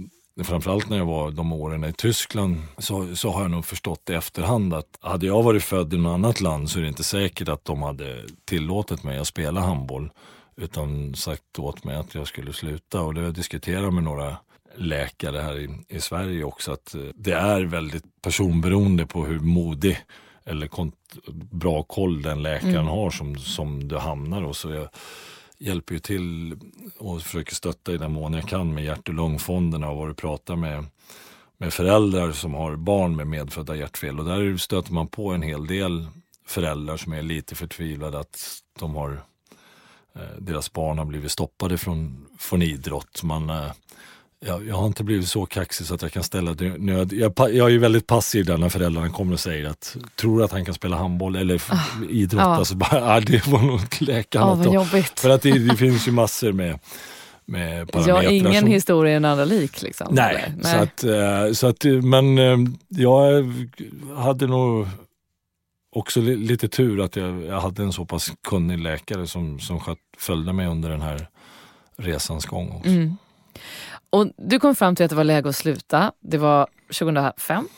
framförallt 0.43 0.91
när 0.91 0.97
jag 0.97 1.07
var 1.07 1.31
de 1.31 1.53
åren 1.53 1.85
i 1.85 1.93
Tyskland 1.93 2.63
så, 2.79 3.17
så 3.17 3.31
har 3.31 3.43
jag 3.43 3.51
nog 3.51 3.65
förstått 3.65 4.11
i 4.11 4.15
efterhand 4.15 4.75
att 4.75 4.99
hade 5.01 5.27
jag 5.27 5.43
varit 5.43 5.63
född 5.63 5.95
i 5.95 5.97
något 5.97 6.15
annat 6.15 6.41
land 6.41 6.71
så 6.71 6.79
är 6.79 6.83
det 6.83 6.89
inte 6.89 7.05
säkert 7.05 7.49
att 7.49 7.65
de 7.65 7.83
hade 7.83 8.23
tillåtit 8.45 9.03
mig 9.03 9.19
att 9.19 9.27
spela 9.27 9.61
handboll 9.61 10.11
utan 10.57 11.15
sagt 11.15 11.59
åt 11.59 11.85
mig 11.85 11.97
att 11.97 12.15
jag 12.15 12.27
skulle 12.27 12.53
sluta 12.53 13.01
och 13.01 13.15
det 13.15 13.21
har 13.21 13.25
jag 13.25 13.35
diskuterat 13.35 13.95
med 13.95 14.03
några 14.03 14.37
läkare 14.77 15.39
här 15.39 15.59
i, 15.59 15.69
i 15.89 16.01
Sverige 16.01 16.45
också. 16.45 16.73
Att 16.73 16.95
eh, 16.95 17.01
det 17.15 17.33
är 17.33 17.61
väldigt 17.61 18.05
personberoende 18.23 19.07
på 19.07 19.25
hur 19.25 19.41
modig 19.41 19.99
eller 20.45 20.69
bra 21.55 21.83
koll 21.83 22.23
den 22.23 22.43
läkaren 22.43 22.75
mm. 22.75 22.87
har 22.87 23.11
som, 23.11 23.39
som 23.39 23.89
du 23.89 23.99
hamnar 23.99 24.43
hos. 24.43 24.59
Så 24.59 24.71
jag 24.71 24.89
hjälper 25.59 25.95
ju 25.95 26.01
till 26.01 26.59
och 26.99 27.23
försöker 27.23 27.55
stötta 27.55 27.93
i 27.93 27.99
den 27.99 28.13
mån 28.13 28.33
jag 28.33 28.49
kan 28.49 28.75
med 28.75 28.85
hjärt 28.85 29.09
och 29.09 29.15
lungfonderna 29.15 29.91
och 29.91 29.97
vad 29.97 30.09
du 30.09 30.15
pratar 30.15 30.57
med, 30.57 30.87
med 31.57 31.73
föräldrar 31.73 32.33
som 32.33 32.55
har 32.55 32.77
barn 32.77 33.17
med 33.17 33.27
medfödda 33.27 33.77
hjärtfel. 33.77 34.19
Och 34.19 34.25
där 34.25 34.57
stöter 34.57 34.93
man 34.93 35.09
på 35.09 35.31
en 35.31 35.43
hel 35.43 35.67
del 35.67 36.07
föräldrar 36.47 36.97
som 36.97 37.13
är 37.13 37.23
lite 37.23 37.55
förtvivlade 37.55 38.19
att 38.19 38.63
de 38.79 38.95
har 38.95 39.25
eh, 40.15 40.39
deras 40.39 40.73
barn 40.73 40.99
har 40.99 41.05
blivit 41.05 41.33
stoppade 41.33 41.79
från, 41.79 42.27
från 42.39 42.63
idrott. 42.63 43.23
Man, 43.23 43.51
eh, 43.51 43.73
jag, 44.47 44.67
jag 44.67 44.75
har 44.75 44.87
inte 44.87 45.05
blivit 45.05 45.29
så 45.29 45.47
kaxig 45.47 45.87
så 45.87 45.95
att 45.95 46.03
jag 46.03 46.13
kan 46.13 46.23
ställa 46.23 46.55
nöd. 46.79 47.13
Jag, 47.13 47.33
jag 47.39 47.73
är 47.73 47.79
väldigt 47.79 48.07
passiv 48.07 48.45
där 48.45 48.59
när 48.59 48.69
föräldrarna 48.69 49.09
kommer 49.11 49.33
och 49.33 49.41
säger 49.41 49.69
att 49.69 49.97
tror 50.17 50.43
att 50.43 50.53
han 50.53 50.65
kan 50.65 50.75
spela 50.75 50.97
handboll 50.97 51.37
eller 51.37 51.63
ah, 51.69 52.05
idrotta 52.11 52.45
ja. 52.45 52.65
så 52.65 52.77
bara, 52.77 53.15
ah, 53.15 53.21
det 53.21 53.47
var 53.47 53.63
nog 53.63 53.81
läkaren 53.99 54.49
ah, 54.49 54.53
att 54.53 54.73
jobbigt. 54.73 55.21
För 55.21 55.31
att 55.31 55.43
det, 55.43 55.59
det 55.59 55.77
finns 55.77 56.09
ju 56.09 56.13
massor 56.13 56.53
med 56.53 56.79
med 57.47 57.93
parametrar. 57.93 58.23
Ja, 58.23 58.31
ingen 58.31 58.61
som... 58.61 58.71
historia 58.71 59.13
är 59.13 59.17
en 59.17 59.25
annan 59.25 59.49
lik. 59.49 59.83
Liksom. 59.83 60.07
Nej, 60.11 60.55
Nej. 60.57 60.73
Så 60.73 60.79
att, 60.79 61.05
eh, 61.05 61.53
så 61.53 61.67
att, 61.67 61.85
men 61.85 62.37
jag 62.89 63.53
hade 64.17 64.47
nog 64.47 64.89
också 65.93 66.21
lite 66.21 66.69
tur 66.69 67.01
att 67.01 67.17
jag, 67.17 67.45
jag 67.45 67.61
hade 67.61 67.83
en 67.83 67.93
så 67.93 68.05
pass 68.05 68.33
kunnig 68.49 68.79
läkare 68.79 69.27
som, 69.27 69.61
som 69.61 69.81
följde 70.19 70.53
mig 70.53 70.67
under 70.67 70.91
den 70.91 71.03
här 71.03 71.29
resans 71.97 72.47
gång. 72.47 72.73
Också. 72.73 72.91
Mm. 72.91 73.17
Och 74.15 74.27
du 74.37 74.59
kom 74.59 74.75
fram 74.75 74.97
till 74.97 75.05
att 75.05 75.11
det 75.11 75.17
var 75.17 75.25
läge 75.25 75.49
att 75.49 75.57
sluta. 75.57 76.13
Det 76.21 76.39
var 76.39 76.67
2005. 76.99 77.69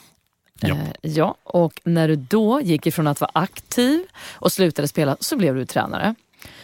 Ja. 0.60 0.68
Eh, 0.68 0.76
ja. 1.00 1.34
Och 1.42 1.80
när 1.84 2.08
du 2.08 2.16
då 2.16 2.60
gick 2.60 2.86
ifrån 2.86 3.06
att 3.06 3.20
vara 3.20 3.30
aktiv 3.34 4.04
och 4.32 4.52
slutade 4.52 4.88
spela 4.88 5.16
så 5.20 5.36
blev 5.36 5.54
du 5.54 5.66
tränare. 5.66 6.14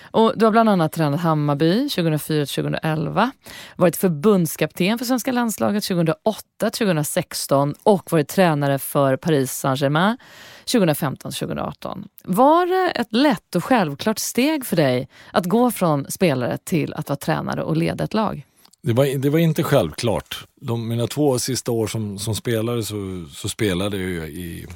Och 0.03 0.33
du 0.37 0.45
har 0.45 0.53
bland 0.53 0.69
annat 0.69 0.93
tränat 0.93 1.21
Hammarby 1.21 1.87
2004-2011, 1.87 3.31
varit 3.77 3.97
förbundskapten 3.97 4.99
för 4.99 5.05
svenska 5.05 5.33
landslaget 5.33 5.83
2008-2016 5.83 7.75
och 7.83 8.13
varit 8.13 8.29
tränare 8.29 8.79
för 8.79 9.17
Paris 9.17 9.53
Saint-Germain 9.53 10.17
2015-2018. 10.67 12.05
Var 12.25 12.67
det 12.67 12.91
ett 12.91 13.13
lätt 13.13 13.55
och 13.55 13.65
självklart 13.65 14.19
steg 14.19 14.67
för 14.67 14.77
dig 14.77 15.09
att 15.31 15.47
gå 15.47 15.71
från 15.71 16.11
spelare 16.11 16.59
till 16.65 16.95
att 16.95 17.09
vara 17.09 17.17
tränare 17.17 17.63
och 17.63 17.77
leda 17.77 18.05
ett 18.05 18.15
lag? 18.15 18.47
Det 18.83 18.93
var, 18.93 19.19
det 19.19 19.31
var 19.31 19.39
inte 19.39 19.63
självklart. 19.63 20.47
De, 20.61 20.89
mina 20.89 21.07
två 21.07 21.39
sista 21.39 21.73
år 21.73 21.87
som, 21.87 22.19
som 22.19 22.35
spelare 22.35 22.83
så, 22.83 23.27
så 23.31 23.49
spelade 23.49 23.97
jag 23.97 24.29
i, 24.29 24.67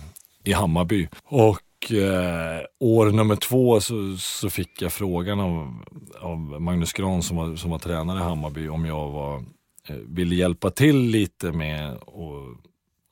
i 0.45 0.53
Hammarby. 0.53 1.09
Och 1.25 1.93
eh, 1.93 2.61
år 2.79 3.11
nummer 3.11 3.37
två 3.37 3.81
så, 3.81 4.17
så 4.19 4.51
fick 4.51 4.83
jag 4.83 4.93
frågan 4.93 5.41
av, 5.41 5.85
av 6.21 6.39
Magnus 6.39 6.93
Gran 6.93 7.23
som 7.23 7.37
var, 7.37 7.57
som 7.57 7.71
var 7.71 7.79
tränare 7.79 8.19
i 8.19 8.23
Hammarby 8.23 8.69
om 8.69 8.85
jag 8.85 9.11
var, 9.11 9.37
eh, 9.89 9.97
ville 9.97 10.35
hjälpa 10.35 10.71
till 10.71 11.01
lite 11.01 11.53
med 11.53 11.93
att 11.93 12.67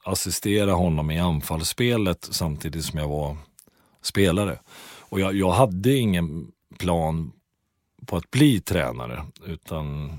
assistera 0.04 0.72
honom 0.72 1.10
i 1.10 1.18
anfallsspelet 1.18 2.28
samtidigt 2.30 2.84
som 2.84 2.98
jag 2.98 3.08
var 3.08 3.36
spelare. 4.02 4.58
Och 4.98 5.20
jag, 5.20 5.34
jag 5.34 5.50
hade 5.50 5.94
ingen 5.94 6.52
plan 6.78 7.32
på 8.06 8.16
att 8.16 8.30
bli 8.30 8.60
tränare 8.60 9.26
utan 9.46 10.12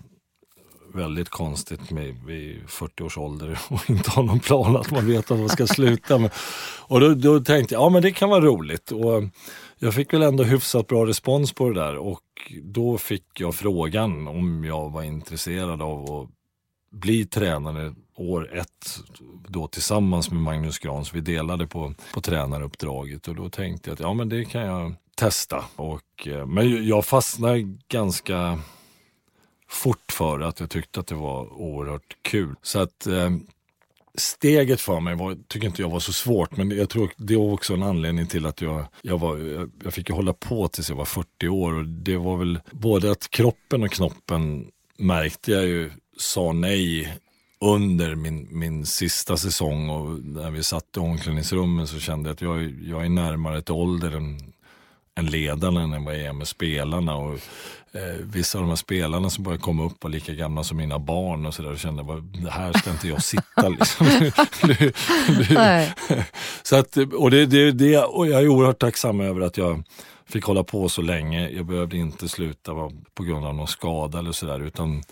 väldigt 0.95 1.29
konstigt 1.29 1.91
med 1.91 2.15
vid 2.25 2.69
40 2.69 3.03
års 3.03 3.17
ålder 3.17 3.59
och 3.69 3.89
inte 3.89 4.11
ha 4.11 4.23
någon 4.23 4.39
plan 4.39 4.75
att 4.75 4.91
man 4.91 5.07
vet 5.07 5.31
att 5.31 5.39
man 5.39 5.49
ska 5.49 5.67
sluta. 5.67 6.17
med. 6.17 6.31
och 6.87 6.99
då, 6.99 7.13
då, 7.13 7.39
tänkte 7.39 7.75
jag, 7.75 7.81
ja 7.81 7.89
men 7.89 8.01
det 8.01 8.11
kan 8.11 8.29
vara 8.29 8.45
roligt. 8.45 8.91
Och 8.91 9.17
eh, 9.17 9.27
jag 9.79 9.93
fick 9.93 10.13
väl 10.13 10.21
ändå 10.21 10.43
hyfsat 10.43 10.87
bra 10.87 11.05
respons 11.05 11.53
på 11.53 11.69
det 11.69 11.79
där 11.79 11.97
och 11.97 12.21
då 12.63 12.97
fick 12.97 13.39
jag 13.39 13.55
frågan 13.55 14.27
om 14.27 14.63
jag 14.63 14.89
var 14.89 15.03
intresserad 15.03 15.81
av 15.81 16.11
att 16.11 16.29
bli 16.91 17.25
tränare 17.25 17.93
år 18.15 18.57
ett 18.57 18.99
då 19.47 19.67
tillsammans 19.67 20.31
med 20.31 20.41
Magnus 20.41 20.79
Grans. 20.79 21.07
Så 21.07 21.15
vi 21.15 21.21
delade 21.21 21.67
på, 21.67 21.93
på 22.13 22.21
tränaruppdraget 22.21 23.27
och 23.27 23.35
då 23.35 23.49
tänkte 23.49 23.89
jag 23.89 23.93
att 23.93 23.99
ja 23.99 24.13
men 24.13 24.29
det 24.29 24.45
kan 24.45 24.61
jag 24.61 24.93
testa. 25.15 25.65
Och, 25.75 26.27
eh, 26.27 26.45
men 26.45 26.87
jag 26.87 27.05
fastnade 27.05 27.61
ganska 27.87 28.59
fort 29.75 30.11
för 30.11 30.39
att 30.39 30.59
jag 30.59 30.69
tyckte 30.69 30.99
att 30.99 31.07
det 31.07 31.15
var 31.15 31.53
oerhört 31.53 32.17
kul. 32.21 32.55
Så 32.61 32.79
att 32.79 33.07
eh, 33.07 33.29
steget 34.17 34.81
för 34.81 34.99
mig 34.99 35.15
var, 35.15 35.37
tycker 35.47 35.67
inte 35.67 35.81
jag 35.81 35.89
var 35.89 35.99
så 35.99 36.13
svårt, 36.13 36.57
men 36.57 36.71
jag 36.71 36.89
tror 36.89 37.11
det 37.17 37.35
var 37.35 37.53
också 37.53 37.73
en 37.73 37.83
anledning 37.83 38.27
till 38.27 38.45
att 38.45 38.61
jag, 38.61 38.85
jag, 39.01 39.19
var, 39.19 39.37
jag, 39.37 39.71
jag 39.83 39.93
fick 39.93 40.09
hålla 40.09 40.33
på 40.33 40.67
tills 40.67 40.89
jag 40.89 40.95
var 40.95 41.05
40 41.05 41.47
år 41.47 41.73
och 41.73 41.85
det 41.85 42.17
var 42.17 42.37
väl 42.37 42.59
både 42.71 43.11
att 43.11 43.29
kroppen 43.29 43.83
och 43.83 43.91
knoppen 43.91 44.67
märkte 44.97 45.51
jag 45.51 45.65
ju 45.65 45.91
sa 46.17 46.51
nej 46.51 47.17
under 47.61 48.15
min, 48.15 48.47
min 48.51 48.85
sista 48.85 49.37
säsong 49.37 49.89
och 49.89 50.19
när 50.23 50.51
vi 50.51 50.63
satt 50.63 50.97
i 50.97 50.99
omklädningsrummet 50.99 51.89
så 51.89 51.99
kände 51.99 52.29
jag 52.29 52.33
att 52.33 52.41
jag, 52.41 52.63
jag 52.83 53.05
är 53.05 53.09
närmare 53.09 53.57
ett 53.57 53.69
ålder 53.69 54.11
än, 54.11 54.53
än 55.15 55.25
ledarna 55.25 55.81
än 55.81 56.05
vad 56.05 56.15
jag 56.15 56.21
är 56.21 56.33
med 56.33 56.47
spelarna. 56.47 57.15
Och, 57.15 57.39
eh, 57.95 58.25
vissa 58.25 58.57
av 58.57 58.61
de 58.61 58.69
här 58.69 58.75
spelarna 58.75 59.29
som 59.29 59.43
började 59.43 59.61
komma 59.61 59.83
upp 59.83 60.03
var 60.03 60.11
lika 60.11 60.33
gamla 60.33 60.63
som 60.63 60.77
mina 60.77 60.99
barn 60.99 61.45
och 61.45 61.53
så 61.53 61.61
där 61.61 61.71
och 61.71 61.79
kände 61.79 62.01
att 62.01 62.43
det 62.43 62.51
här 62.51 62.73
ska 62.73 62.91
inte 62.91 63.07
jag 63.07 63.23
sitta 63.23 63.69
liksom. 63.69 64.07
så 66.63 66.75
att, 66.75 66.97
och, 66.97 67.31
det, 67.31 67.45
det, 67.45 67.71
det, 67.71 67.97
och 67.97 68.27
jag 68.27 68.41
är 68.41 68.47
oerhört 68.47 68.79
tacksam 68.79 69.21
över 69.21 69.41
att 69.41 69.57
jag 69.57 69.83
fick 70.25 70.43
hålla 70.43 70.63
på 70.63 70.89
så 70.89 71.01
länge. 71.01 71.49
Jag 71.49 71.65
behövde 71.65 71.97
inte 71.97 72.29
sluta 72.29 72.71
på 73.13 73.23
grund 73.23 73.45
av 73.45 73.55
någon 73.55 73.67
skada 73.67 74.19
eller 74.19 74.31
sådär 74.31 74.59
utan 74.59 75.03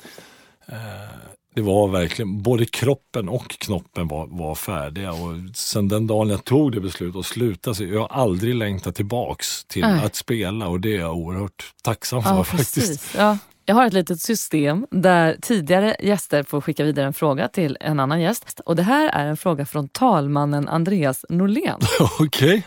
eh, 0.67 1.09
det 1.55 1.61
var 1.61 1.87
verkligen, 1.87 2.41
både 2.41 2.65
kroppen 2.65 3.29
och 3.29 3.49
knoppen 3.49 4.07
var, 4.07 4.27
var 4.27 4.55
färdiga 4.55 5.11
och 5.11 5.35
sen 5.53 5.87
den 5.87 6.07
dagen 6.07 6.29
jag 6.29 6.43
tog 6.43 6.71
det 6.71 6.79
beslutet 6.79 7.19
att 7.19 7.25
sluta 7.25 7.73
så 7.73 7.83
jag 7.83 7.99
har 7.99 8.21
aldrig 8.21 8.55
längtat 8.55 8.95
tillbaks 8.95 9.65
till 9.65 9.81
Nej. 9.81 10.05
att 10.05 10.15
spela 10.15 10.67
och 10.67 10.79
det 10.79 10.95
är 10.95 10.99
jag 10.99 11.15
oerhört 11.15 11.73
tacksam 11.83 12.23
för 12.23 12.29
ja, 12.29 12.43
faktiskt. 12.43 13.15
Ja. 13.17 13.37
Jag 13.65 13.75
har 13.75 13.85
ett 13.85 13.93
litet 13.93 14.21
system 14.21 14.87
där 14.91 15.37
tidigare 15.41 15.95
gäster 15.99 16.43
får 16.43 16.61
skicka 16.61 16.83
vidare 16.83 17.05
en 17.05 17.13
fråga 17.13 17.47
till 17.47 17.77
en 17.79 17.99
annan 17.99 18.21
gäst. 18.21 18.59
Och 18.65 18.75
det 18.75 18.83
här 18.83 19.09
är 19.09 19.25
en 19.25 19.37
fråga 19.37 19.65
från 19.65 19.87
talmannen 19.87 20.67
Andreas 20.67 21.25
Norlén. 21.29 21.79
Okej. 22.19 22.27
Okay. 22.27 22.61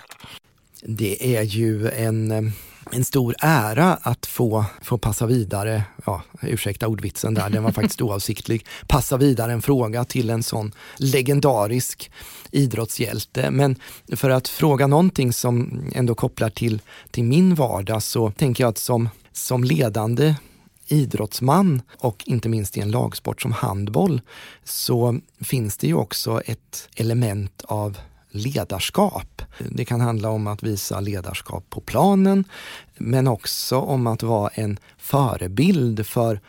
Det 0.83 1.37
är 1.37 1.43
ju 1.43 1.91
en 1.91 2.33
eh, 2.33 2.53
en 2.93 3.05
stor 3.05 3.35
ära 3.39 3.99
att 4.03 4.27
få, 4.27 4.65
få 4.83 4.99
passa 4.99 5.27
vidare, 5.27 5.83
ja, 6.05 6.23
ursäkta 6.43 6.89
ordvitsen 6.89 7.35
där, 7.35 7.51
den 7.51 7.63
var 7.63 7.73
faktiskt 7.73 8.03
oavsiktlig, 8.03 8.67
passa 8.89 9.17
vidare 9.17 9.53
en 9.53 9.63
fråga 9.63 10.05
till 10.05 10.31
en 10.31 10.43
sån 10.43 10.73
legendarisk 10.97 12.11
idrottshjälte. 12.51 13.51
Men 13.51 13.77
för 14.13 14.31
att 14.31 14.49
fråga 14.49 14.87
någonting 14.87 15.33
som 15.33 15.83
ändå 15.93 16.15
kopplar 16.15 16.51
till, 16.51 16.83
till 17.11 17.25
min 17.25 17.55
vardag 17.55 18.03
så 18.03 18.31
tänker 18.31 18.65
jag 18.65 18.69
att 18.69 18.79
som, 18.79 19.09
som 19.33 19.65
ledande 19.65 20.35
idrottsman 20.89 21.83
och 21.99 22.23
inte 22.27 22.49
minst 22.49 22.77
i 22.77 22.81
en 22.81 22.91
lagsport 22.91 23.43
som 23.43 23.53
handboll 23.53 24.21
så 24.65 25.21
finns 25.41 25.77
det 25.77 25.87
ju 25.87 25.95
också 25.95 26.41
ett 26.41 26.89
element 26.97 27.63
av 27.65 27.99
ledarskap. 28.37 29.43
Det 29.59 29.85
kan 29.85 30.01
handla 30.01 30.31
om 30.31 30.47
att 30.47 30.63
visa 30.63 31.01
ledarskap 31.01 31.65
på 31.71 31.81
planen, 31.81 32.45
men 32.97 33.29
också 33.29 33.77
om 33.77 34.07
att 34.07 34.23
vara 34.23 34.51
en 34.55 34.79
förebild 34.99 36.07
för 36.07 36.41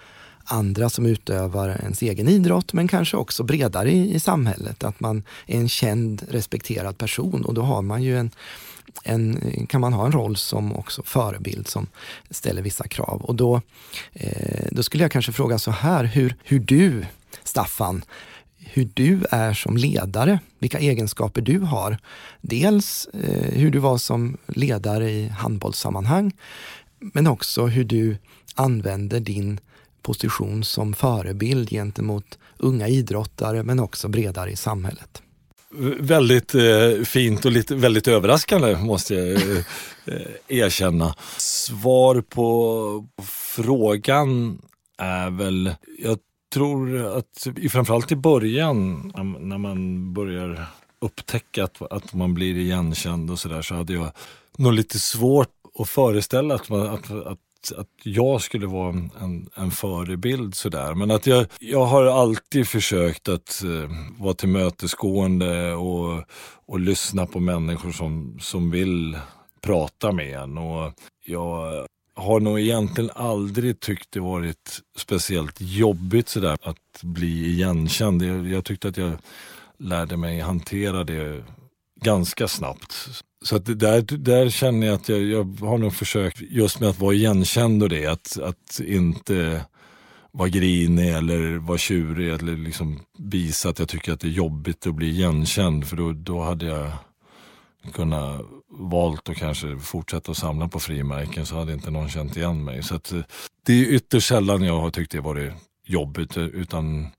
andra 0.47 0.89
som 0.89 1.05
utövar 1.05 1.69
ens 1.69 2.01
egen 2.01 2.27
idrott, 2.27 2.73
men 2.73 2.87
kanske 2.87 3.17
också 3.17 3.43
bredare 3.43 3.91
i, 3.91 4.15
i 4.15 4.19
samhället. 4.19 4.83
Att 4.83 4.99
man 4.99 5.23
är 5.45 5.57
en 5.57 5.69
känd, 5.69 6.23
respekterad 6.29 6.97
person 6.97 7.45
och 7.45 7.53
då 7.53 7.61
har 7.61 7.81
man 7.81 8.03
ju 8.03 8.17
en, 8.17 8.31
en, 9.03 9.67
kan 9.69 9.81
man 9.81 9.93
ha 9.93 10.05
en 10.05 10.11
roll 10.11 10.35
som 10.35 10.75
också 10.75 11.03
förebild 11.03 11.67
som 11.67 11.87
ställer 12.29 12.61
vissa 12.61 12.87
krav. 12.87 13.21
Och 13.21 13.35
då, 13.35 13.61
eh, 14.13 14.67
då 14.71 14.83
skulle 14.83 15.03
jag 15.03 15.11
kanske 15.11 15.31
fråga 15.31 15.59
så 15.59 15.71
här, 15.71 16.03
hur, 16.03 16.35
hur 16.43 16.59
du, 16.59 17.05
Staffan, 17.43 18.03
hur 18.73 18.89
du 18.93 19.19
är 19.31 19.53
som 19.53 19.77
ledare, 19.77 20.39
vilka 20.59 20.79
egenskaper 20.79 21.41
du 21.41 21.59
har. 21.59 21.97
Dels 22.41 23.07
eh, 23.13 23.59
hur 23.59 23.71
du 23.71 23.79
var 23.79 23.97
som 23.97 24.37
ledare 24.47 25.11
i 25.11 25.27
handbollssammanhang, 25.27 26.31
men 26.99 27.27
också 27.27 27.65
hur 27.65 27.83
du 27.83 28.17
använder 28.55 29.19
din 29.19 29.59
position 30.01 30.63
som 30.63 30.93
förebild 30.93 31.69
gentemot 31.69 32.37
unga 32.57 32.87
idrottare, 32.87 33.63
men 33.63 33.79
också 33.79 34.07
bredare 34.07 34.51
i 34.51 34.55
samhället. 34.55 35.21
Väldigt 35.99 36.55
eh, 36.55 37.03
fint 37.05 37.45
och 37.45 37.51
lite, 37.51 37.75
väldigt 37.75 38.07
överraskande 38.07 38.75
måste 38.75 39.15
jag 39.15 39.35
eh, 39.35 39.57
eh 40.05 40.57
erkänna. 40.57 41.15
Svar 41.37 42.21
på 42.21 43.07
frågan 43.55 44.61
är 44.97 45.29
väl, 45.29 45.75
jag 45.99 46.17
tror 46.53 47.05
att 47.17 47.47
framförallt 47.71 48.11
i 48.11 48.15
början 48.15 49.11
när 49.39 49.57
man 49.57 50.13
börjar 50.13 50.65
upptäcka 51.01 51.63
att, 51.63 51.81
att 51.81 52.13
man 52.13 52.33
blir 52.33 52.57
igenkänd 52.57 53.31
och 53.31 53.39
sådär 53.39 53.61
så 53.61 53.75
hade 53.75 53.93
jag 53.93 54.11
nog 54.57 54.73
lite 54.73 54.99
svårt 54.99 55.51
att 55.79 55.89
föreställa 55.89 56.55
att, 56.55 56.69
man, 56.69 56.87
att, 56.87 57.11
att 57.11 57.39
att 57.77 57.87
jag 58.03 58.41
skulle 58.41 58.67
vara 58.67 58.89
en, 58.89 59.49
en 59.55 59.71
förebild 59.71 60.55
sådär. 60.55 60.93
Men 60.93 61.11
att 61.11 61.27
jag, 61.27 61.45
jag 61.59 61.85
har 61.85 62.05
alltid 62.05 62.67
försökt 62.67 63.29
att 63.29 63.63
eh, 63.63 63.91
vara 64.19 64.33
tillmötesgående 64.33 65.73
och, 65.73 66.23
och 66.65 66.79
lyssna 66.79 67.25
på 67.25 67.39
människor 67.39 67.91
som, 67.91 68.37
som 68.41 68.71
vill 68.71 69.17
prata 69.61 70.11
med 70.11 70.39
en. 70.39 70.57
Och 70.57 70.93
jag 71.25 71.85
har 72.17 72.39
nog 72.39 72.59
egentligen 72.59 73.11
aldrig 73.15 73.79
tyckt 73.79 74.11
det 74.11 74.19
varit 74.19 74.79
speciellt 74.95 75.55
jobbigt 75.59 76.29
sådär 76.29 76.57
att 76.61 77.03
bli 77.03 77.45
igenkänd. 77.45 78.23
Jag, 78.23 78.47
jag 78.47 78.65
tyckte 78.65 78.87
att 78.87 78.97
jag 78.97 79.17
lärde 79.77 80.17
mig 80.17 80.39
hantera 80.39 81.03
det 81.03 81.43
ganska 82.01 82.47
snabbt. 82.47 82.93
Så 83.41 83.55
att 83.55 83.79
där, 83.79 84.17
där 84.17 84.49
känner 84.49 84.87
jag 84.87 84.93
att 84.93 85.09
jag, 85.09 85.21
jag 85.21 85.43
har 85.59 85.77
nog 85.77 85.93
försökt 85.93 86.41
just 86.41 86.79
med 86.79 86.89
att 86.89 86.99
vara 86.99 87.13
igenkänd 87.13 87.83
och 87.83 87.89
det, 87.89 88.05
att, 88.05 88.39
att 88.39 88.79
inte 88.79 89.65
vara 90.31 90.49
grinig 90.49 91.13
eller 91.13 91.57
vara 91.57 91.77
tjurig 91.77 92.29
eller 92.29 92.57
liksom 92.57 92.99
visa 93.17 93.69
att 93.69 93.79
jag 93.79 93.89
tycker 93.89 94.13
att 94.13 94.19
det 94.19 94.27
är 94.27 94.31
jobbigt 94.31 94.87
att 94.87 94.95
bli 94.95 95.09
igenkänd 95.09 95.87
för 95.87 95.97
då, 95.97 96.11
då 96.11 96.41
hade 96.41 96.65
jag 96.65 96.91
kunna 97.93 98.39
valt 98.69 99.29
att 99.29 99.37
kanske 99.37 99.79
fortsätta 99.79 100.31
att 100.31 100.37
samla 100.37 100.67
på 100.67 100.79
frimärken 100.79 101.45
så 101.45 101.55
hade 101.55 101.73
inte 101.73 101.91
någon 101.91 102.09
känt 102.09 102.37
igen 102.37 102.63
mig. 102.63 102.83
Så 102.83 102.95
att, 102.95 103.11
eh, 103.11 103.19
det 103.65 103.73
är 103.73 103.85
ytterst 103.85 104.27
sällan 104.27 104.63
jag 104.63 104.79
har 104.79 104.89
tyckt 104.89 105.11
det 105.11 105.21
varit 105.21 105.53
jobbigt 105.85 106.37
eh, 106.37 106.43
utan 106.43 107.11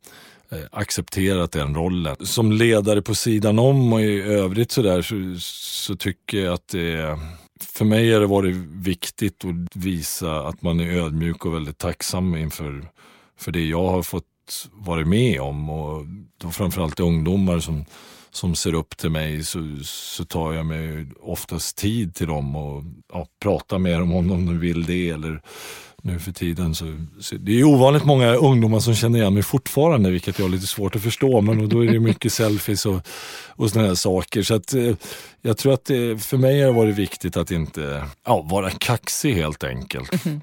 Eh, 0.50 0.58
accepterat 0.70 1.52
den 1.52 1.74
rollen. 1.74 2.16
Som 2.20 2.52
ledare 2.52 3.02
på 3.02 3.14
sidan 3.14 3.58
om 3.58 3.92
och 3.92 4.00
i 4.00 4.20
övrigt 4.20 4.72
så, 4.72 4.82
där, 4.82 5.02
så, 5.02 5.14
så 5.40 5.96
tycker 5.96 6.38
jag 6.38 6.54
att 6.54 6.68
det 6.68 7.18
för 7.60 7.84
mig 7.84 8.12
har 8.12 8.20
det 8.20 8.26
varit 8.26 8.56
viktigt 8.56 9.44
att 9.44 9.76
visa 9.76 10.40
att 10.40 10.62
man 10.62 10.80
är 10.80 10.96
ödmjuk 10.96 11.46
och 11.46 11.54
väldigt 11.54 11.78
tacksam 11.78 12.36
inför 12.36 12.88
för 13.38 13.52
det 13.52 13.66
jag 13.66 13.88
har 13.88 14.02
fått 14.02 14.68
vara 14.72 15.04
med 15.04 15.40
om. 15.40 15.70
Och 15.70 16.06
då 16.38 16.50
framförallt 16.50 17.00
ungdomar 17.00 17.58
som, 17.58 17.84
som 18.30 18.54
ser 18.54 18.74
upp 18.74 18.96
till 18.96 19.10
mig 19.10 19.44
så, 19.44 19.76
så 19.84 20.24
tar 20.24 20.52
jag 20.52 20.66
mig 20.66 21.06
oftast 21.20 21.76
tid 21.76 22.14
till 22.14 22.26
dem 22.26 22.56
och 22.56 22.82
ja, 23.12 23.26
pratar 23.42 23.78
med 23.78 24.00
dem 24.00 24.12
om 24.12 24.28
de 24.28 24.58
vill 24.58 24.84
det. 24.84 25.10
Eller 25.10 25.42
nu 26.02 26.18
för 26.18 26.32
tiden. 26.32 26.74
Så, 26.74 26.84
så, 27.20 27.34
det 27.34 27.60
är 27.60 27.64
ovanligt 27.64 28.04
många 28.04 28.34
ungdomar 28.34 28.80
som 28.80 28.94
känner 28.94 29.18
igen 29.18 29.34
mig 29.34 29.42
fortfarande, 29.42 30.10
vilket 30.10 30.38
jag 30.38 30.46
har 30.46 30.50
lite 30.50 30.66
svårt 30.66 30.96
att 30.96 31.02
förstå. 31.02 31.40
Men 31.40 31.68
då 31.68 31.84
är 31.84 31.92
det 31.92 32.00
mycket 32.00 32.32
selfies 32.32 32.86
och, 32.86 33.00
och 33.48 33.70
sådana 33.70 33.88
här 33.88 33.94
saker. 33.94 34.42
Så 34.42 34.54
att, 34.54 34.74
eh, 34.74 34.94
jag 35.42 35.58
tror 35.58 35.72
att 35.72 35.84
det, 35.84 36.22
för 36.22 36.36
mig 36.36 36.60
har 36.60 36.66
det 36.66 36.78
varit 36.78 36.96
viktigt 36.96 37.36
att 37.36 37.50
inte 37.50 38.04
ja, 38.24 38.42
vara 38.42 38.70
kaxig 38.70 39.34
helt 39.34 39.64
enkelt. 39.64 40.26
Mm. 40.26 40.40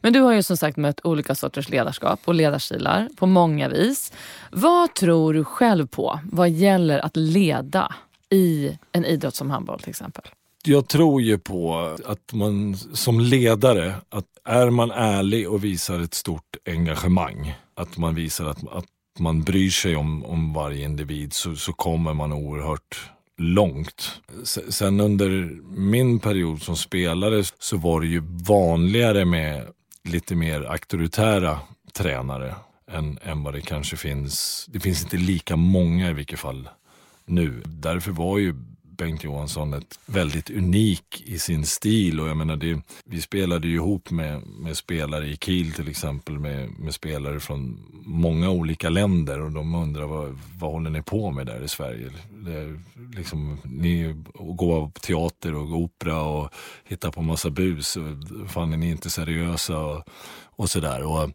Men 0.00 0.12
du 0.12 0.20
har 0.20 0.32
ju 0.32 0.42
som 0.42 0.56
sagt 0.56 0.76
mött 0.76 1.00
olika 1.04 1.34
sorters 1.34 1.68
ledarskap 1.68 2.20
och 2.24 2.34
ledarstilar 2.34 3.08
på 3.16 3.26
många 3.26 3.68
vis. 3.68 4.12
Vad 4.52 4.94
tror 4.94 5.34
du 5.34 5.44
själv 5.44 5.86
på 5.86 6.20
vad 6.24 6.50
gäller 6.50 6.98
att 6.98 7.16
leda 7.16 7.94
i 8.30 8.78
en 8.92 9.04
idrott 9.04 9.34
som 9.34 9.50
handboll 9.50 9.80
till 9.80 9.90
exempel? 9.90 10.24
Jag 10.68 10.88
tror 10.88 11.22
ju 11.22 11.38
på 11.38 11.76
att 12.04 12.32
man 12.32 12.76
som 12.76 13.20
ledare, 13.20 13.94
att 14.08 14.24
är 14.44 14.70
man 14.70 14.90
ärlig 14.90 15.48
och 15.48 15.64
visar 15.64 16.00
ett 16.00 16.14
stort 16.14 16.56
engagemang, 16.66 17.54
att 17.74 17.96
man 17.96 18.14
visar 18.14 18.46
att, 18.46 18.68
att 18.68 18.84
man 19.18 19.42
bryr 19.42 19.70
sig 19.70 19.96
om, 19.96 20.24
om 20.24 20.52
varje 20.52 20.84
individ 20.84 21.32
så, 21.32 21.56
så 21.56 21.72
kommer 21.72 22.14
man 22.14 22.32
oerhört 22.32 23.10
långt. 23.38 24.20
Sen 24.68 25.00
under 25.00 25.30
min 25.78 26.18
period 26.18 26.62
som 26.62 26.76
spelare 26.76 27.44
så 27.58 27.76
var 27.76 28.00
det 28.00 28.06
ju 28.06 28.22
vanligare 28.24 29.24
med 29.24 29.66
lite 30.04 30.34
mer 30.34 30.62
auktoritära 30.62 31.58
tränare 31.92 32.54
än, 32.90 33.18
än 33.22 33.44
vad 33.44 33.54
det 33.54 33.60
kanske 33.60 33.96
finns. 33.96 34.66
Det 34.68 34.80
finns 34.80 35.02
inte 35.02 35.16
lika 35.16 35.56
många 35.56 36.10
i 36.10 36.12
vilket 36.12 36.38
fall 36.38 36.68
nu. 37.26 37.62
Därför 37.66 38.10
var 38.10 38.38
ju 38.38 38.54
Bengt 38.98 39.24
Johansson 39.24 39.74
ett 39.74 39.98
väldigt 40.06 40.50
unik 40.50 41.22
i 41.26 41.38
sin 41.38 41.66
stil 41.66 42.20
och 42.20 42.28
jag 42.28 42.36
menar 42.36 42.56
det, 42.56 42.80
vi 43.04 43.20
spelade 43.20 43.68
ju 43.68 43.74
ihop 43.74 44.10
med, 44.10 44.42
med 44.46 44.76
spelare 44.76 45.26
i 45.26 45.36
Kiel 45.36 45.72
till 45.72 45.88
exempel 45.88 46.38
med, 46.38 46.70
med 46.78 46.94
spelare 46.94 47.40
från 47.40 47.80
många 48.04 48.50
olika 48.50 48.88
länder 48.88 49.40
och 49.40 49.52
de 49.52 49.74
undrar 49.74 50.06
vad, 50.06 50.38
vad 50.58 50.72
håller 50.72 50.90
ni 50.90 51.02
på 51.02 51.30
med 51.30 51.46
där 51.46 51.64
i 51.64 51.68
Sverige? 51.68 52.10
Det 52.30 52.80
liksom, 53.16 53.58
ni 53.64 54.14
går 54.38 54.86
på 54.86 55.00
teater 55.00 55.54
och 55.54 55.76
opera 55.76 56.22
och 56.22 56.50
hittar 56.84 57.10
på 57.10 57.22
massa 57.22 57.50
bus. 57.50 57.96
Och, 57.96 58.50
fan 58.50 58.72
är 58.72 58.76
ni 58.76 58.90
inte 58.90 59.10
seriösa 59.10 59.78
och, 59.78 60.08
och 60.44 60.70
sådär. 60.70 61.02
Och, 61.04 61.30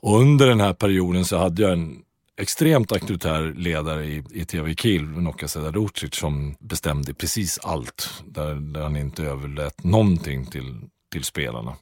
och 0.00 0.20
under 0.20 0.46
den 0.46 0.60
här 0.60 0.72
perioden 0.72 1.24
så 1.24 1.38
hade 1.38 1.62
jag 1.62 1.72
en 1.72 2.02
extremt 2.38 2.92
auktoritär 2.92 3.54
ledare 3.56 4.04
i, 4.04 4.24
i 4.30 4.44
TV 4.44 4.74
Kiel, 4.74 5.02
Noka 5.02 5.48
Sedarucic, 5.48 6.14
som 6.14 6.54
bestämde 6.60 7.14
precis 7.14 7.58
allt. 7.58 8.22
Där, 8.26 8.54
där 8.54 8.82
han 8.82 8.96
inte 8.96 9.24
överlät 9.24 9.84
någonting 9.84 10.46
till, 10.46 10.80
till 11.12 11.24
spelarna. 11.24 11.76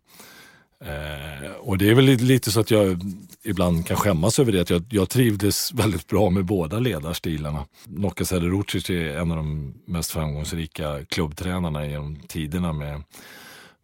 Eh, 0.85 1.51
och 1.61 1.79
det 1.79 1.91
är 1.91 1.95
väl 1.95 2.05
lite, 2.05 2.51
så 2.53 2.61
att 2.61 2.71
jag 2.71 3.01
ibland 3.45 3.87
kan 3.87 3.97
skämmas 3.97 4.39
över 4.39 4.53
det. 4.53 4.61
Att 4.61 4.71
jag, 4.71 4.85
jag 4.91 5.09
trivdes 5.09 5.73
väldigt 5.73 6.07
bra 6.07 6.31
med 6.31 6.45
båda 6.45 6.79
ledarstilarna. 6.79 7.67
Noka 7.87 8.25
Sedarucic 8.25 8.91
är 8.91 9.17
en 9.17 9.31
av 9.31 9.37
de 9.37 9.75
mest 9.87 10.11
framgångsrika 10.11 11.05
klubbtränarna 11.09 11.87
genom 11.87 12.17
tiderna 12.17 12.73
med 12.73 13.03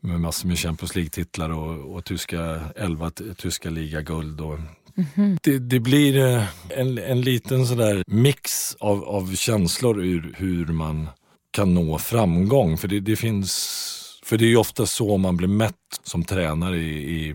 med 0.04 0.20
massor 0.20 0.48
med 0.48 0.58
Champions 0.58 0.94
League-titlar 0.94 1.50
och, 1.50 1.94
och 1.96 2.04
tyska, 2.04 2.60
11 2.76 3.10
tyska 3.36 3.70
ligaguld 3.70 4.40
och 4.40 4.58
Mm-hmm. 4.94 5.38
Det, 5.42 5.58
det, 5.58 5.80
blir 5.80 6.18
eh, 6.18 6.44
en, 6.68 6.98
en 6.98 7.20
liten 7.20 7.66
sådär 7.66 8.02
mix 8.06 8.76
av, 8.80 9.04
av 9.04 9.34
känslor 9.34 10.04
ur 10.04 10.34
hur 10.38 10.66
man 10.66 11.08
kan 11.50 11.74
nå 11.74 11.98
framgång. 11.98 12.78
För 12.78 12.88
det, 12.88 13.00
det 13.00 13.16
finns 13.16 13.88
för 14.24 14.38
det 14.38 14.44
är 14.44 14.48
ju 14.48 14.56
ofta 14.56 14.86
så 14.86 15.16
man 15.16 15.36
blir 15.36 15.48
mätt 15.48 16.00
som 16.02 16.24
tränare 16.24 16.76
i, 16.76 17.16
i, 17.16 17.34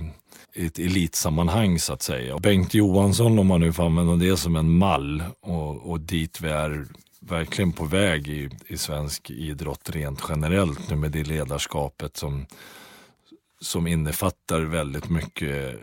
i 0.56 0.66
ett 0.66 0.80
elitsammanhang 0.80 1.80
så 1.80 1.94
att 1.94 2.02
säga. 2.02 2.40
Bengt 2.40 2.74
Johansson, 2.74 3.40
om 3.40 3.48
man 3.48 3.62
nu 3.62 3.74
får 3.74 3.86
använda 3.86 4.16
det 4.16 4.38
som 4.38 4.56
en 4.56 4.72
mall 4.72 5.24
och, 5.42 5.92
och 5.92 6.00
dit 6.00 6.42
vi 6.42 6.50
är 6.50 6.86
verkligen 7.20 7.74
på 7.74 7.86
väg 7.86 8.28
i, 8.28 8.50
i 8.68 8.78
svensk 8.78 9.30
idrott 9.30 9.90
rent 9.90 10.24
generellt 10.30 10.90
nu 10.90 10.96
med 10.96 11.12
det 11.12 11.24
ledarskapet 11.24 12.18
som, 12.18 12.46
som 13.62 13.88
innefattar 13.88 14.62
väldigt 14.62 15.10
mycket 15.10 15.76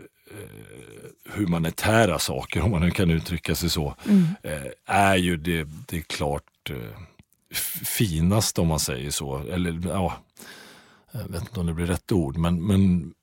humanitära 1.29 2.19
saker, 2.19 2.61
om 2.61 2.71
man 2.71 2.81
nu 2.81 2.91
kan 2.91 3.11
uttrycka 3.11 3.55
sig 3.55 3.69
så, 3.69 3.95
mm. 4.05 4.25
eh, 4.43 4.71
är 4.85 5.15
ju 5.15 5.37
det, 5.37 5.67
det 5.85 5.97
är 5.97 6.01
klart 6.01 6.69
eh, 6.69 6.99
finaste 7.85 8.61
om 8.61 8.67
man 8.67 8.79
säger 8.79 9.11
så. 9.11 9.37
Eller 9.37 9.81
ja, 9.87 10.13
jag 11.11 11.27
vet 11.27 11.41
inte 11.41 11.59
om 11.59 11.65
det 11.65 11.73
blir 11.73 11.85
rätt 11.85 12.11
ord, 12.11 12.37
men, 12.37 12.67
men, 12.67 13.13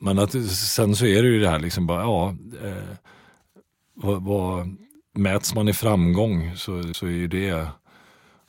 men 0.00 0.18
att, 0.18 0.32
sen 0.48 0.96
så 0.96 1.06
är 1.06 1.22
det 1.22 1.28
ju 1.28 1.40
det 1.40 1.50
här 1.50 1.58
liksom 1.58 1.86
bara, 1.86 2.02
ja, 2.02 2.36
eh, 2.64 2.96
vad, 3.94 4.22
vad, 4.22 4.76
mäts 5.12 5.54
man 5.54 5.68
i 5.68 5.72
framgång 5.72 6.56
så, 6.56 6.94
så 6.94 7.06
är 7.06 7.10
ju 7.10 7.26
det 7.26 7.66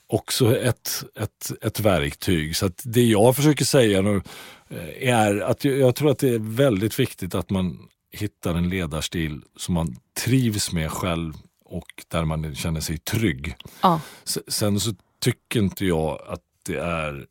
också 0.07 0.57
ett, 0.57 1.03
ett, 1.15 1.51
ett 1.61 1.79
verktyg. 1.79 2.55
Så 2.55 2.65
att 2.65 2.81
det 2.85 3.03
jag 3.03 3.35
försöker 3.35 3.65
säga 3.65 4.01
nu 4.01 4.21
eh, 4.69 5.09
är 5.09 5.41
att 5.41 5.65
jag, 5.65 5.77
jag 5.77 5.95
tror 5.95 6.11
att 6.11 6.19
det 6.19 6.29
är 6.29 6.39
väldigt 6.39 6.99
viktigt 6.99 7.35
att 7.35 7.49
man 7.49 7.87
hittar 8.11 8.55
en 8.55 8.69
ledarstil 8.69 9.41
som 9.55 9.73
man 9.73 9.95
trivs 10.25 10.71
med 10.71 10.91
själv 10.91 11.33
och 11.65 12.05
där 12.07 12.25
man 12.25 12.55
känner 12.55 12.81
sig 12.81 12.97
trygg. 12.97 13.55
Ja. 13.81 14.01
Sen 14.47 14.79
så 14.79 14.93
tycker 15.19 15.59
inte 15.59 15.85
jag 15.85 16.21
att 16.27 16.41
det 16.65 16.77
är 16.77 17.25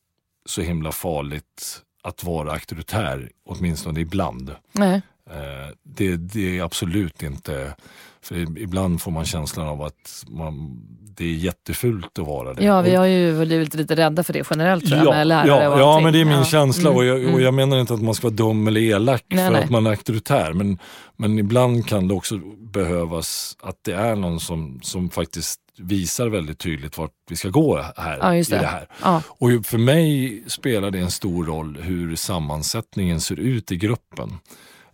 så 0.46 0.62
himla 0.62 0.92
farligt 0.92 1.82
att 2.02 2.24
vara 2.24 2.52
auktoritär, 2.52 3.30
åtminstone 3.44 4.00
ibland. 4.00 4.56
Nej. 4.72 5.02
Eh, 5.30 5.74
det, 5.82 6.16
det 6.16 6.58
är 6.58 6.62
absolut 6.62 7.22
inte 7.22 7.74
för 8.22 8.58
ibland 8.58 9.02
får 9.02 9.10
man 9.10 9.24
känslan 9.24 9.68
av 9.68 9.82
att 9.82 10.24
man, 10.28 10.80
det 11.16 11.24
är 11.24 11.34
jättefult 11.34 12.18
att 12.18 12.26
vara 12.26 12.54
det. 12.54 12.64
Ja, 12.64 12.80
vi 12.80 12.94
har 12.94 13.06
ju 13.06 13.44
blivit 13.44 13.74
lite 13.74 13.96
rädda 13.96 14.22
för 14.22 14.32
det 14.32 14.46
generellt 14.50 14.86
tror 14.86 14.98
jag, 14.98 15.06
ja, 15.06 15.10
med 15.10 15.26
lärare 15.26 15.64
ja, 15.64 15.68
och 15.68 15.80
Ja, 15.80 16.00
men 16.00 16.12
det 16.12 16.20
är 16.20 16.24
min 16.24 16.34
ja. 16.34 16.44
känsla 16.44 16.90
och, 16.90 17.04
jag, 17.04 17.16
och 17.16 17.28
mm. 17.28 17.42
jag 17.42 17.54
menar 17.54 17.80
inte 17.80 17.94
att 17.94 18.02
man 18.02 18.14
ska 18.14 18.26
vara 18.26 18.34
dum 18.34 18.68
eller 18.68 18.80
elak 18.80 19.24
nej, 19.28 19.46
för 19.46 19.52
nej. 19.52 19.64
att 19.64 19.70
man 19.70 19.86
är 19.86 19.90
auktoritär. 19.90 20.52
Men, 20.52 20.78
men 21.16 21.38
ibland 21.38 21.86
kan 21.86 22.08
det 22.08 22.14
också 22.14 22.38
behövas 22.58 23.56
att 23.60 23.76
det 23.82 23.92
är 23.92 24.16
någon 24.16 24.40
som, 24.40 24.80
som 24.82 25.10
faktiskt 25.10 25.60
visar 25.78 26.28
väldigt 26.28 26.58
tydligt 26.58 26.98
vart 26.98 27.14
vi 27.30 27.36
ska 27.36 27.48
gå 27.48 27.76
här. 27.96 28.18
Ja, 28.20 28.30
det. 28.30 28.38
I 28.38 28.42
det 28.42 28.66
här. 28.66 28.88
Ja. 29.02 29.22
Och 29.28 29.48
för 29.64 29.78
mig 29.78 30.42
spelar 30.46 30.90
det 30.90 30.98
en 30.98 31.10
stor 31.10 31.44
roll 31.44 31.78
hur 31.82 32.16
sammansättningen 32.16 33.20
ser 33.20 33.40
ut 33.40 33.72
i 33.72 33.76
gruppen. 33.76 34.38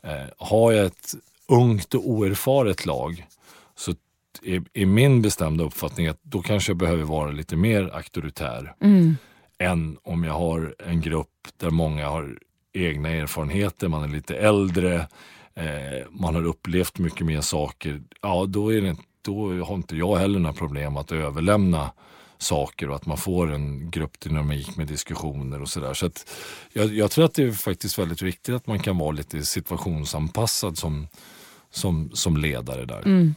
Eh, 0.07 0.29
har 0.39 0.73
jag 0.73 0.87
ett 0.87 1.15
ungt 1.49 1.95
och 1.95 2.11
oerfaret 2.11 2.87
lag 2.87 3.27
så 3.75 3.95
är, 4.43 4.63
är 4.75 4.87
min 4.87 5.23
bestämda 5.23 5.65
uppfattning 5.65 6.07
att 6.07 6.19
då 6.23 6.43
kanske 6.43 6.71
jag 6.71 6.77
behöver 6.77 7.05
vara 7.05 7.31
lite 7.31 7.57
mer 7.57 7.91
auktoritär 7.95 8.75
Mm. 8.81 9.17
än 9.59 9.97
om 10.03 10.25
jag 10.25 10.33
har 10.33 10.75
en 10.87 11.01
grupp 11.01 11.49
där 11.57 11.71
många 11.71 12.09
har 12.09 12.39
egna 12.73 13.09
erfarenheter, 13.09 13.89
man 13.89 14.05
är 14.05 14.09
lite 14.09 14.37
äldre, 14.37 14.95
eh, 15.55 16.07
man 16.11 16.35
har 16.35 16.45
upplevt 16.47 16.99
mycket 16.99 17.27
mer 17.27 17.41
saker. 17.41 18.03
Ja, 18.23 18.45
då, 18.49 18.73
är 18.73 18.81
det, 18.81 18.97
då 19.23 19.65
har 19.65 19.75
inte 19.75 19.97
jag 19.97 20.17
heller 20.17 20.39
några 20.39 20.57
problem 20.57 20.97
att 20.97 21.13
överlämna 21.13 21.91
saker 22.39 22.91
och 22.91 22.97
att 22.97 23.07
man 23.07 23.17
får 23.17 23.53
en 23.53 23.91
gruppdynamik 23.91 24.77
med 24.77 24.87
diskussioner 24.87 25.63
och 25.63 25.69
sådär. 25.69 25.95
Så 25.95 26.07
att 26.07 26.31
jag, 26.73 26.95
jag 26.95 27.11
tror 27.11 27.25
att 27.25 27.35
det 27.35 27.43
är 27.43 27.53
faktiskt 27.53 27.99
väldigt 27.99 28.23
viktigt 28.23 28.55
att 28.55 28.67
man 28.67 28.79
kan 28.79 28.99
vara 28.99 29.11
lite 29.11 29.45
situationsanpassad 29.45 30.79
som, 30.79 31.09
som, 31.71 32.11
som 32.15 32.37
ledare 32.37 32.85
där. 32.85 33.03
Mm. 33.03 33.35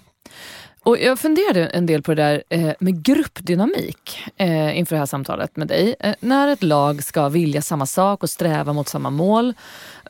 Och 0.84 1.00
jag 1.00 1.20
funderade 1.20 1.66
en 1.66 1.86
del 1.86 2.02
på 2.02 2.14
det 2.14 2.22
där 2.24 2.44
eh, 2.50 2.74
med 2.80 3.04
gruppdynamik 3.04 4.20
eh, 4.38 4.78
inför 4.78 4.96
det 4.96 5.00
här 5.00 5.06
samtalet 5.06 5.56
med 5.56 5.68
dig. 5.68 5.96
Eh, 6.00 6.16
när 6.20 6.48
ett 6.48 6.64
lag 6.64 7.04
ska 7.04 7.30
vilja 7.30 7.62
samma 7.62 7.86
sak 7.86 8.24
och 8.24 8.30
sträva 8.30 8.74
mot 8.74 8.88
samma 8.88 9.10
mål, 9.10 9.54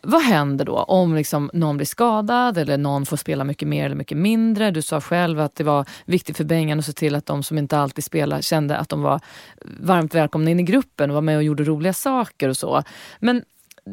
vad 0.02 0.22
händer 0.22 0.66
då 0.66 0.78
om 0.78 1.16
liksom 1.16 1.50
någon 1.54 1.78
blir 1.78 1.88
skadad 1.88 2.58
eller 2.58 2.78
någon 2.78 3.06
får 3.06 3.18
spela 3.18 3.43
mycket 3.43 3.68
mer 3.68 3.86
eller 3.86 3.95
mycket 3.95 4.18
mindre? 4.18 4.72
Du 4.72 4.82
sa 4.82 5.02
själv 5.02 5.39
att 5.39 5.56
det 5.56 5.64
var 5.64 5.86
viktigt 6.06 6.38
för 6.38 6.43
Bengan 6.43 6.80
att 6.80 6.86
se 6.86 6.93
till 6.93 7.16
att 7.16 7.26
de 7.26 7.43
som 7.43 7.58
inte 7.58 7.78
alltid 7.78 8.04
spelar 8.04 8.41
kände 8.41 8.78
att 8.78 8.89
de 8.89 9.02
var 9.02 9.20
varmt 9.80 10.16
välkomna 10.16 10.52
in 10.52 10.60
i 10.60 10.64
gruppen 10.64 11.10
och 11.10 11.14
var 11.14 11.22
med 11.22 11.38
och 11.38 11.43
gjorde 11.43 11.64
roliga 11.64 11.93
saker 11.93 12.50
och 12.50 12.58
så. 12.58 12.84
Men 13.20 13.43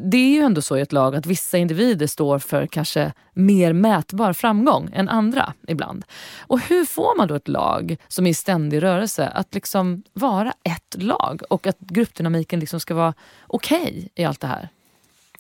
det 0.04 0.16
är 0.16 0.30
ju 0.30 0.40
ändå 0.40 0.62
så 0.62 0.76
i 0.76 0.80
ett 0.80 0.92
lag 0.92 1.16
att 1.16 1.26
vissa 1.26 1.58
individer 1.58 2.06
står 2.06 2.38
för 2.38 2.66
kanske 2.66 3.12
mer 3.32 3.72
mätbar 3.72 4.32
framgång 4.32 4.90
än 4.92 5.08
andra 5.08 5.52
ibland. 5.68 6.04
Och 6.38 6.60
hur 6.60 6.84
får 6.84 7.16
man 7.16 7.28
då 7.28 7.34
ett 7.34 7.48
lag 7.48 7.96
som 8.08 8.26
är 8.26 8.30
i 8.30 8.34
ständig 8.34 8.82
rörelse 8.82 9.28
att 9.28 9.54
liksom 9.54 10.02
vara 10.12 10.52
ett 10.62 11.02
lag 11.02 11.42
och 11.50 11.66
att 11.66 11.78
gruppdynamiken 11.78 12.60
liksom 12.60 12.80
ska 12.80 12.94
vara 12.94 13.14
okej 13.46 13.82
okay 13.82 14.08
i 14.14 14.24
allt 14.24 14.40
det 14.40 14.46
här? 14.46 14.68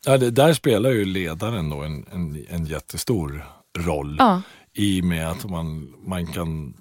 Ja, 0.06 0.18
det, 0.18 0.30
där 0.30 0.52
spelar 0.54 0.90
ju 0.90 1.04
ledaren 1.04 1.70
då 1.70 1.82
en, 1.82 2.06
en, 2.12 2.46
en 2.48 2.64
jättestor 2.66 3.46
roll 3.78 4.16
Ja. 4.18 4.42
i 4.72 5.00
och 5.00 5.04
med 5.04 5.28
att 5.30 5.44
man, 5.50 5.94
man 6.06 6.26
kan 6.26 6.74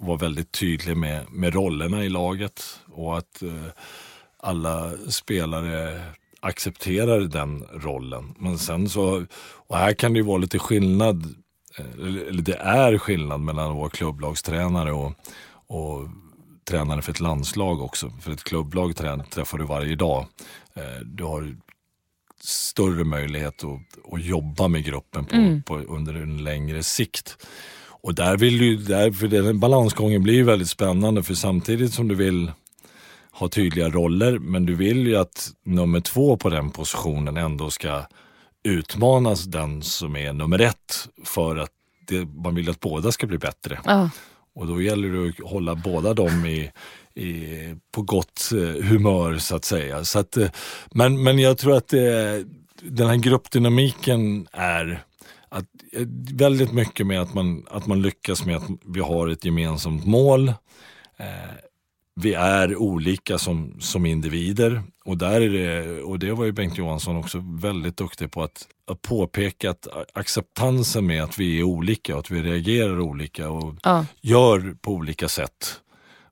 vara 0.00 0.16
väldigt 0.16 0.52
tydlig 0.52 0.96
med, 0.96 1.26
med 1.32 1.54
rollerna 1.54 2.04
i 2.04 2.08
laget 2.08 2.80
och 2.92 3.18
att 3.18 3.42
eh, 3.42 3.64
alla 4.38 4.90
spelare 5.08 6.02
accepterar 6.40 7.20
den 7.20 7.64
rollen. 7.72 8.34
Men 8.38 8.58
sen 8.58 8.88
så, 8.88 9.24
och 9.66 9.76
här 9.76 9.92
kan 9.92 10.12
det 10.12 10.18
ju 10.18 10.24
vara 10.24 10.38
lite 10.38 10.58
skillnad, 10.58 11.34
eh, 11.78 12.04
eller 12.28 12.42
det 12.42 12.56
är 12.56 12.98
skillnad 12.98 13.40
mellan 13.40 13.70
att 13.70 13.76
vara 13.76 13.90
klubblagstränare 13.90 14.92
och, 14.92 15.12
och 15.66 16.08
tränare 16.68 17.02
för 17.02 17.10
ett 17.12 17.20
landslag 17.20 17.82
också. 17.82 18.10
För 18.20 18.32
ett 18.32 18.44
klubblag 18.44 18.90
trä- 18.96 19.24
träffar 19.30 19.58
du 19.58 19.64
varje 19.64 19.96
dag. 19.96 20.26
Eh, 20.74 21.00
Du 21.04 21.24
har 21.24 21.56
större 22.44 23.04
möjlighet 23.04 23.64
att, 23.64 24.12
att 24.14 24.24
jobba 24.24 24.68
med 24.68 24.84
gruppen 24.84 25.24
på, 25.24 25.36
Mm. 25.36 25.62
på, 25.62 25.78
under 25.78 26.14
en 26.14 26.44
längre 26.44 26.82
sikt. 26.82 27.46
Och 28.02 28.14
där 28.14 28.36
vill 28.36 28.58
du, 28.58 28.76
där, 28.76 29.10
för 29.12 29.28
den 29.28 29.60
balansgången 29.60 30.22
blir 30.22 30.34
ju 30.34 30.42
väldigt 30.42 30.68
spännande 30.68 31.22
för 31.22 31.34
samtidigt 31.34 31.94
som 31.94 32.08
du 32.08 32.14
vill 32.14 32.52
ha 33.32 33.48
tydliga 33.48 33.88
roller 33.88 34.38
men 34.38 34.66
du 34.66 34.74
vill 34.74 35.06
ju 35.06 35.16
att 35.16 35.50
nummer 35.64 36.00
två 36.00 36.36
på 36.36 36.50
den 36.50 36.70
positionen 36.70 37.36
ändå 37.36 37.70
ska 37.70 38.02
utmanas 38.64 39.44
den 39.44 39.82
som 39.82 40.16
är 40.16 40.32
nummer 40.32 40.58
ett 40.60 41.08
för 41.24 41.56
att 41.56 41.70
det, 42.08 42.24
man 42.24 42.54
vill 42.54 42.70
att 42.70 42.80
båda 42.80 43.12
ska 43.12 43.26
bli 43.26 43.38
bättre. 43.38 43.80
Ja. 43.84 44.10
Och 44.54 44.66
då 44.66 44.82
gäller 44.82 45.08
det 45.08 45.28
att 45.28 45.50
hålla 45.50 45.74
båda 45.74 46.14
dem 46.14 46.46
i, 46.46 46.70
på 47.92 48.02
gott 48.02 48.50
eh, 48.52 48.84
humör 48.84 49.38
så 49.38 49.56
att 49.56 49.64
säga. 49.64 50.04
Så 50.04 50.18
att, 50.18 50.36
eh, 50.36 50.48
men, 50.90 51.22
men 51.22 51.38
jag 51.38 51.58
tror 51.58 51.76
att 51.76 51.92
eh, 51.92 52.00
den 52.82 53.06
här 53.08 53.16
gruppdynamiken 53.16 54.46
är 54.52 55.04
att, 55.48 55.64
väldigt 56.32 56.72
mycket 56.72 57.06
med 57.06 57.20
att 57.20 57.34
man, 57.34 57.66
att 57.70 57.86
man 57.86 58.02
lyckas 58.02 58.44
med 58.44 58.56
att 58.56 58.64
vi 58.86 59.00
har 59.00 59.28
ett 59.28 59.44
gemensamt 59.44 60.06
mål. 60.06 60.52
Vi 62.14 62.34
är 62.34 62.76
olika 62.76 63.38
som, 63.38 63.76
som 63.80 64.06
individer 64.06 64.82
och, 65.04 65.18
där 65.18 65.40
är 65.40 65.48
det, 65.50 66.02
och 66.02 66.18
det 66.18 66.32
var 66.32 66.44
ju 66.44 66.52
Bengt 66.52 66.78
Johansson 66.78 67.16
också 67.16 67.42
väldigt 67.44 67.96
duktig 67.96 68.30
på 68.30 68.42
att, 68.42 68.68
att 68.86 69.02
påpeka 69.02 69.70
att 69.70 69.86
acceptansen 70.14 71.06
med 71.06 71.22
att 71.22 71.38
vi 71.38 71.58
är 71.58 71.62
olika 71.62 72.12
och 72.14 72.20
att 72.20 72.30
vi 72.30 72.42
reagerar 72.42 73.00
olika 73.00 73.50
och 73.50 73.74
Ja. 73.82 74.06
gör 74.20 74.76
på 74.80 74.92
olika 74.92 75.28
sätt. 75.28 75.80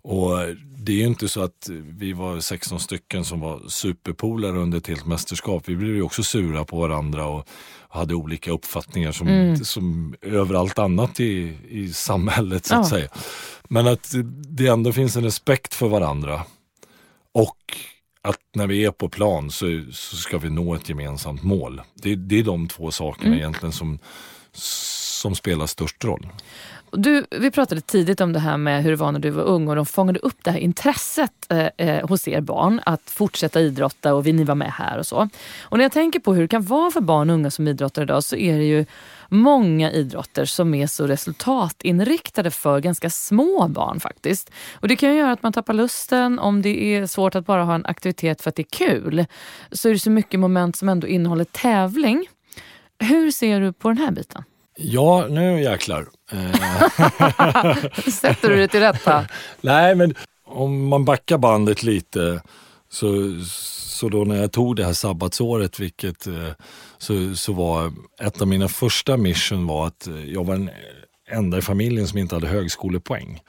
Och 0.02 0.38
det 0.78 0.92
är 0.92 0.96
ju 0.96 1.06
inte 1.06 1.28
så 1.28 1.42
att 1.42 1.68
vi 1.98 2.12
var 2.12 2.40
16 2.40 2.80
stycken 2.80 3.24
som 3.24 3.40
var 3.40 3.62
superpolare 3.68 4.58
under 4.58 4.78
ett 4.78 4.86
helt 4.86 5.06
mästerskap. 5.06 5.62
Vi 5.66 5.76
blev 5.76 5.94
ju 5.94 6.02
också 6.02 6.22
sura 6.22 6.64
på 6.64 6.80
varandra 6.80 7.26
och 7.26 7.48
hade 7.88 8.14
olika 8.14 8.50
uppfattningar 8.52 9.12
som, 9.12 9.56
som 9.64 10.14
överallt 10.22 10.78
annat 10.78 11.20
i, 11.20 11.56
i 11.68 11.92
samhället 11.92 12.66
så 12.66 12.74
att 12.74 12.80
Ja. 12.80 12.90
säga. 12.90 13.08
Men 13.68 13.86
att 13.86 14.12
det 14.48 14.66
ändå 14.66 14.92
finns 14.92 15.16
en 15.16 15.24
respekt 15.24 15.74
för 15.74 15.88
varandra. 15.88 16.42
Och 17.32 17.56
att 18.22 18.38
när 18.54 18.66
vi 18.66 18.84
är 18.84 18.90
på 18.90 19.08
plan 19.08 19.50
så, 19.50 19.66
så 19.92 20.16
ska 20.16 20.38
vi 20.38 20.50
nå 20.50 20.74
ett 20.74 20.88
gemensamt 20.88 21.42
mål. 21.42 21.80
Det, 21.94 22.14
det 22.14 22.38
är 22.38 22.44
de 22.44 22.68
två 22.68 22.90
sakerna 22.90 23.36
egentligen 23.36 23.72
som, 23.72 23.98
som 24.52 25.34
spelar 25.34 25.66
störst 25.66 26.04
roll. 26.04 26.28
Du, 26.92 27.26
vi 27.30 27.50
pratade 27.50 27.80
tidigt 27.80 28.20
om 28.20 28.32
det 28.32 28.38
här 28.38 28.56
med 28.56 28.82
hur 28.82 28.90
det 28.90 28.96
var 28.96 29.12
när 29.12 29.20
du 29.20 29.30
var 29.30 29.42
ung 29.42 29.68
och 29.68 29.76
de 29.76 29.86
fångade 29.86 30.18
upp 30.18 30.44
det 30.44 30.50
här 30.50 30.58
intresset 30.58 31.32
eh, 31.48 31.66
eh, 31.76 32.08
hos 32.08 32.28
er 32.28 32.40
barn 32.40 32.80
att 32.86 33.10
fortsätta 33.10 33.60
idrotta 33.60 34.14
och 34.14 34.26
vi, 34.26 34.32
ni 34.32 34.44
var 34.44 34.54
med 34.54 34.72
här 34.72 34.98
och 34.98 35.06
så. 35.06 35.28
Och 35.62 35.78
när 35.78 35.84
jag 35.84 35.92
tänker 35.92 36.20
på 36.20 36.34
hur 36.34 36.42
det 36.42 36.48
kan 36.48 36.62
vara 36.62 36.90
för 36.90 37.00
barn 37.00 37.30
och 37.30 37.34
unga 37.34 37.50
som 37.50 37.68
idrottar 37.68 38.02
idag 38.02 38.24
så 38.24 38.36
är 38.36 38.58
det 38.58 38.64
ju 38.64 38.86
många 39.28 39.92
idrotter 39.92 40.44
som 40.44 40.74
är 40.74 40.86
så 40.86 41.06
resultatinriktade 41.06 42.50
för 42.50 42.80
ganska 42.80 43.10
små 43.10 43.68
barn 43.68 44.00
faktiskt. 44.00 44.50
Och 44.72 44.88
det 44.88 44.96
kan 44.96 45.10
ju 45.10 45.18
göra 45.18 45.32
att 45.32 45.42
man 45.42 45.52
tappar 45.52 45.74
lusten 45.74 46.38
om 46.38 46.62
det 46.62 46.94
är 46.94 47.06
svårt 47.06 47.34
att 47.34 47.46
bara 47.46 47.64
ha 47.64 47.74
en 47.74 47.86
aktivitet 47.86 48.42
för 48.42 48.48
att 48.48 48.56
det 48.56 48.62
är 48.62 48.76
kul. 48.78 49.26
Så 49.72 49.88
är 49.88 49.92
det 49.92 49.98
så 49.98 50.10
mycket 50.10 50.40
moment 50.40 50.76
som 50.76 50.88
ändå 50.88 51.06
innehåller 51.06 51.44
tävling. 51.44 52.26
Hur 52.98 53.30
ser 53.30 53.60
du 53.60 53.72
på 53.72 53.88
den 53.88 53.98
här 53.98 54.10
biten? 54.10 54.44
Ja, 54.82 55.26
nu 55.28 55.62
jäklar. 55.62 56.08
Eh, 56.32 56.52
Sätter 58.10 58.48
du 58.48 58.56
det 58.56 58.68
till 58.68 58.80
rätta? 58.80 59.26
nej, 59.60 59.94
men 59.94 60.14
om 60.44 60.88
man 60.88 61.04
backar 61.04 61.38
bandet 61.38 61.82
lite 61.82 62.42
så, 62.88 63.40
så 63.44 64.08
då 64.08 64.24
när 64.24 64.36
jag 64.36 64.52
tog 64.52 64.76
det 64.76 64.84
här 64.84 64.92
sabbatsåret, 64.92 65.80
vilket 65.80 66.26
eh, 66.26 66.50
så, 66.98 67.34
så 67.34 67.52
var 67.52 67.92
ett 68.20 68.40
av 68.40 68.48
mina 68.48 68.68
första 68.68 69.16
mission 69.16 69.66
var 69.66 69.86
att 69.86 70.06
eh, 70.06 70.24
jag 70.24 70.44
var 70.44 70.54
den 70.54 70.70
enda 71.30 71.58
i 71.58 71.62
familjen 71.62 72.08
som 72.08 72.18
inte 72.18 72.34
hade 72.34 72.48
högskolepoäng. 72.48 73.40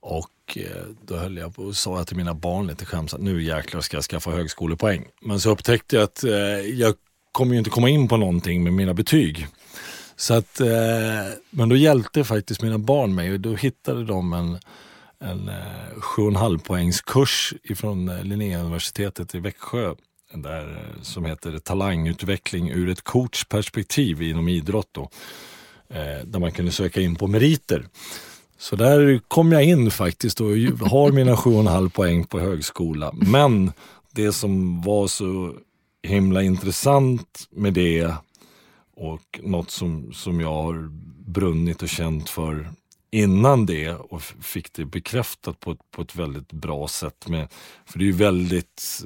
Och 0.00 0.58
då 1.06 1.16
höll 1.16 1.36
jag 1.36 1.54
på 1.54 1.62
och 1.62 1.76
sa 1.76 1.96
jag 1.96 2.06
till 2.06 2.16
mina 2.16 2.34
barn 2.34 2.66
lite 2.66 2.84
skämtsamt, 2.84 3.22
nu 3.22 3.42
jäklar 3.42 3.80
ska 3.80 3.96
jag 3.96 4.04
skaffa 4.04 4.30
högskolepoäng. 4.30 5.04
Men 5.22 5.40
så 5.40 5.50
upptäckte 5.50 5.96
jag 5.96 6.02
att 6.02 6.24
jag 6.74 6.94
kommer 7.32 7.52
ju 7.52 7.58
inte 7.58 7.70
komma 7.70 7.88
in 7.88 8.08
på 8.08 8.16
någonting 8.16 8.62
med 8.64 8.72
mina 8.72 8.94
betyg. 8.94 9.46
Så 10.22 10.34
att, 10.34 10.60
eh, 10.60 10.68
men 11.50 11.68
då 11.68 11.76
hjälpte 11.76 12.24
faktiskt 12.24 12.62
mina 12.62 12.78
barn 12.78 13.14
mig 13.14 13.32
och 13.32 13.40
då 13.40 13.54
hittade 13.54 14.04
de 14.04 14.32
en, 14.32 14.58
en 15.20 15.48
eh, 15.48 15.54
7,5 16.16 16.58
poängs 16.58 17.00
kurs 17.00 17.54
ifrån 17.62 18.08
eh, 18.08 18.24
Linnéuniversitetet 18.24 19.34
i 19.34 19.38
Växjö 19.38 19.94
där, 20.34 20.70
eh, 20.70 21.02
som 21.02 21.24
heter 21.24 21.58
Talangutveckling 21.58 22.70
ur 22.70 22.88
ett 22.88 23.02
coachperspektiv 23.02 24.22
inom 24.22 24.48
idrott. 24.48 24.88
Då, 24.92 25.10
eh, 25.88 26.24
där 26.24 26.38
man 26.38 26.52
kunde 26.52 26.72
söka 26.72 27.00
in 27.00 27.16
på 27.16 27.26
meriter. 27.26 27.86
Så 28.58 28.76
där 28.76 29.20
kom 29.28 29.52
jag 29.52 29.64
in 29.64 29.90
faktiskt 29.90 30.40
och 30.40 30.48
har 30.88 31.12
mina 31.12 31.36
7,5 31.36 31.90
poäng 31.90 32.24
på 32.24 32.40
högskola. 32.40 33.12
Men 33.12 33.72
det 34.12 34.32
som 34.32 34.82
var 34.82 35.06
så 35.06 35.54
himla 36.02 36.42
intressant 36.42 37.48
med 37.50 37.72
det 37.72 38.14
och 39.02 39.40
något 39.42 39.70
som, 39.70 40.12
som 40.12 40.40
jag 40.40 40.52
har 40.52 40.88
brunnit 41.26 41.82
och 41.82 41.88
känt 41.88 42.28
för 42.28 42.68
innan 43.10 43.66
det 43.66 43.90
och 43.90 44.22
fick 44.22 44.72
det 44.72 44.84
bekräftat 44.84 45.60
på 45.60 45.70
ett, 45.70 45.78
på 45.90 46.02
ett 46.02 46.16
väldigt 46.16 46.52
bra 46.52 46.88
sätt. 46.88 47.28
Med, 47.28 47.48
för 47.86 47.98
det 47.98 48.04
är 48.04 48.06
ju 48.06 48.12
väldigt, 48.12 49.04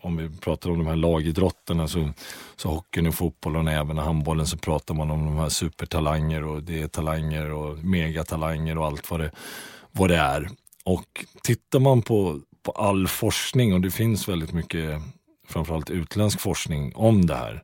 om 0.00 0.16
vi 0.16 0.30
pratar 0.30 0.70
om 0.70 0.78
de 0.78 0.86
här 0.86 0.96
lagidrotterna, 0.96 1.88
så, 1.88 2.10
så 2.56 2.68
hockeyn 2.68 3.06
och 3.06 3.14
fotbollen 3.14 3.66
och 3.66 3.72
även 3.72 3.98
handbollen 3.98 4.46
så 4.46 4.56
pratar 4.56 4.94
man 4.94 5.10
om 5.10 5.24
de 5.24 5.36
här 5.36 5.48
supertalanger 5.48 6.44
och 6.44 6.62
det 6.62 6.82
är 6.82 6.88
talanger 6.88 7.50
och 7.50 7.78
megatalanger 7.78 8.78
och 8.78 8.86
allt 8.86 9.10
vad 9.10 9.20
det, 9.20 9.30
vad 9.92 10.10
det 10.10 10.16
är. 10.16 10.48
Och 10.84 11.24
tittar 11.42 11.78
man 11.78 12.02
på, 12.02 12.40
på 12.62 12.72
all 12.72 13.08
forskning 13.08 13.74
och 13.74 13.80
det 13.80 13.90
finns 13.90 14.28
väldigt 14.28 14.52
mycket, 14.52 15.02
framförallt 15.48 15.90
utländsk 15.90 16.40
forskning 16.40 16.92
om 16.94 17.26
det 17.26 17.34
här, 17.34 17.62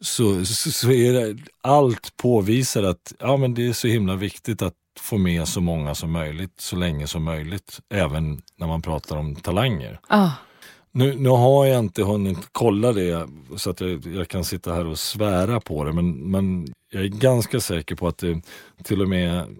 så, 0.00 0.44
så, 0.44 0.70
så 0.70 0.90
är 0.90 1.12
det, 1.12 1.38
allt 1.60 2.16
påvisar 2.16 2.82
att 2.82 3.14
ja, 3.18 3.36
men 3.36 3.54
det 3.54 3.66
är 3.66 3.72
så 3.72 3.88
himla 3.88 4.16
viktigt 4.16 4.62
att 4.62 4.74
få 5.00 5.18
med 5.18 5.48
så 5.48 5.60
många 5.60 5.94
som 5.94 6.10
möjligt 6.10 6.60
så 6.60 6.76
länge 6.76 7.06
som 7.06 7.24
möjligt. 7.24 7.80
Även 7.94 8.42
när 8.56 8.66
man 8.66 8.82
pratar 8.82 9.16
om 9.16 9.36
talanger. 9.36 10.00
Ah. 10.08 10.30
Nu, 10.92 11.14
nu 11.14 11.28
har 11.28 11.66
jag 11.66 11.78
inte 11.78 12.02
hunnit 12.02 12.38
kolla 12.52 12.92
det 12.92 13.28
så 13.56 13.70
att 13.70 13.80
jag, 13.80 14.06
jag 14.06 14.28
kan 14.28 14.44
sitta 14.44 14.74
här 14.74 14.86
och 14.86 14.98
svära 14.98 15.60
på 15.60 15.84
det 15.84 15.92
men, 15.92 16.30
men 16.30 16.74
jag 16.90 17.02
är 17.02 17.08
ganska 17.08 17.60
säker 17.60 17.94
på 17.94 18.08
att 18.08 18.18
det 18.18 18.42
till 18.82 19.02
och 19.02 19.08
med 19.08 19.56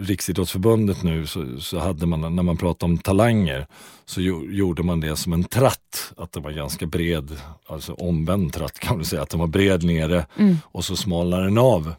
Riksidrottsförbundet 0.00 1.02
nu 1.02 1.26
så, 1.26 1.60
så 1.60 1.78
hade 1.78 2.06
man, 2.06 2.36
när 2.36 2.42
man 2.42 2.56
pratade 2.56 2.92
om 2.92 2.98
talanger, 2.98 3.66
så 4.04 4.20
jo, 4.20 4.50
gjorde 4.50 4.82
man 4.82 5.00
det 5.00 5.16
som 5.16 5.32
en 5.32 5.44
tratt. 5.44 6.12
Att 6.16 6.32
det 6.32 6.40
var 6.40 6.50
ganska 6.50 6.86
bred, 6.86 7.40
alltså 7.66 7.92
omvänd 7.92 8.52
tratt 8.52 8.78
kan 8.78 8.96
man 8.96 9.04
säga, 9.04 9.22
att 9.22 9.30
den 9.30 9.40
var 9.40 9.46
bred 9.46 9.84
nere 9.84 10.26
och 10.62 10.84
så 10.84 10.96
smalnar 10.96 11.42
den 11.42 11.58
av. 11.58 11.94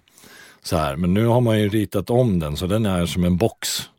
Så 0.63 0.77
här. 0.77 0.95
Men 0.95 1.13
nu 1.13 1.25
har 1.25 1.41
man 1.41 1.59
ju 1.59 1.69
ritat 1.69 2.09
om 2.09 2.39
den 2.39 2.57
så 2.57 2.67
den 2.67 2.85
är 2.85 3.05
som 3.05 3.23
en 3.23 3.37
box. 3.37 3.89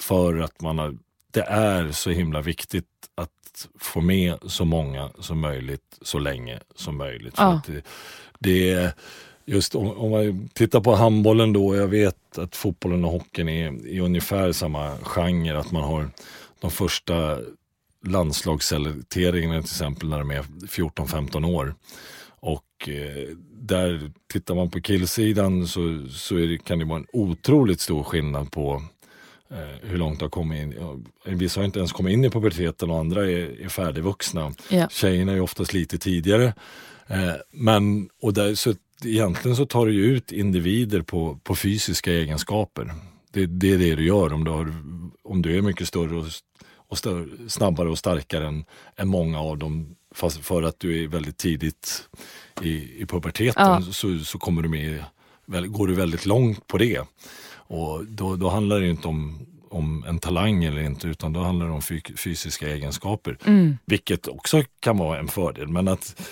För 0.00 0.38
att 0.38 0.60
man 0.60 0.78
har, 0.78 0.96
det 1.30 1.42
är 1.42 1.92
så 1.92 2.10
himla 2.10 2.40
viktigt 2.40 2.86
att 3.14 3.68
få 3.78 4.00
med 4.00 4.38
så 4.46 4.64
många 4.64 5.10
som 5.18 5.40
möjligt 5.40 5.98
så 6.02 6.18
länge 6.18 6.60
som 6.76 6.96
möjligt. 6.96 7.34
Ja. 7.36 7.60
det, 7.66 7.84
det 8.38 8.94
just 9.50 9.74
om, 9.74 9.90
om 9.90 10.10
man 10.10 10.48
tittar 10.48 10.80
på 10.80 10.94
handbollen 10.94 11.52
då, 11.52 11.76
jag 11.76 11.88
vet 11.88 12.38
att 12.38 12.56
fotbollen 12.56 13.04
och 13.04 13.10
hockeyn 13.10 13.48
är 13.48 13.86
i 13.86 14.00
ungefär 14.00 14.52
samma 14.52 14.96
genre, 15.02 15.58
att 15.58 15.72
man 15.72 15.82
har 15.82 16.10
de 16.60 16.70
första 16.70 17.38
landslagsselekteringarna 18.06 19.62
till 19.62 19.70
exempel 19.70 20.08
när 20.08 20.18
de 20.18 20.30
är 20.30 20.42
14-15 20.42 21.54
år. 21.54 21.74
Och 22.40 22.88
eh, 22.88 23.36
där 23.52 24.10
tittar 24.32 24.54
man 24.54 24.70
på 24.70 24.80
killsidan 24.80 25.66
så, 25.66 26.06
så 26.10 26.34
det, 26.34 26.58
kan 26.58 26.78
det 26.78 26.84
vara 26.84 26.98
en 26.98 27.06
otroligt 27.12 27.80
stor 27.80 28.02
skillnad 28.02 28.52
på 28.52 28.82
eh, 29.50 29.88
hur 29.88 29.98
långt 29.98 30.18
det 30.18 30.24
har 30.24 30.30
kommit 30.30 30.62
in. 30.62 30.74
Ja, 30.80 30.98
Vissa 31.24 31.60
har 31.60 31.64
inte 31.64 31.78
ens 31.78 31.92
kommit 31.92 32.12
in 32.12 32.24
i 32.24 32.30
puberteten 32.30 32.90
och 32.90 32.98
andra 32.98 33.30
är, 33.30 33.64
är 33.64 33.68
färdigvuxna. 33.68 34.52
Ja. 34.68 34.88
Tjejerna 34.88 35.32
är 35.32 35.40
oftast 35.40 35.72
lite 35.72 35.98
tidigare. 35.98 36.54
Eh, 37.06 37.34
men, 37.52 38.08
och 38.22 38.34
där, 38.34 38.54
så 38.54 38.74
egentligen 39.06 39.56
så 39.56 39.66
tar 39.66 39.86
du 39.86 39.92
ju 39.94 40.04
ut 40.04 40.32
individer 40.32 41.02
på, 41.02 41.38
på 41.42 41.54
fysiska 41.54 42.12
egenskaper. 42.12 42.94
Det, 43.32 43.46
det 43.46 43.72
är 43.72 43.78
det 43.78 43.94
du 43.94 44.06
gör 44.06 44.32
om 44.32 44.44
du, 44.44 44.50
har, 44.50 44.74
om 45.22 45.42
du 45.42 45.58
är 45.58 45.62
mycket 45.62 45.88
större 45.88 46.16
och, 46.16 46.26
och 46.74 46.98
större, 46.98 47.26
snabbare 47.48 47.88
och 47.88 47.98
starkare 47.98 48.46
än, 48.46 48.64
än 48.96 49.08
många 49.08 49.40
av 49.40 49.58
dem. 49.58 49.96
Fast 50.14 50.44
för 50.44 50.62
att 50.62 50.80
du 50.80 51.04
är 51.04 51.08
väldigt 51.08 51.36
tidigt 51.36 52.08
i, 52.62 53.02
i 53.02 53.06
puberteten 53.06 53.66
Ja. 53.66 53.82
så, 53.92 54.18
så 54.18 54.38
kommer 54.38 54.62
du 54.62 54.68
med, 54.68 55.04
går 55.72 55.86
du 55.86 55.94
väldigt 55.94 56.26
långt 56.26 56.66
på 56.66 56.78
det. 56.78 57.00
Och 57.52 58.06
då, 58.06 58.36
då 58.36 58.48
handlar 58.48 58.80
det 58.80 58.88
inte 58.88 59.08
om, 59.08 59.46
om 59.68 60.04
en 60.08 60.18
talang 60.18 60.64
eller 60.64 60.82
inte 60.82 61.08
utan 61.08 61.32
då 61.32 61.40
handlar 61.40 61.66
det 61.66 61.72
om 61.72 61.82
fy, 61.82 62.00
fysiska 62.16 62.68
egenskaper. 62.68 63.38
Vilket 63.84 64.28
också 64.28 64.62
kan 64.80 64.98
vara 64.98 65.18
en 65.18 65.28
fördel. 65.28 65.68
Men 65.68 65.88
att, 65.88 66.22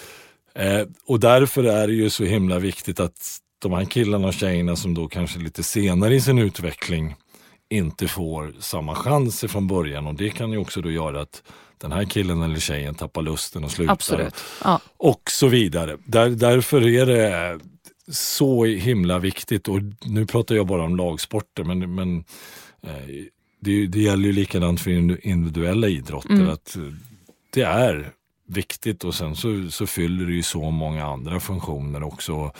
eh, 0.58 0.86
och 1.06 1.20
därför 1.20 1.64
är 1.64 1.86
det 1.86 1.92
ju 1.92 2.10
så 2.10 2.24
himla 2.24 2.58
viktigt 2.58 3.00
att 3.00 3.38
de 3.58 3.72
här 3.72 3.84
killarna 3.84 4.28
och 4.28 4.34
tjejerna 4.34 4.76
som 4.76 4.94
då 4.94 5.08
kanske 5.08 5.38
lite 5.38 5.62
senare 5.62 6.14
i 6.14 6.20
sin 6.20 6.38
utveckling 6.38 7.14
inte 7.70 8.08
får 8.08 8.54
samma 8.60 8.94
chanser 8.94 9.48
från 9.48 9.66
början 9.66 10.06
och 10.06 10.14
det 10.14 10.30
kan 10.30 10.52
ju 10.52 10.58
också 10.58 10.80
då 10.80 10.90
göra 10.90 11.20
att 11.20 11.42
den 11.78 11.92
här 11.92 12.04
killen 12.04 12.42
eller 12.42 12.60
tjejen 12.60 12.94
tappar 12.94 13.22
lusten 13.22 13.64
och 13.64 13.70
slutar. 13.70 13.92
Absolut. 13.92 14.34
Ja. 14.64 14.80
Och 14.96 15.22
så 15.30 15.48
vidare. 15.48 15.96
Där, 16.04 16.30
därför 16.30 16.86
är 16.86 17.06
det 17.06 17.60
så 18.12 18.64
himla 18.64 19.18
viktigt 19.18 19.68
och 19.68 19.78
nu 20.04 20.26
pratar 20.26 20.54
jag 20.54 20.66
bara 20.66 20.82
om 20.82 20.96
lagsporter 20.96 21.64
men, 21.64 21.94
men 21.94 22.24
eh, 22.82 23.24
det, 23.60 23.86
det 23.86 24.00
gäller 24.00 24.24
ju 24.26 24.32
likadant 24.32 24.80
för 24.80 24.90
in- 24.90 25.18
individuella 25.22 25.88
idrotter. 25.88 26.46
att 26.52 26.76
eh, 26.76 26.82
Det 27.50 27.62
är 27.62 28.12
viktigt 28.48 29.04
och 29.04 29.14
sen 29.14 29.36
så, 29.36 29.70
så 29.70 29.86
fyller 29.86 30.26
det 30.26 30.32
ju 30.32 30.42
så 30.42 30.70
många 30.70 31.06
andra 31.06 31.40
funktioner 31.40 32.02
också. 32.02 32.52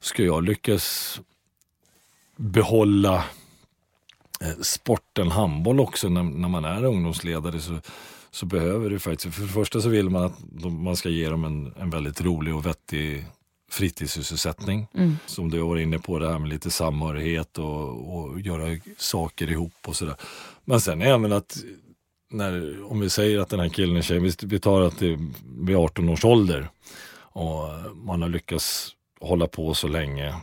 Ska 0.00 0.22
jag 0.22 0.44
lyckas 0.44 1.20
behålla 2.36 3.24
eh, 4.40 4.60
sporten 4.62 5.30
handboll 5.30 5.80
också 5.80 6.08
när, 6.08 6.22
när 6.22 6.48
man 6.48 6.64
är 6.64 6.84
ungdomsledare 6.84 7.60
så, 7.60 7.78
så 8.30 8.46
behöver 8.46 8.90
det 8.90 8.98
faktiskt, 8.98 9.34
för 9.34 9.42
det 9.42 9.48
första 9.48 9.80
så 9.80 9.88
vill 9.88 10.10
man 10.10 10.24
att 10.24 10.38
de, 10.40 10.84
man 10.84 10.96
ska 10.96 11.08
ge 11.08 11.28
dem 11.28 11.44
en, 11.44 11.74
en 11.78 11.90
väldigt 11.90 12.20
rolig 12.20 12.54
och 12.54 12.66
vettig 12.66 13.26
fritidssysselsättning. 13.70 14.86
Som 15.26 15.50
du 15.50 15.58
var 15.58 15.76
inne 15.76 15.98
på, 15.98 16.18
det 16.18 16.32
här 16.32 16.38
med 16.38 16.48
lite 16.48 16.70
samhörighet 16.70 17.58
och, 17.58 18.16
och 18.16 18.40
göra 18.40 18.78
saker 18.98 19.50
ihop 19.50 19.74
och 19.86 19.96
sådär. 19.96 20.16
Men 20.64 20.80
sen 20.80 21.02
även 21.02 21.32
att 21.32 21.56
när, 22.32 22.82
om 22.92 23.00
vi 23.00 23.10
säger 23.10 23.38
att 23.38 23.48
den 23.48 23.60
här 23.60 23.68
killen 23.68 23.96
är 23.96 24.02
tjej, 24.02 24.32
vi, 24.42 24.58
tar 24.58 24.82
att 24.82 24.98
det 24.98 25.12
är 25.12 25.18
vid 25.66 25.76
18 25.76 26.08
års 26.08 26.24
ålder 26.24 26.68
och 27.14 27.68
man 27.94 28.22
har 28.22 28.28
lyckats 28.28 28.90
hålla 29.20 29.46
på 29.46 29.74
så 29.74 29.88
länge 29.88 30.34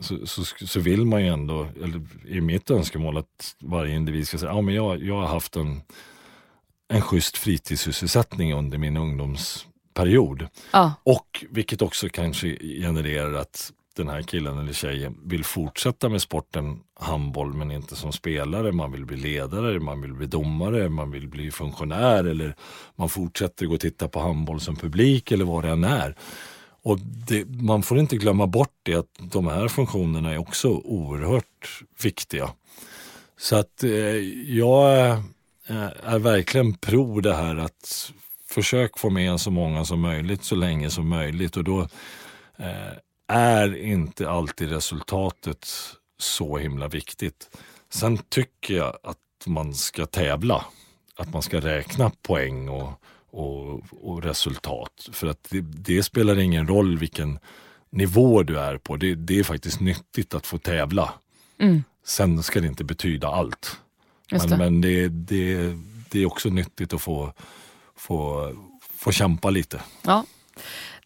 så, 0.00 0.26
så, 0.26 0.44
så 0.66 0.80
vill 0.80 1.06
man 1.06 1.22
ju 1.22 1.28
ändå, 1.28 1.66
eller 1.82 2.00
är 2.28 2.40
mitt 2.40 2.70
önskemål 2.70 3.16
att 3.16 3.56
varje 3.60 3.94
individ 3.94 4.28
ska 4.28 4.38
säga, 4.38 4.52
ja 4.52 4.60
men 4.60 4.74
jag, 4.74 5.02
jag 5.02 5.14
har 5.14 5.26
haft 5.26 5.56
en, 5.56 5.80
en 6.88 7.02
schysst 7.02 7.36
fritidssysselsättning 7.36 8.54
under 8.54 8.78
min 8.78 8.96
ungdomsperiod. 8.96 10.48
Ja. 10.72 10.92
Och 11.02 11.44
vilket 11.50 11.82
också 11.82 12.08
kanske 12.08 12.56
genererar 12.60 13.32
att 13.32 13.72
den 13.98 14.08
här 14.08 14.22
killen 14.22 14.58
eller 14.58 14.72
tjejen 14.72 15.16
vill 15.24 15.44
fortsätta 15.44 16.08
med 16.08 16.22
sporten 16.22 16.80
handboll 17.00 17.54
men 17.54 17.70
inte 17.70 17.96
som 17.96 18.12
spelare. 18.12 18.72
Man 18.72 18.92
vill 18.92 19.06
bli 19.06 19.16
ledare, 19.16 19.80
man 19.80 20.00
vill 20.00 20.14
bli 20.14 20.26
domare, 20.26 20.88
man 20.88 21.10
vill 21.10 21.28
bli 21.28 21.50
funktionär 21.50 22.24
eller 22.24 22.54
man 22.96 23.08
fortsätter 23.08 23.66
gå 23.66 23.74
och 23.74 23.80
titta 23.80 24.08
på 24.08 24.20
handboll 24.20 24.60
som 24.60 24.76
publik 24.76 25.32
eller 25.32 25.44
vad 25.44 25.64
det 25.64 25.70
än 25.70 25.84
är. 25.84 26.16
Och 26.82 26.98
det, 27.00 27.44
man 27.48 27.82
får 27.82 27.98
inte 27.98 28.16
glömma 28.16 28.46
bort 28.46 28.74
det 28.82 28.94
att 28.94 29.32
de 29.32 29.46
här 29.46 29.68
funktionerna 29.68 30.32
är 30.32 30.38
också 30.38 30.68
oerhört 30.68 31.82
viktiga. 32.02 32.50
Så 33.38 33.56
att 33.56 33.84
eh, 33.84 33.90
jag 34.56 35.10
eh, 35.68 35.90
är 36.02 36.18
verkligen 36.18 36.74
pro 36.74 37.20
det 37.20 37.34
här 37.34 37.56
att 37.56 38.12
försök 38.48 38.98
få 38.98 39.10
med 39.10 39.40
så 39.40 39.50
många 39.50 39.84
som 39.84 40.00
möjligt 40.00 40.44
så 40.44 40.54
länge 40.54 40.90
som 40.90 41.08
möjligt 41.08 41.56
och 41.56 41.64
då 41.64 41.80
eh, 42.56 42.92
är 43.28 43.76
inte 43.76 44.30
alltid 44.30 44.70
resultatet 44.70 45.68
så 46.18 46.58
himla 46.58 46.88
viktigt. 46.88 47.50
Sen 47.90 48.18
tycker 48.18 48.74
jag 48.74 48.98
att 49.02 49.18
man 49.46 49.74
ska 49.74 50.06
tävla, 50.06 50.64
att 51.16 51.32
man 51.32 51.42
ska 51.42 51.60
räkna 51.60 52.10
poäng 52.22 52.68
och, 52.68 52.92
och, 53.30 53.82
och 53.90 54.22
resultat. 54.22 55.08
För 55.12 55.26
att 55.26 55.46
det, 55.50 55.60
det 55.60 56.02
spelar 56.02 56.38
ingen 56.38 56.68
roll 56.68 56.98
vilken 56.98 57.38
nivå 57.90 58.42
du 58.42 58.58
är 58.58 58.78
på. 58.78 58.96
Det, 58.96 59.14
det 59.14 59.38
är 59.38 59.44
faktiskt 59.44 59.80
nyttigt 59.80 60.34
att 60.34 60.46
få 60.46 60.58
tävla. 60.58 61.14
Sen 62.04 62.42
ska 62.42 62.60
det 62.60 62.66
inte 62.66 62.84
betyda 62.84 63.28
allt. 63.28 63.80
Just 64.30 64.48
Men, 64.48 64.58
det. 64.58 64.64
men 64.64 64.80
det, 64.80 65.08
det, 65.08 65.78
det 66.10 66.22
är 66.22 66.26
också 66.26 66.48
nyttigt 66.48 66.92
att 66.92 67.02
få, 67.02 67.32
få, 67.96 68.50
få 68.96 69.12
kämpa 69.12 69.50
lite. 69.50 69.82
Ja. 70.02 70.24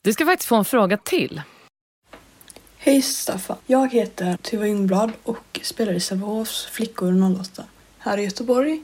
Du 0.02 0.12
ska 0.12 0.26
faktiskt 0.26 0.48
få 0.48 0.56
en 0.56 0.64
fråga 0.64 0.96
till. 0.96 1.42
Hej 2.84 3.02
Staffan. 3.02 3.56
Jag 3.66 3.92
heter 3.92 4.36
Tuva 4.36 4.66
Ljungblad 4.66 5.12
och 5.22 5.60
spelar 5.62 5.92
i 5.92 6.00
Sävehofs 6.00 6.66
flickor 6.66 7.34
08 7.40 7.64
här 7.98 8.18
i 8.18 8.24
Göteborg. 8.24 8.82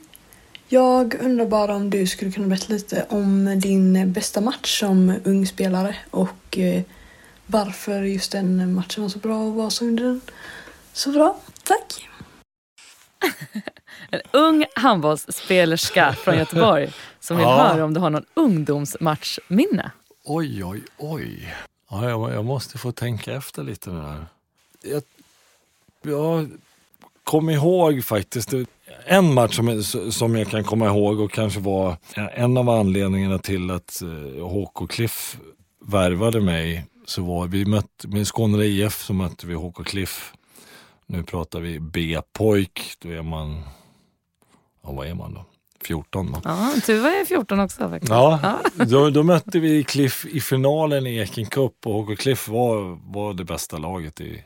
Jag 0.68 1.14
undrar 1.20 1.46
bara 1.46 1.74
om 1.74 1.90
du 1.90 2.06
skulle 2.06 2.30
kunna 2.32 2.46
berätta 2.46 2.72
lite 2.72 3.06
om 3.08 3.60
din 3.60 4.12
bästa 4.12 4.40
match 4.40 4.78
som 4.80 5.14
ung 5.24 5.46
spelare 5.46 5.96
och 6.10 6.58
eh, 6.58 6.82
varför 7.46 8.02
just 8.02 8.32
den 8.32 8.74
matchen 8.74 9.02
var 9.02 9.08
så 9.10 9.18
bra 9.18 9.38
och 9.38 9.54
vad 9.54 9.72
som 9.72 9.88
gjorde 9.90 10.02
den 10.02 10.20
så 10.92 11.10
bra. 11.10 11.36
Tack! 11.64 12.08
En 14.10 14.20
ung 14.32 14.64
handbollsspelerska 14.74 16.12
från 16.12 16.38
Göteborg 16.38 16.92
som 17.20 17.36
vill 17.36 17.44
Ja. 17.46 17.56
höra 17.68 17.84
om 17.84 17.94
du 17.94 18.00
har 18.00 18.10
någon 18.10 18.24
ungdomsmatchminne. 18.34 19.90
Oj, 20.24 20.64
oj, 20.64 20.82
oj. 20.98 21.54
Ja, 21.90 22.08
jag, 22.08 22.34
jag 22.34 22.44
måste 22.44 22.78
få 22.78 22.92
tänka 22.92 23.34
efter 23.34 23.62
lite 23.62 23.90
nu 23.90 24.00
här. 24.00 24.26
Jag, 24.82 25.02
jag 26.02 26.50
kom 27.24 27.50
ihåg 27.50 28.04
faktiskt 28.04 28.54
en 29.06 29.34
match 29.34 29.56
som, 29.56 29.82
som 30.12 30.36
jag 30.36 30.48
kan 30.48 30.64
komma 30.64 30.86
ihåg 30.86 31.20
och 31.20 31.32
kanske 31.32 31.60
var 31.60 31.96
en 32.14 32.56
av 32.56 32.68
anledningarna 32.68 33.38
till 33.38 33.70
att 33.70 34.02
eh, 34.02 34.48
HK 34.48 34.90
Cliff 34.90 35.38
värvade 35.80 36.40
mig. 36.40 36.84
Så 37.06 37.22
var 37.22 37.46
vi 37.46 37.64
mötte, 37.64 38.08
med 38.08 38.26
Skåne 38.26 38.64
IF 38.64 39.02
så 39.02 39.12
mötte 39.12 39.46
vi 39.46 39.54
HK 39.54 39.86
Cliff. 39.86 40.32
Nu 41.06 41.22
pratar 41.22 41.60
vi 41.60 41.80
B-pojk. 41.80 42.94
Då 42.98 43.08
är 43.08 43.22
man, 43.22 43.62
ja 44.82 44.92
vad 44.92 45.06
är 45.06 45.14
man 45.14 45.34
då? 45.34 45.44
14. 45.84 46.32
Då. 46.32 46.40
Ja, 46.44 46.74
Tuva 46.86 47.08
är 47.08 47.24
14 47.24 47.60
också 47.60 47.88
faktiskt. 47.88 48.10
Ja, 48.10 48.60
då, 48.74 49.10
då 49.10 49.22
mötte 49.22 49.58
vi 49.58 49.84
Cliff 49.84 50.26
i 50.26 50.40
finalen 50.40 51.06
i 51.06 51.16
Eken 51.16 51.46
Cup 51.46 51.86
och 51.86 52.04
HK 52.04 52.18
Cliff 52.18 52.48
var, 52.48 52.98
var 53.12 53.34
det 53.34 53.44
bästa 53.44 53.78
laget 53.78 54.20
i, 54.20 54.42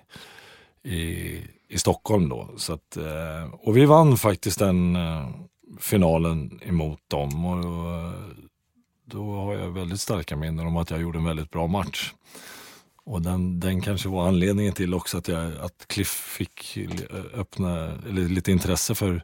i, 0.84 1.38
i 1.68 1.78
Stockholm 1.78 2.28
då. 2.28 2.50
Så 2.56 2.72
att, 2.72 2.96
eh, 2.96 3.54
och 3.60 3.76
vi 3.76 3.84
vann 3.84 4.16
faktiskt 4.16 4.58
den 4.58 4.96
eh, 4.96 5.28
finalen 5.80 6.60
emot 6.62 7.00
dem. 7.08 7.44
Och 7.44 7.62
då, 7.62 8.12
då 9.04 9.34
har 9.34 9.54
jag 9.54 9.70
väldigt 9.70 10.00
starka 10.00 10.36
minnen 10.36 10.66
om 10.66 10.76
att 10.76 10.90
jag 10.90 11.00
gjorde 11.00 11.18
en 11.18 11.24
väldigt 11.24 11.50
bra 11.50 11.66
match. 11.66 12.12
Och 13.04 13.22
den, 13.22 13.60
den 13.60 13.80
kanske 13.80 14.08
var 14.08 14.28
anledningen 14.28 14.72
till 14.72 14.94
också 14.94 15.18
att, 15.18 15.28
jag, 15.28 15.56
att 15.60 15.88
Cliff 15.88 16.08
fick 16.08 16.78
öppna 17.34 17.98
eller 18.08 18.28
lite 18.28 18.52
intresse 18.52 18.94
för, 18.94 19.22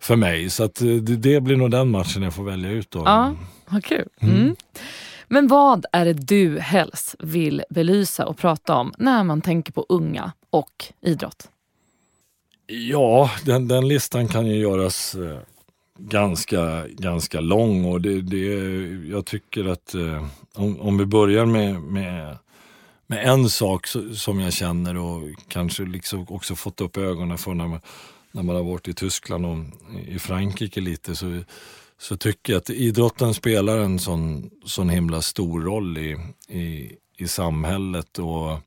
för 0.00 0.16
mig. 0.16 0.50
Så 0.50 0.64
att 0.64 0.74
det, 0.74 1.00
det 1.00 1.40
blir 1.40 1.56
nog 1.56 1.70
den 1.70 1.90
matchen 1.90 2.22
jag 2.22 2.34
får 2.34 2.44
välja 2.44 2.70
ut. 2.70 2.90
Då. 2.90 3.02
Ja, 3.04 3.34
vad 3.68 3.84
kul. 3.84 4.08
Mm. 4.20 4.56
Men 5.28 5.48
vad 5.48 5.86
är 5.92 6.04
det 6.04 6.12
du 6.12 6.58
helst 6.58 7.14
vill 7.18 7.62
belysa 7.70 8.26
och 8.26 8.38
prata 8.38 8.74
om 8.74 8.92
när 8.98 9.24
man 9.24 9.40
tänker 9.40 9.72
på 9.72 9.86
unga 9.88 10.32
och 10.50 10.84
idrott? 11.00 11.48
Ja, 12.66 13.30
den, 13.44 13.68
den 13.68 13.88
listan 13.88 14.28
kan 14.28 14.46
ju 14.46 14.56
göras 14.56 15.14
eh, 15.14 15.38
ganska, 15.98 16.86
ganska 16.88 17.40
lång 17.40 17.84
och 17.84 18.00
det, 18.00 18.20
det, 18.20 18.46
jag 19.08 19.26
tycker 19.26 19.64
att 19.64 19.94
eh, 19.94 20.26
om, 20.54 20.80
om 20.80 20.98
vi 20.98 21.06
börjar 21.06 21.46
med, 21.46 21.82
med 21.82 22.36
med 23.10 23.26
en 23.26 23.48
sak 23.48 23.86
som 24.14 24.40
jag 24.40 24.52
känner 24.52 24.96
och 24.96 25.22
kanske 25.48 25.82
liksom 25.82 26.26
också 26.28 26.54
fått 26.54 26.80
upp 26.80 26.96
ögonen 26.96 27.38
för 27.38 27.54
när 27.54 27.66
man, 27.66 27.80
när 28.32 28.42
man 28.42 28.56
har 28.56 28.62
varit 28.62 28.88
i 28.88 28.94
Tyskland 28.94 29.46
och 29.46 29.58
i 30.08 30.18
Frankrike 30.18 30.80
lite 30.80 31.16
så, 31.16 31.40
så 31.98 32.16
tycker 32.16 32.52
jag 32.52 32.60
att 32.60 32.70
idrotten 32.70 33.34
spelar 33.34 33.78
en 33.78 33.98
sån, 33.98 34.50
sån 34.64 34.88
himla 34.88 35.22
stor 35.22 35.60
roll 35.60 35.98
i, 35.98 36.16
i, 36.48 36.92
i 37.16 37.28
samhället 37.28 38.18
och 38.18 38.58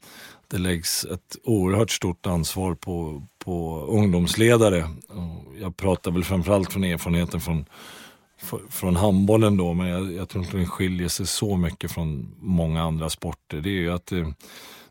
det 0.48 0.58
läggs 0.58 1.06
ett 1.06 1.38
oerhört 1.44 1.92
stort 1.92 2.26
ansvar 2.26 2.76
på, 2.76 3.28
på 3.38 3.86
ungdomsledare. 3.86 4.90
Jag 5.62 5.78
pratar 5.78 6.12
väl 6.12 6.24
framförallt 6.24 6.74
från 6.74 6.84
erfarenheten 6.84 7.42
från 7.42 7.66
från 8.70 8.96
handbollen 8.96 9.58
då, 9.58 9.74
men 9.74 9.88
jag, 9.88 10.14
jag, 10.14 10.30
tror 10.30 10.44
inte 10.44 10.58
den 10.58 10.68
skiljer 10.68 11.08
sig 11.08 11.28
så 11.28 11.58
mycket 11.58 11.92
från 11.92 12.36
många 12.40 12.84
andra 12.84 13.10
sporter. 13.10 13.62
Det 13.62 13.70
är 13.70 13.82
ju 13.82 13.92
att 13.92 14.06
det, 14.06 14.34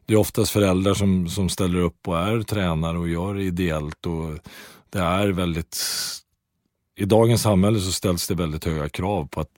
det 0.07 0.15
är 0.15 0.19
oftast 0.19 0.53
föräldrar 0.53 0.95
som, 0.95 1.29
som 1.29 1.49
ställer 1.49 1.79
upp 1.79 2.09
och 2.09 2.19
är 2.19 2.43
tränare 2.43 2.99
och 2.99 3.09
gör 3.09 3.35
det 3.35 3.43
ideellt. 3.43 4.07
Och 4.07 4.39
det 4.91 4.99
är 4.99 5.29
väldigt... 5.29 5.79
I 6.97 7.05
dagens 7.05 7.43
samhälle 7.43 7.81
så 7.81 7.93
ställs 7.93 8.29
det 8.29 8.35
väldigt 8.35 8.65
höga 8.65 8.89
krav 8.89 9.27
på 9.27 9.41
att 9.41 9.49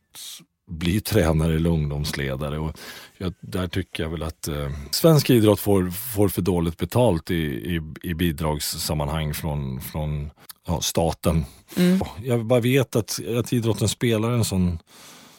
bli 0.67 1.01
tränare 1.01 1.55
eller 1.55 1.71
ungdomsledare. 1.71 2.59
Och 2.59 2.79
jag, 3.19 3.35
där 3.41 3.69
tycker 3.69 4.03
jag 4.03 4.11
väl 4.11 4.23
att 4.23 4.49
eh, 4.49 4.71
svensk 4.91 5.31
idrott 5.31 5.61
får, 5.61 5.91
får 5.91 6.29
för 6.29 6.43
dåligt 6.43 6.79
betalt 6.79 7.31
i, 7.31 7.45
i, 7.45 7.81
i 8.03 8.15
bidragssammanhang 8.15 9.35
från, 9.35 9.81
från 9.81 10.31
ja, 10.67 10.81
staten. 10.81 11.45
Mm. 11.77 12.01
Jag 12.23 12.47
bara 12.47 12.61
vet 12.61 12.97
att, 12.97 13.21
att 13.39 13.53
idrotten 13.53 13.89
spelar 13.89 14.31
en 14.31 14.45
sån, 14.45 14.79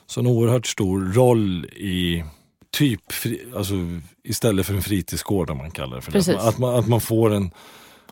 sån 0.07 0.27
oerhört 0.27 0.67
stor 0.67 1.13
roll 1.13 1.65
i 1.65 2.23
typ, 2.75 3.11
fri, 3.11 3.41
alltså, 3.55 3.73
istället 4.23 4.65
för 4.65 4.73
en 4.73 4.81
fritidsgård 4.81 5.49
om 5.49 5.57
man 5.57 5.71
kallar 5.71 5.95
det 5.95 6.01
för 6.01 6.11
det. 6.11 6.39
Att 6.39 6.57
man, 6.57 6.75
att 6.75 6.87
man 6.87 7.01
får 7.01 7.33
en 7.33 7.51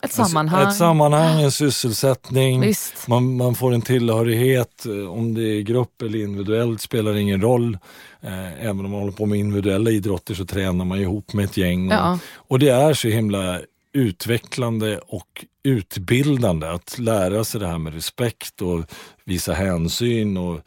ett 0.02 0.12
sammanhang. 0.12 0.68
Ett 0.68 0.76
sammanhang, 0.76 1.42
en 1.42 1.52
sysselsättning, 1.52 2.74
man, 3.08 3.36
man, 3.36 3.54
får 3.54 3.74
en 3.74 3.82
tillhörighet. 3.82 4.86
Eh, 4.86 5.12
om 5.12 5.34
det 5.34 5.42
är 5.42 5.60
grupp 5.60 6.02
eller 6.02 6.18
individuellt 6.18 6.80
spelar 6.80 7.16
ingen 7.16 7.40
roll. 7.42 7.78
Eh, 8.20 8.64
även 8.64 8.84
om 8.84 8.90
man 8.90 9.00
håller 9.00 9.12
på 9.12 9.26
med 9.26 9.38
individuella 9.38 9.90
idrotter 9.90 10.34
så 10.34 10.44
tränar 10.44 10.84
man 10.84 10.98
ihop 11.00 11.32
med 11.32 11.44
ett 11.44 11.56
gäng. 11.56 11.90
Ja. 11.90 12.18
Och, 12.34 12.52
och 12.52 12.58
det 12.58 12.68
är 12.68 12.94
så 12.94 13.08
himla 13.08 13.60
utvecklande 13.92 14.98
och 14.98 15.44
utbildande 15.62 16.66
att 16.66 16.98
lära 16.98 17.44
sig 17.44 17.60
det 17.60 17.66
här 17.66 17.78
med 17.78 17.94
respekt 17.94 18.62
och 18.62 18.84
visa 19.24 19.52
hänsyn 19.52 20.36
och 20.36 20.60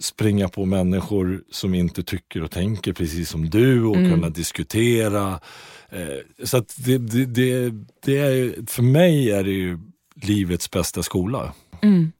springa 0.00 0.48
på 0.48 0.64
människor 0.64 1.42
som 1.50 1.74
inte 1.74 2.02
tycker 2.02 2.42
och 2.42 2.50
tänker 2.50 2.92
precis 2.92 3.30
som 3.30 3.50
du 3.50 3.84
och 3.84 3.96
mm. 3.96 4.10
kunna 4.10 4.28
diskutera. 4.28 5.40
Eh, 5.90 6.44
så 6.44 6.56
att 6.56 6.74
det, 6.84 6.98
det, 6.98 7.24
det, 7.24 7.72
det, 8.04 8.18
är, 8.18 8.66
för 8.66 8.82
mig 8.82 9.30
är 9.30 9.44
det 9.44 9.50
ju 9.50 9.78
livets 10.22 10.70
bästa 10.70 11.02
skola. 11.02 11.52
Mm. 11.82 12.12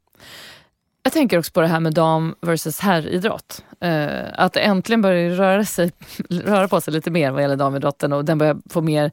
Jag 1.02 1.12
tänker 1.12 1.38
också 1.38 1.52
på 1.52 1.60
det 1.60 1.66
här 1.66 1.80
med 1.80 1.94
dam 1.94 2.34
versus 2.40 2.80
herridrott. 2.80 3.64
Eh, 3.80 4.22
att 4.34 4.52
det 4.52 4.60
äntligen 4.60 5.02
börjar 5.02 5.30
röra, 5.30 5.64
sig, 5.64 5.92
röra 6.30 6.68
på 6.68 6.80
sig 6.80 6.94
lite 6.94 7.10
mer 7.10 7.30
vad 7.30 7.42
gäller 7.42 7.56
damidrotten 7.56 8.12
och 8.12 8.24
den 8.24 8.38
börjar 8.38 8.56
få 8.70 8.80
mer 8.80 9.12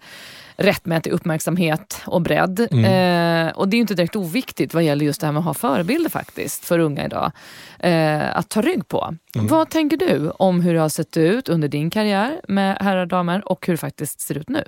rättmätig 0.61 1.11
uppmärksamhet 1.11 2.01
och 2.05 2.21
bredd. 2.21 2.67
Mm. 2.71 3.47
Eh, 3.47 3.53
och 3.53 3.67
det 3.67 3.77
är 3.77 3.79
inte 3.79 3.93
direkt 3.93 4.15
oviktigt 4.15 4.73
vad 4.73 4.83
gäller 4.83 5.05
just 5.05 5.21
det 5.21 5.27
här 5.27 5.31
med 5.31 5.39
att 5.39 5.45
ha 5.45 5.53
förebilder 5.53 6.09
faktiskt 6.09 6.65
för 6.65 6.79
unga 6.79 7.05
idag. 7.05 7.31
Eh, 7.79 8.37
att 8.37 8.49
ta 8.49 8.61
rygg 8.61 8.87
på. 8.87 9.15
Mm. 9.35 9.47
Vad 9.47 9.69
tänker 9.69 9.97
du 9.97 10.29
om 10.29 10.61
hur 10.61 10.73
det 10.73 10.79
har 10.79 10.89
sett 10.89 11.17
ut 11.17 11.49
under 11.49 11.67
din 11.67 11.89
karriär 11.89 12.41
med 12.47 12.77
herrar 12.81 13.01
och 13.01 13.07
damer 13.07 13.51
och 13.51 13.67
hur 13.67 13.73
det 13.73 13.77
faktiskt 13.77 14.21
ser 14.21 14.37
ut 14.37 14.49
nu? 14.49 14.63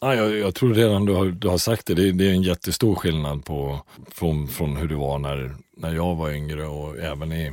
Ja, 0.00 0.14
jag, 0.14 0.38
jag 0.38 0.54
tror 0.54 0.74
redan 0.74 1.04
du 1.04 1.14
har, 1.14 1.26
du 1.26 1.48
har 1.48 1.58
sagt 1.58 1.86
det. 1.86 1.94
det, 1.94 2.12
det 2.12 2.28
är 2.28 2.32
en 2.32 2.42
jättestor 2.42 2.94
skillnad 2.94 3.44
på, 3.44 3.80
från, 4.10 4.48
från 4.48 4.76
hur 4.76 4.88
det 4.88 4.94
var 4.94 5.18
när, 5.18 5.54
när 5.76 5.94
jag 5.94 6.14
var 6.14 6.30
yngre 6.30 6.66
och 6.66 6.98
även 6.98 7.32
i 7.32 7.52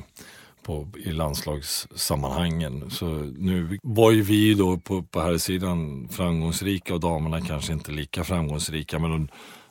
på, 0.63 0.87
i 0.97 1.11
landslagssammanhangen. 1.11 2.89
Så 2.89 3.05
nu 3.37 3.79
var 3.83 4.11
ju 4.11 4.21
vi 4.21 4.53
då 4.53 4.77
på, 4.77 5.03
på 5.03 5.21
här 5.21 5.37
sidan 5.37 6.07
framgångsrika 6.11 6.93
och 6.93 6.99
damerna 6.99 7.41
kanske 7.41 7.73
inte 7.73 7.91
lika 7.91 8.23
framgångsrika. 8.23 8.99
Men 8.99 9.11
de, 9.11 9.27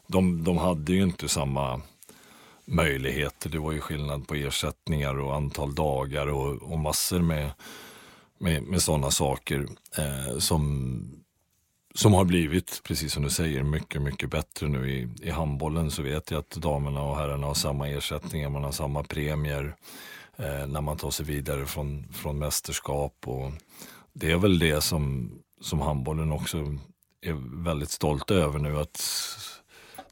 de, 0.07 0.45
de 0.45 0.59
hade 0.59 0.93
ju 0.93 1.03
inte 1.03 1.28
samma 1.28 1.80
möjligheter. 2.64 3.51
Det 3.51 3.59
var 3.59 3.72
ju 3.72 3.80
skillnad 3.80 4.28
på 4.28 4.34
ersättningar 4.34 5.18
och 5.18 5.34
antal 5.34 5.74
dagar 5.74 6.26
och, 6.26 6.72
och 6.72 6.78
massor 6.78 7.20
med, 7.20 7.51
med, 8.38 8.62
med 8.62 8.82
sådana 8.82 9.11
saker 9.11 9.68
eh, 9.99 10.38
som, 10.38 11.20
som 11.95 12.12
har 12.14 12.24
blivit, 12.24 12.80
precis 12.84 13.12
som 13.12 13.22
du 13.22 13.30
säger, 13.30 13.62
mycket, 13.62 14.03
mycket 14.03 14.30
bättre 14.30 14.68
nu. 14.68 14.91
I, 14.91 15.09
I 15.22 15.30
handbollen 15.30 15.91
så 15.91 16.03
vet 16.03 16.30
jag 16.30 16.38
att 16.38 16.51
damerna 16.51 17.03
och 17.03 17.16
herrarna 17.16 17.47
har 17.47 17.55
samma 17.55 17.88
ersättningar, 17.88 18.51
man 18.51 18.64
har 18.64 18.72
samma 18.72 19.03
premier 19.03 19.74
eh, 20.43 20.66
när 20.66 20.80
man 20.80 20.97
tar 20.97 21.11
sig 21.11 21.26
vidare 21.26 21.66
från, 21.66 22.07
från 22.12 22.38
mästerskap. 22.38 23.14
Och 23.26 23.53
det 24.12 24.32
är 24.32 24.36
väl 24.36 24.59
det 24.59 24.80
som, 24.80 25.32
som 25.61 25.80
handbollen 25.80 26.32
också 26.32 26.59
är 27.22 27.64
väldigt 27.64 27.91
stolt 27.91 28.30
över 28.30 28.59
nu. 28.59 28.78
att 28.78 29.03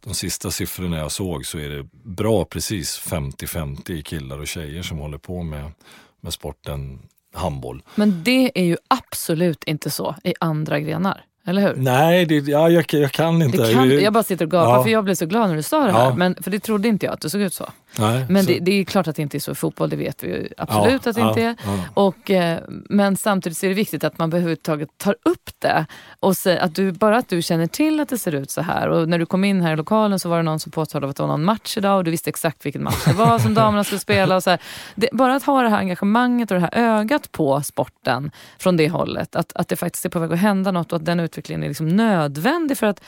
de 0.05 0.14
sista 0.14 0.51
siffrorna 0.51 0.99
jag 0.99 1.12
såg 1.12 1.47
så 1.47 1.59
är 1.59 1.68
det 1.68 1.89
bra 1.93 2.45
precis 2.45 3.01
50-50 3.01 4.03
killar 4.03 4.39
och 4.39 4.47
tjejer 4.47 4.83
som 4.83 4.99
håller 4.99 5.18
på 5.18 5.43
med, 5.43 5.72
med 6.20 6.33
sporten 6.33 6.99
handboll. 7.35 7.83
Men 7.95 8.24
det 8.24 8.51
är 8.55 8.64
ju 8.64 8.76
absolut 8.89 9.64
inte 9.64 9.91
så 9.91 10.14
i 10.24 10.35
andra 10.41 10.81
grenar. 10.81 11.24
Eller 11.47 11.62
hur? 11.62 11.74
Nej, 11.76 12.26
det, 12.26 12.35
ja, 12.35 12.68
jag, 12.70 12.85
jag 12.93 13.12
kan 13.12 13.43
inte. 13.43 13.72
Kan, 13.72 13.91
jag 13.91 14.12
bara 14.12 14.22
sitter 14.22 14.45
och 14.45 14.51
gapar 14.51 14.76
ja. 14.76 14.83
för 14.83 14.91
jag 14.91 15.05
blev 15.05 15.14
så 15.14 15.26
glad 15.26 15.49
när 15.49 15.57
du 15.57 15.62
sa 15.62 15.85
det 15.85 15.93
här. 15.93 16.05
Ja. 16.05 16.14
Men, 16.14 16.35
för 16.43 16.51
det 16.51 16.61
trodde 16.61 16.89
inte 16.89 17.07
jag 17.07 17.12
att 17.12 17.20
det 17.20 17.31
såg 17.31 17.41
ut 17.41 17.55
så. 17.55 17.68
Nej, 17.99 18.26
men. 18.28 18.45
Det, 18.45 18.59
det, 18.59 18.72
är 18.72 18.84
klart 18.84 19.09
att 19.09 19.16
det 19.16 19.22
inte 19.22 19.36
är 19.36 19.41
så 19.41 19.53
i 19.53 19.55
fotboll, 19.55 19.91
det 19.91 19.97
vet 19.97 20.24
vi 20.24 20.28
ju 20.28 20.49
absolut 20.57 21.01
ja, 21.05 21.11
att 21.11 21.16
det 21.16 21.22
inte 21.22 21.43
är. 21.43 21.57
Och, 21.95 22.30
eh, 22.30 22.59
men 22.68 23.16
samtidigt 23.16 23.64
är 23.64 23.68
det 23.68 23.74
viktigt 23.74 24.05
att 24.05 24.18
man 24.18 24.32
överhuvudtaget 24.32 24.89
tar 24.99 25.16
upp 25.22 25.51
det. 25.59 25.86
Och 26.20 26.36
säger 26.36 26.61
att 26.61 26.74
du, 26.74 26.93
bara 26.93 27.18
att 27.18 27.28
du 27.28 27.43
känner 27.43 27.66
till 27.66 28.01
att 28.01 28.09
det 28.09 28.18
ser 28.18 28.34
ut 28.34 28.51
så 28.51 28.61
här. 28.62 28.89
Och 28.89 29.09
när 29.09 29.18
du 29.18 29.26
kom 29.26 29.45
in 29.45 29.61
här 29.61 29.72
i 29.72 29.76
lokalen 29.76 30.18
så 30.18 30.28
var 30.28 30.36
det 30.36 30.43
någon 30.43 30.61
som 30.61 30.72
påtalade 30.72 31.11
att 31.11 31.16
det 31.16 31.22
var 31.22 31.28
någon 31.28 31.45
match 31.45 31.76
idag 31.76 31.99
och 31.99 32.05
du 32.05 32.11
visste 32.11 32.30
exakt 32.30 32.66
vilken 32.66 32.82
match 32.82 33.05
det 33.05 33.12
var 33.12 33.39
som 33.39 33.55
damerna 33.55 33.84
skulle 33.84 33.99
spela. 33.99 34.36
Och 34.36 34.43
så 34.43 34.57
det, 34.95 35.09
bara 35.12 35.34
att 35.34 35.43
ha 35.43 35.62
det 35.62 35.68
här 35.68 35.78
engagemanget 35.78 36.51
och 36.51 36.55
det 36.55 36.61
här 36.61 36.99
ögat 36.99 37.32
på 37.32 37.62
sporten 37.62 38.30
från 38.59 38.76
det 38.76 38.89
hållet. 38.89 39.36
Att, 39.36 39.53
att 39.55 39.68
det 39.68 39.76
faktiskt 39.76 40.05
är 40.05 40.09
på 40.09 40.18
väg 40.18 40.32
att 40.32 40.39
hända 40.39 40.72
något 40.72 40.93
och 40.93 40.97
att 40.97 41.05
den 41.05 41.20
utvecklingen 41.20 41.62
är 41.62 41.68
liksom 41.68 41.89
nödvändig 41.89 42.78
för 42.78 42.86
att 42.86 43.01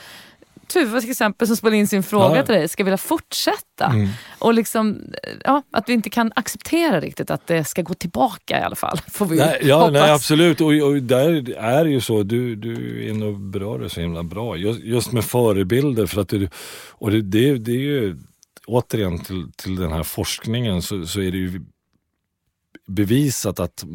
Tuva 0.73 1.01
till 1.01 1.11
exempel 1.11 1.47
som 1.47 1.57
spelade 1.57 1.77
in 1.77 1.87
sin 1.87 2.03
fråga 2.03 2.35
ja. 2.35 2.45
till 2.45 2.55
dig 2.55 2.67
ska 2.67 2.83
vilja 2.83 2.97
fortsätta. 2.97 3.85
Mm. 3.85 4.09
Och 4.39 4.53
liksom, 4.53 5.01
ja, 5.43 5.63
att 5.71 5.89
vi 5.89 5.93
inte 5.93 6.09
kan 6.09 6.31
acceptera 6.35 6.99
riktigt 6.99 7.31
att 7.31 7.47
det 7.47 7.63
ska 7.63 7.81
gå 7.81 7.93
tillbaka 7.93 8.59
i 8.59 8.63
alla 8.63 8.75
fall. 8.75 8.97
Får 9.11 9.25
vi 9.25 9.37
nej, 9.37 9.59
ja, 9.61 9.89
nej, 9.89 10.11
absolut. 10.11 10.61
Och, 10.61 10.67
och 10.67 11.03
där 11.03 11.49
är 11.57 11.83
det 11.83 11.89
ju 11.89 12.01
så, 12.01 12.23
du, 12.23 12.55
du 12.55 13.03
är 13.05 13.09
inne 13.09 13.25
och 13.25 13.39
berör 13.39 13.79
det 13.79 13.89
så 13.89 14.01
himla 14.01 14.23
bra. 14.23 14.57
Just, 14.57 14.79
just 14.79 15.11
med 15.11 15.25
förebilder. 15.25 16.05
För 16.05 16.21
att 16.21 16.29
det, 16.29 16.49
och 16.89 17.11
det, 17.11 17.21
det, 17.21 17.57
det 17.57 17.71
är 17.71 17.75
ju, 17.75 18.17
återigen 18.67 19.19
till, 19.19 19.51
till 19.55 19.75
den 19.75 19.91
här 19.91 20.03
forskningen 20.03 20.81
så, 20.81 21.05
så 21.05 21.21
är 21.21 21.31
det 21.31 21.37
ju 21.37 21.61
bevisat 22.87 23.59
att 23.59 23.85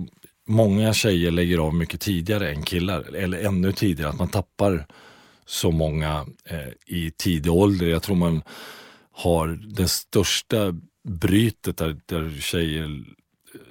många 0.47 0.93
tjejer 0.93 1.31
lägger 1.31 1.59
av 1.59 1.75
mycket 1.75 2.01
tidigare 2.01 2.51
än 2.51 2.63
killar. 2.63 3.15
Eller 3.17 3.39
ännu 3.39 3.73
tidigare, 3.73 4.11
att 4.11 4.19
man 4.19 4.29
tappar 4.29 4.87
så 5.47 5.71
många 5.71 6.27
eh, 6.45 6.69
i 6.97 7.11
tidig 7.11 7.53
ålder. 7.53 7.87
Jag 7.87 8.03
tror 8.03 8.17
man 8.17 8.43
har 9.13 9.49
den 9.49 9.89
största 9.89 10.75
brytet 11.09 11.77
där, 11.77 11.97
där 12.07 12.41
tjejer 12.41 13.05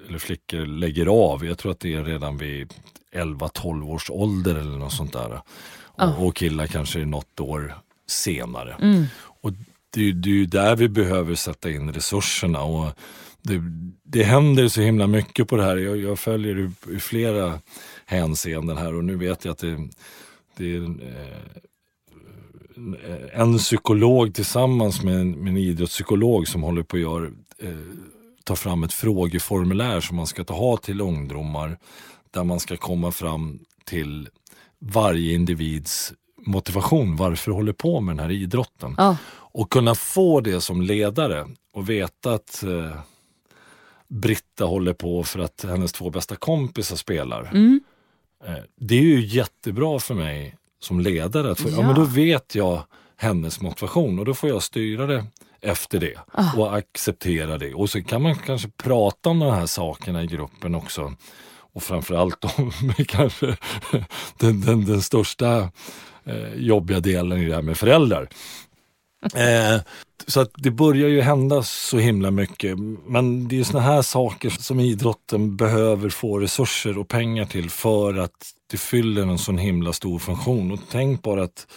eller 0.07 0.17
flickor 0.17 0.65
lägger 0.65 1.05
av. 1.05 1.45
Jag 1.45 1.57
tror 1.57 1.71
att 1.71 1.79
det 1.79 1.93
är 1.93 2.03
redan 2.03 2.37
vid 2.37 2.73
11-12 3.15 3.83
års 3.89 4.09
ålder 4.09 4.55
eller 4.55 4.77
något 4.77 4.93
sånt 4.93 5.13
där. 5.13 5.41
Och, 6.17 6.25
och 6.27 6.35
killar 6.35 6.67
kanske 6.67 7.05
något 7.05 7.39
år 7.39 7.75
senare. 8.07 8.73
Mm. 8.81 9.05
Och 9.17 9.51
det, 9.93 10.01
är- 10.09 10.13
det 10.13 10.29
är 10.29 10.33
ju 10.33 10.45
där 10.45 10.75
vi 10.75 10.89
behöver 10.89 11.35
sätta 11.35 11.69
in 11.71 11.93
resurserna. 11.93 12.61
Och 12.61 12.91
det, 13.41 13.61
det 14.03 14.23
händer 14.23 14.67
så 14.67 14.81
himla 14.81 15.07
mycket 15.07 15.47
på 15.47 15.55
det 15.57 15.63
här. 15.63 15.77
Jag, 15.77 15.97
jag 15.97 16.19
följer 16.19 16.59
i, 16.59 16.95
i 16.95 16.99
flera 16.99 17.59
hänseenden 18.05 18.77
här 18.77 18.95
och 18.95 19.03
nu 19.03 19.15
vet 19.15 19.45
jag 19.45 19.51
att 19.51 19.57
det, 19.57 19.89
det 20.57 20.75
är 20.75 20.83
eh, 20.83 21.65
en 23.41 23.57
psykolog 23.57 24.33
tillsammans 24.33 25.03
med 25.03 25.15
en, 25.15 25.31
med 25.31 25.51
en 25.51 25.57
idrottspsykolog 25.57 26.47
som 26.47 26.63
håller 26.63 26.83
på 26.83 26.95
att 26.95 27.01
göra, 27.01 27.25
eh, 27.59 27.77
ta 28.43 28.55
fram 28.55 28.83
ett 28.83 28.93
frågeformulär 28.93 30.01
som 30.01 30.17
man 30.17 30.27
ska 30.27 30.43
ta 30.43 30.53
ha 30.53 30.77
till 30.77 31.01
ungdomar 31.01 31.77
där 32.31 32.43
man 32.43 32.59
ska 32.59 32.77
komma 32.77 33.11
fram 33.11 33.59
till 33.85 34.29
varje 34.79 35.33
individs 35.33 36.13
motivation, 36.45 37.15
varför 37.15 37.51
håller 37.51 37.73
på 37.73 38.01
med 38.01 38.15
den 38.15 38.25
här 38.25 38.31
idrotten. 38.31 38.95
Ja. 38.97 39.17
Och 39.27 39.71
kunna 39.71 39.95
få 39.95 40.41
det 40.41 40.61
som 40.61 40.81
ledare 40.81 41.47
och 41.73 41.89
veta 41.89 42.33
att 42.33 42.63
eh, 42.63 42.97
Britta 44.07 44.65
håller 44.65 44.93
på 44.93 45.23
för 45.23 45.39
att 45.39 45.65
hennes 45.69 45.93
två 45.93 46.09
bästa 46.09 46.35
kompisar 46.35 46.95
spelar. 46.95 47.49
Mm. 47.53 47.81
Eh, 48.45 48.53
det 48.79 48.95
är 48.95 49.01
ju 49.01 49.25
jättebra 49.25 49.99
för 49.99 50.13
mig 50.13 50.55
som 50.79 50.99
ledare. 50.99 51.51
Att 51.51 51.59
få, 51.59 51.69
ja. 51.69 51.75
Ja. 51.77 51.81
men 51.81 51.95
då 51.95 52.03
vet 52.03 52.55
jag 52.55 52.83
hennes 53.17 53.61
motivation 53.61 54.19
och 54.19 54.25
då 54.25 54.33
får 54.33 54.49
jag 54.49 54.63
styra 54.63 55.05
det 55.07 55.25
efter 55.61 55.99
det 55.99 56.13
Ah. 56.31 56.57
och 56.57 56.75
acceptera 56.77 57.57
det. 57.57 57.73
Och 57.73 57.89
så 57.89 58.03
kan 58.03 58.21
man 58.21 58.35
kanske 58.35 58.69
prata 58.69 59.29
om 59.29 59.39
de 59.39 59.53
här 59.53 59.65
sakerna 59.65 60.23
i 60.23 60.27
gruppen 60.27 60.75
också. 60.75 61.13
Och 61.57 61.83
framförallt 61.83 62.43
om 62.59 62.71
kanske 63.07 63.57
den, 64.39 64.61
den, 64.61 64.85
den 64.85 65.01
största 65.01 65.71
eh, 66.25 66.53
jobbiga 66.55 66.99
delen 66.99 67.37
i 67.41 67.45
det 67.45 67.55
här 67.55 67.61
med 67.61 67.77
föräldrar. 67.77 68.29
Eh, 69.35 69.81
så 70.27 70.41
att 70.41 70.51
det 70.55 70.71
börjar 70.71 71.09
ju 71.09 71.21
hända 71.21 71.63
så 71.63 71.97
himla 71.97 72.31
mycket. 72.31 72.77
Men 73.07 73.47
det 73.47 73.59
är 73.59 73.63
såna 73.63 73.79
här 73.79 74.01
saker 74.01 74.49
som 74.49 74.79
idrotten 74.79 75.55
behöver 75.55 76.09
få 76.09 76.39
resurser 76.39 76.97
och 76.97 77.07
pengar 77.07 77.45
till 77.45 77.69
för 77.69 78.17
att 78.17 78.51
det 78.71 78.77
fyller 78.77 79.21
en 79.21 79.37
sån 79.37 79.57
himla 79.57 79.93
stor 79.93 80.19
funktion. 80.19 80.71
Och 80.71 80.79
tänk 80.91 81.21
bara 81.21 81.43
att 81.43 81.67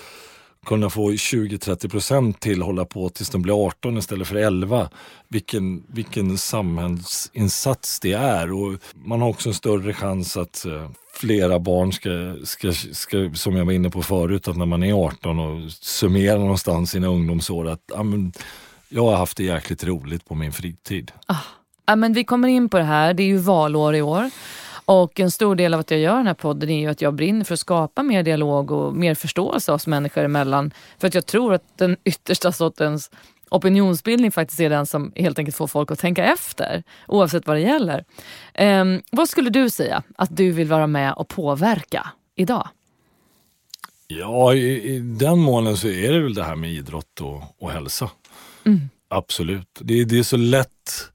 kunna 0.66 0.90
få 0.90 1.10
20-30 1.10 1.88
procent 1.88 2.40
till 2.40 2.62
hålla 2.62 2.84
på 2.84 3.08
tills 3.08 3.30
de 3.30 3.42
blir 3.42 3.66
18 3.66 3.98
istället 3.98 4.28
för 4.28 4.36
11. 4.36 4.90
Vilken, 5.28 5.82
vilken 5.88 6.38
samhällsinsats 6.38 8.00
det 8.00 8.12
är. 8.12 8.52
Och 8.52 8.78
man 8.94 9.20
har 9.20 9.28
också 9.28 9.48
en 9.48 9.54
större 9.54 9.94
chans 9.94 10.36
att 10.36 10.66
eh, 10.66 10.90
flera 11.18 11.58
barn 11.58 11.92
ska, 11.92 12.36
ska, 12.44 12.72
ska, 12.72 13.30
som 13.34 13.56
jag 13.56 13.64
var 13.64 13.72
inne 13.72 13.90
på 13.90 14.02
förut, 14.02 14.48
att 14.48 14.56
när 14.56 14.66
man 14.66 14.82
är 14.82 14.92
18 14.92 15.38
och 15.38 15.72
summerar 15.72 16.38
någonstans 16.38 16.90
sina 16.90 17.06
ungdomsår 17.06 17.68
att 17.68 17.82
ja, 17.94 18.02
men, 18.02 18.32
jag 18.88 19.04
har 19.04 19.16
haft 19.16 19.36
det 19.36 19.44
jäkligt 19.44 19.84
roligt 19.84 20.24
på 20.24 20.34
min 20.34 20.52
fritid. 20.52 21.12
Ah. 21.26 21.36
Ja, 21.86 21.96
men 21.96 22.12
vi 22.12 22.24
kommer 22.24 22.48
in 22.48 22.68
på 22.68 22.78
det 22.78 22.84
här, 22.84 23.14
det 23.14 23.22
är 23.22 23.26
ju 23.26 23.36
valår 23.36 23.94
i 23.94 24.02
år. 24.02 24.30
Och 24.84 25.20
en 25.20 25.30
stor 25.30 25.56
del 25.56 25.74
av 25.74 25.80
att 25.80 25.90
jag 25.90 26.00
gör 26.00 26.16
den 26.16 26.26
här 26.26 26.34
podden 26.34 26.70
är 26.70 26.80
ju 26.80 26.86
att 26.86 27.02
jag 27.02 27.14
brinner 27.14 27.44
för 27.44 27.54
att 27.54 27.60
skapa 27.60 28.02
mer 28.02 28.22
dialog 28.22 28.70
och 28.70 28.94
mer 28.94 29.14
förståelse 29.14 29.72
oss 29.72 29.86
människor 29.86 30.24
emellan. 30.24 30.70
För 30.98 31.08
att 31.08 31.14
jag 31.14 31.26
tror 31.26 31.54
att 31.54 31.62
den 31.76 31.96
yttersta 32.04 32.52
sortens 32.52 33.10
opinionsbildning 33.50 34.32
faktiskt 34.32 34.60
är 34.60 34.70
den 34.70 34.86
som 34.86 35.12
helt 35.16 35.38
enkelt 35.38 35.56
får 35.56 35.66
folk 35.66 35.90
att 35.90 35.98
tänka 35.98 36.24
efter. 36.24 36.82
Oavsett 37.06 37.46
vad 37.46 37.56
det 37.56 37.60
gäller. 37.60 38.04
Ehm, 38.54 39.02
vad 39.10 39.28
skulle 39.28 39.50
du 39.50 39.70
säga 39.70 40.02
att 40.16 40.36
du 40.36 40.52
vill 40.52 40.68
vara 40.68 40.86
med 40.86 41.12
och 41.12 41.28
påverka 41.28 42.10
idag? 42.36 42.68
Ja, 44.06 44.54
i, 44.54 44.94
i 44.94 44.98
den 44.98 45.38
månen 45.38 45.76
så 45.76 45.88
är 45.88 46.12
det 46.12 46.22
väl 46.22 46.34
det 46.34 46.44
här 46.44 46.56
med 46.56 46.70
idrott 46.70 47.20
och, 47.20 47.42
och 47.58 47.70
hälsa. 47.70 48.10
Absolut. 49.08 49.78
Det, 49.80 50.04
det 50.04 50.18
är 50.18 50.22
så 50.22 50.36
lätt 50.36 51.10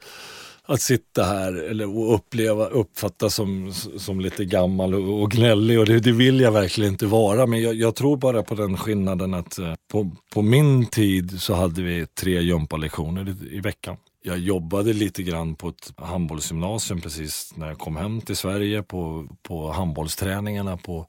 att 0.68 0.82
sitta 0.82 1.24
här 1.24 1.54
eller 1.54 1.98
och 1.98 2.16
uppleva, 2.16 2.66
uppfattas 2.66 3.36
som, 3.36 3.74
som 3.98 4.20
lite 4.20 4.46
gammal 4.46 4.94
och, 4.96 5.22
och 5.22 5.32
gnällig 5.32 5.80
och 5.80 5.86
det, 5.86 6.00
det 6.00 6.12
vill 6.12 6.40
jag 6.40 6.52
verkligen 6.52 6.92
inte 6.92 7.06
vara. 7.06 7.46
Men 7.46 7.62
jag, 7.62 7.76
jag 7.76 7.96
tror 7.96 8.18
bara 8.18 8.44
på 8.44 8.56
den 8.56 8.78
skillnaden 8.78 9.34
att 9.34 9.60
eh, 9.60 9.74
på, 9.92 10.12
på 10.34 10.42
min 10.42 10.86
tid 10.86 11.42
så 11.42 11.54
hade 11.54 11.82
vi 11.82 12.06
tre 12.06 12.42
gympalektioner 12.42 13.30
i, 13.30 13.56
i 13.56 13.60
veckan. 13.60 13.98
Jag 14.26 14.38
jobbade 14.40 14.94
lite 14.94 15.24
grann 15.24 15.56
på 15.56 15.70
ett 15.70 15.94
handbollsgymnasium 15.98 17.02
precis 17.02 17.54
när 17.56 17.68
jag 17.68 17.78
kom 17.78 17.96
hem 17.96 18.22
till 18.22 18.36
Sverige 18.36 18.84
på, 18.84 19.28
på 19.42 19.72
handbollsträningarna 19.72 20.78
på 20.78 21.08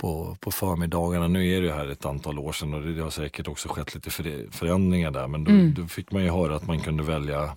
på, 0.00 0.36
på 0.40 0.50
förmiddagarna. 0.50 1.28
Nu 1.28 1.50
är 1.56 1.60
det 1.60 1.66
ju 1.66 1.72
här 1.72 1.88
ett 1.88 2.04
antal 2.04 2.38
år 2.38 2.52
sedan 2.52 2.74
och 2.74 2.82
det 2.82 3.02
har 3.02 3.10
säkert 3.10 3.48
också 3.48 3.68
skett 3.68 3.94
lite 3.94 4.10
för- 4.10 4.50
förändringar 4.52 5.10
där. 5.10 5.26
Men 5.26 5.44
då, 5.44 5.82
då 5.82 5.88
fick 5.88 6.12
man 6.12 6.22
ju 6.22 6.30
höra 6.30 6.56
att 6.56 6.66
man 6.66 6.80
kunde 6.80 7.02
välja 7.02 7.56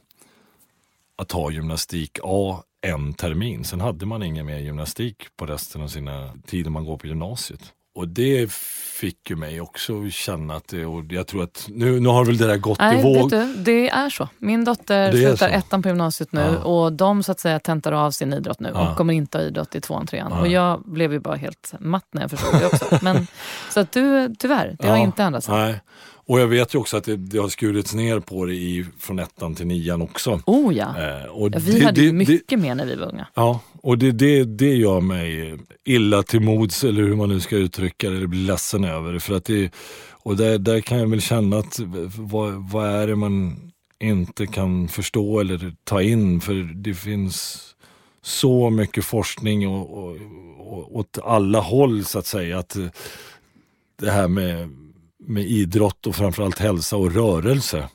att 1.22 1.32
ha 1.32 1.52
gymnastik 1.52 2.20
A 2.24 2.64
en 2.88 3.14
termin. 3.14 3.64
Sen 3.66 3.82
hade 3.82 4.06
man 4.06 4.24
ingen 4.24 4.46
mer 4.46 4.58
gymnastik 4.58 5.16
på 5.38 5.46
resten 5.46 5.82
av 5.82 5.88
sina 5.88 6.30
tider 6.48 6.70
man 6.70 6.86
går 6.86 6.98
på 6.98 7.08
gymnasiet. 7.08 7.62
Och 7.96 8.08
det 8.08 8.52
fick 9.00 9.30
ju 9.30 9.36
mig 9.36 9.62
också 9.62 10.10
känna 10.10 10.56
att 10.56 10.68
det, 10.68 10.86
och 10.86 11.04
jag 11.10 11.28
tror 11.28 11.44
att 11.44 11.66
nu, 11.70 12.00
nu 12.00 12.10
har 12.10 12.26
väl 12.26 12.38
det 12.38 12.48
där 12.48 12.58
gått 12.58 12.80
i 12.80 12.84
Nej, 12.84 13.04
våg. 13.04 13.16
vet 13.16 13.30
du, 13.30 13.54
det 13.64 13.90
är 13.90 14.10
så. 14.10 14.30
Min 14.38 14.64
dotter 14.66 15.12
slutar 15.12 15.36
så. 15.36 15.46
ettan 15.46 15.82
på 15.82 15.88
gymnasiet 15.90 16.32
nu 16.32 16.42
Ja. 16.42 16.58
och 16.64 16.94
de 16.94 17.24
så 17.24 17.32
att 17.32 17.40
säga 17.40 17.60
tentar 17.60 17.92
av 17.92 18.12
sin 18.12 18.34
idrott 18.34 18.60
nu 18.60 18.72
Ja. 18.74 18.92
och 18.92 18.98
kommer 18.98 19.14
inte 19.14 19.38
ha 19.38 19.46
idrott 19.46 19.76
i 19.76 19.82
tvåan, 19.82 20.08
trean. 20.08 20.32
Ja. 20.32 20.40
Och 20.42 20.48
jag 20.48 20.82
blev 20.86 21.14
ju 21.14 21.20
bara 21.20 21.36
helt 21.36 21.74
matt 21.80 22.06
när 22.12 22.22
jag 22.22 22.32
förstod 22.32 22.60
det 22.60 22.66
också. 22.66 23.00
Men, 23.02 23.28
så 23.74 23.80
att 23.80 23.92
du, 23.92 24.36
tyvärr, 24.40 24.76
det 24.80 24.88
har 24.88 24.98
inte 24.98 25.24
ändrats. 25.24 25.48
Nej. 25.50 25.82
Och 26.26 26.40
jag 26.40 26.48
vet 26.48 26.76
ju 26.76 26.80
också 26.80 26.98
att 26.98 27.04
det, 27.04 27.16
det 27.18 27.38
har 27.38 27.50
skurits 27.50 27.94
ner 27.94 28.20
på 28.20 28.46
det 28.46 28.54
i, 28.54 28.86
från 29.00 29.20
ettan 29.20 29.56
till 29.56 29.68
nian 29.68 30.02
också. 30.02 30.40
Oh 30.46 30.76
ja. 30.76 30.96
Eh, 30.98 31.26
och 31.26 31.50
ja 31.54 31.60
vi 31.62 31.80
det- 31.80 31.86
hade 31.86 32.02
det- 32.02 32.14
mycket 32.14 32.60
mer 32.60 32.76
när 32.76 32.86
vi 32.86 32.96
var 32.96 33.08
unga. 33.14 33.28
Ja, 33.34 33.60
och 33.82 33.98
det, 33.98 34.12
det, 34.12 34.44
det 34.44 34.76
gör 34.76 35.02
mig 35.02 35.58
illa 35.86 36.24
till 36.24 36.40
mods 36.42 36.84
eller 36.84 37.02
hur 37.04 37.16
man 37.16 37.30
nu 37.30 37.40
ska 37.40 37.56
uttrycka 37.56 38.10
det, 38.10 38.16
eller 38.16 38.28
blir 38.28 38.40
ledsen 38.48 38.84
över 38.84 39.14
det. 39.14 39.20
För 39.20 39.36
att 39.36 39.46
det 39.46 39.72
och 40.12 40.38
där, 40.38 40.58
där 40.58 40.80
kan 40.82 40.98
jag 41.00 41.08
väl 41.08 41.22
känna 41.22 41.58
att 41.58 41.80
vad, 42.18 42.70
vad 42.72 42.88
är 42.90 43.08
det 43.08 43.16
man 43.16 43.58
inte 44.00 44.48
kan 44.48 44.88
förstå 44.88 45.40
eller 45.40 45.74
ta 45.84 46.02
in? 46.02 46.42
För 46.42 46.54
det 46.76 46.94
finns 46.94 47.62
så 48.22 48.70
mycket 48.70 49.06
forskning 49.06 49.68
och, 49.68 49.98
och, 50.08 50.18
och, 50.60 50.96
åt 50.98 51.18
alla 51.24 51.60
håll 51.60 52.06
så 52.06 52.20
att 52.20 52.26
säga. 52.26 52.60
att 52.60 52.78
Det 54.00 54.12
här 54.12 54.28
med, 54.28 54.70
med 55.28 55.46
idrott 55.46 56.08
och 56.08 56.16
framförallt 56.16 56.60
hälsa 56.60 56.98
och 56.98 57.14
rörelse 57.14 57.90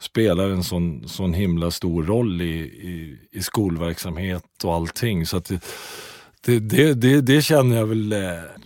spelar 0.00 0.48
en 0.48 0.64
sån, 0.64 1.08
sån 1.08 1.34
himla 1.34 1.70
stor 1.70 2.02
roll 2.02 2.42
i, 2.42 2.58
i, 2.60 3.18
i 3.32 3.42
skolverksamhet 3.42 4.64
och 4.64 4.74
allting. 4.74 5.26
Så 5.26 5.36
att 5.36 5.50
det, 6.44 6.58
det, 6.58 6.94
det, 6.94 7.20
det, 7.20 7.42
känner 7.42 7.76
jag 7.76 7.86
väl. 7.86 8.12
Eh, 8.12 8.18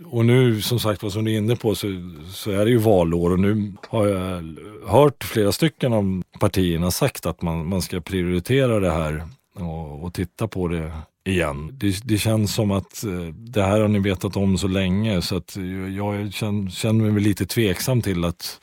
och 0.05 0.25
nu 0.25 0.63
som 0.63 0.81
sagt 0.81 1.03
vad 1.03 1.13
som 1.13 1.25
du 1.25 1.33
är 1.33 1.37
inne 1.37 1.57
på 1.57 1.75
så, 1.75 1.87
så 2.33 2.51
är 2.51 2.65
det 2.65 2.71
ju 2.71 2.77
valår 2.77 3.33
och 3.33 3.41
nu 3.41 3.73
har 3.89 4.07
jag 4.07 4.57
hört 4.87 5.25
flera 5.25 5.53
stycken 5.53 5.93
av 5.93 6.23
partierna 6.41 6.91
sagt 6.91 7.27
att 7.27 7.43
man, 7.43 7.69
man 7.69 7.83
ska 7.83 8.01
prioritera 8.01 8.81
det 8.81 8.91
här 8.91 9.29
och, 9.57 10.05
och 10.05 10.15
titta 10.15 10.49
på 10.49 10.69
det 10.69 10.93
igen. 11.25 11.71
Det, 11.73 12.01
det 12.05 12.19
känns 12.19 12.55
som 12.55 12.71
att 12.71 13.05
eh, 13.05 13.11
det 13.35 13.63
här 13.63 13.81
har 13.81 13.89
ni 13.89 13.99
vetat 13.99 14.37
om 14.37 14.59
så 14.59 14.69
länge 14.69 15.23
så 15.23 15.37
att 15.37 15.57
jag 15.97 16.33
känner, 16.33 16.71
känner 16.71 17.11
mig 17.11 17.23
lite 17.23 17.47
tveksam 17.47 18.03
till 18.03 18.25
att 18.25 18.61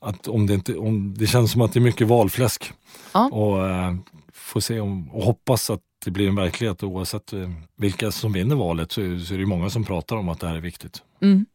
att 0.00 0.28
om 0.28 0.46
det, 0.46 0.54
inte, 0.54 0.76
om, 0.76 1.14
det 1.18 1.26
känns 1.26 1.52
som 1.52 1.60
att 1.60 1.72
det 1.72 1.78
är 1.78 1.82
mycket 1.82 2.06
valfläsk. 2.06 2.72
Ja. 3.14 3.28
Och 3.32 3.68
eh, 3.68 3.94
får 4.32 4.60
se 4.60 4.80
om, 4.80 5.10
och 5.14 5.24
hoppas 5.24 5.70
att 5.70 5.80
det 6.04 6.10
blir 6.10 6.28
en 6.28 6.34
verklighet 6.34 6.82
oavsett 6.82 7.32
eh, 7.32 7.50
vilka 7.76 8.10
som 8.12 8.32
vinner 8.32 8.56
valet 8.56 8.92
så, 8.92 9.00
är- 9.00 9.18
så 9.18 9.34
är 9.34 9.38
det 9.38 9.46
många 9.46 9.70
som 9.70 9.84
pratar 9.84 10.16
om 10.16 10.28
att 10.28 10.40
det 10.40 10.48
här 10.48 10.56
är 10.56 10.60
viktigt. 10.60 11.02
Mm. 11.22 11.46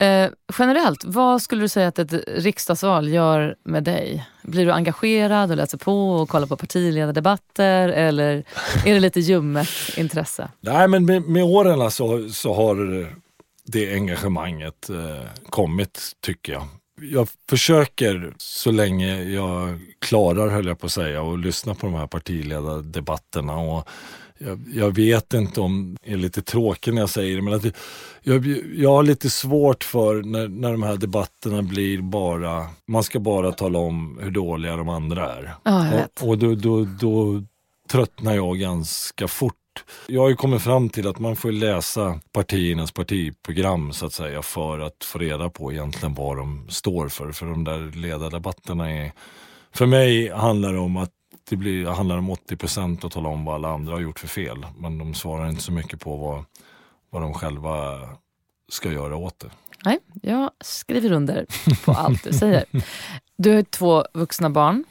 Eh, 0.00 0.30
generellt, 0.58 1.04
vad 1.04 1.42
skulle 1.42 1.62
du 1.62 1.68
säga 1.68 1.88
att 1.88 1.98
ett 1.98 2.12
riksdagsval 2.26 3.08
gör 3.08 3.56
med 3.64 3.84
dig? 3.84 4.26
Blir 4.42 4.66
du 4.66 4.72
engagerad 4.72 5.50
och 5.50 5.56
läser 5.56 5.78
på 5.78 6.10
och 6.10 6.28
kollar 6.28 6.46
på 6.46 6.56
partiledardebatter 6.56 7.88
eller 7.88 8.44
är 8.86 8.94
det 8.94 9.00
lite 9.00 9.20
ljummet 9.20 9.68
intresse? 9.96 10.48
Nej 10.60 10.88
men 10.88 11.06
med, 11.06 11.22
med 11.22 11.44
åren 11.44 11.90
så, 11.90 12.28
så 12.28 12.54
har 12.54 13.06
det 13.64 13.94
engagemanget 13.94 14.90
eh, 14.90 15.26
kommit 15.50 16.12
tycker 16.20 16.52
jag. 16.52 16.66
Jag 17.00 17.28
försöker 17.50 18.34
så 18.36 18.70
länge 18.70 19.22
jag 19.22 19.78
klarar 19.98 20.48
höll 20.48 20.66
jag 20.66 20.78
på 20.78 20.86
att 20.86 20.92
säga 20.92 21.22
och 21.22 21.38
lyssna 21.38 21.74
på 21.74 21.86
de 21.86 21.94
här 21.94 22.06
partiledardebatterna. 22.06 23.56
Och 23.56 23.88
jag, 24.44 24.60
jag, 24.74 24.94
vet 24.94 25.34
inte 25.34 25.60
om 25.60 25.96
det 26.04 26.12
är 26.12 26.16
lite 26.16 26.42
tråkigt 26.42 26.94
när 26.94 27.02
jag 27.02 27.10
säger 27.10 27.36
det, 27.36 27.42
men 27.42 27.54
att 27.54 27.64
jag, 28.22 28.46
jag 28.74 28.90
har 28.90 29.02
lite 29.02 29.30
svårt 29.30 29.84
för 29.84 30.22
när, 30.22 30.48
när 30.48 30.72
de 30.72 30.82
här 30.82 30.96
debatterna 30.96 31.62
blir 31.62 32.02
bara, 32.02 32.66
man 32.86 33.02
ska 33.02 33.20
bara 33.20 33.52
tala 33.52 33.78
om 33.78 34.18
hur 34.22 34.30
dåliga 34.30 34.76
de 34.76 34.88
andra 34.88 35.32
är. 35.32 35.54
Ja, 35.62 36.04
och, 36.20 36.28
och 36.28 36.38
då, 36.38 36.54
då, 36.54 36.84
då 36.84 37.42
tröttnar 37.90 38.34
jag 38.34 38.58
ganska 38.58 39.28
fort 39.28 39.54
jag 40.06 40.20
har 40.20 40.28
ju 40.28 40.36
kommit 40.36 40.62
fram 40.62 40.88
till 40.88 41.08
att 41.08 41.18
man 41.18 41.36
får 41.36 41.52
läsa 41.52 42.20
partiernas 42.32 42.92
partiprogram 42.92 43.92
så 43.92 44.06
att 44.06 44.12
säga 44.12 44.42
för 44.42 44.78
att 44.78 45.04
få 45.04 45.18
reda 45.18 45.50
på 45.50 45.72
egentligen 45.72 46.14
vad 46.14 46.36
de 46.36 46.66
står 46.68 47.08
för. 47.08 47.32
För 47.32 47.46
de 47.46 47.64
där 47.64 47.96
ledardebatterna 47.96 48.90
är, 48.90 49.12
för 49.72 49.86
mig 49.86 50.28
handlar 50.28 50.72
det 50.72 50.78
om 50.78 50.96
att 50.96 51.10
det 51.50 51.56
blir, 51.56 51.86
handlar 51.86 52.18
om 52.18 52.30
80 52.30 52.56
procent 52.56 53.04
att 53.04 53.12
tala 53.12 53.28
om 53.28 53.44
vad 53.44 53.54
alla 53.54 53.68
andra 53.68 53.92
har 53.92 54.00
gjort 54.00 54.18
för 54.18 54.28
fel. 54.28 54.66
Men 54.78 54.98
de 54.98 55.14
svarar 55.14 55.48
inte 55.48 55.62
så 55.62 55.72
mycket 55.72 56.00
på 56.00 56.16
vad, 56.16 56.44
vad 57.10 57.22
de 57.22 57.34
själva 57.34 58.00
ska 58.68 58.92
göra 58.92 59.16
åt 59.16 59.38
det. 59.38 59.50
Nej, 59.84 59.98
jag 60.22 60.50
skriver 60.60 61.12
under 61.12 61.46
på 61.84 61.92
allt 61.92 62.24
du 62.24 62.32
säger. 62.32 62.64
Du 63.36 63.54
har 63.54 63.62
två 63.62 64.04
vuxna 64.14 64.50
barn. 64.50 64.84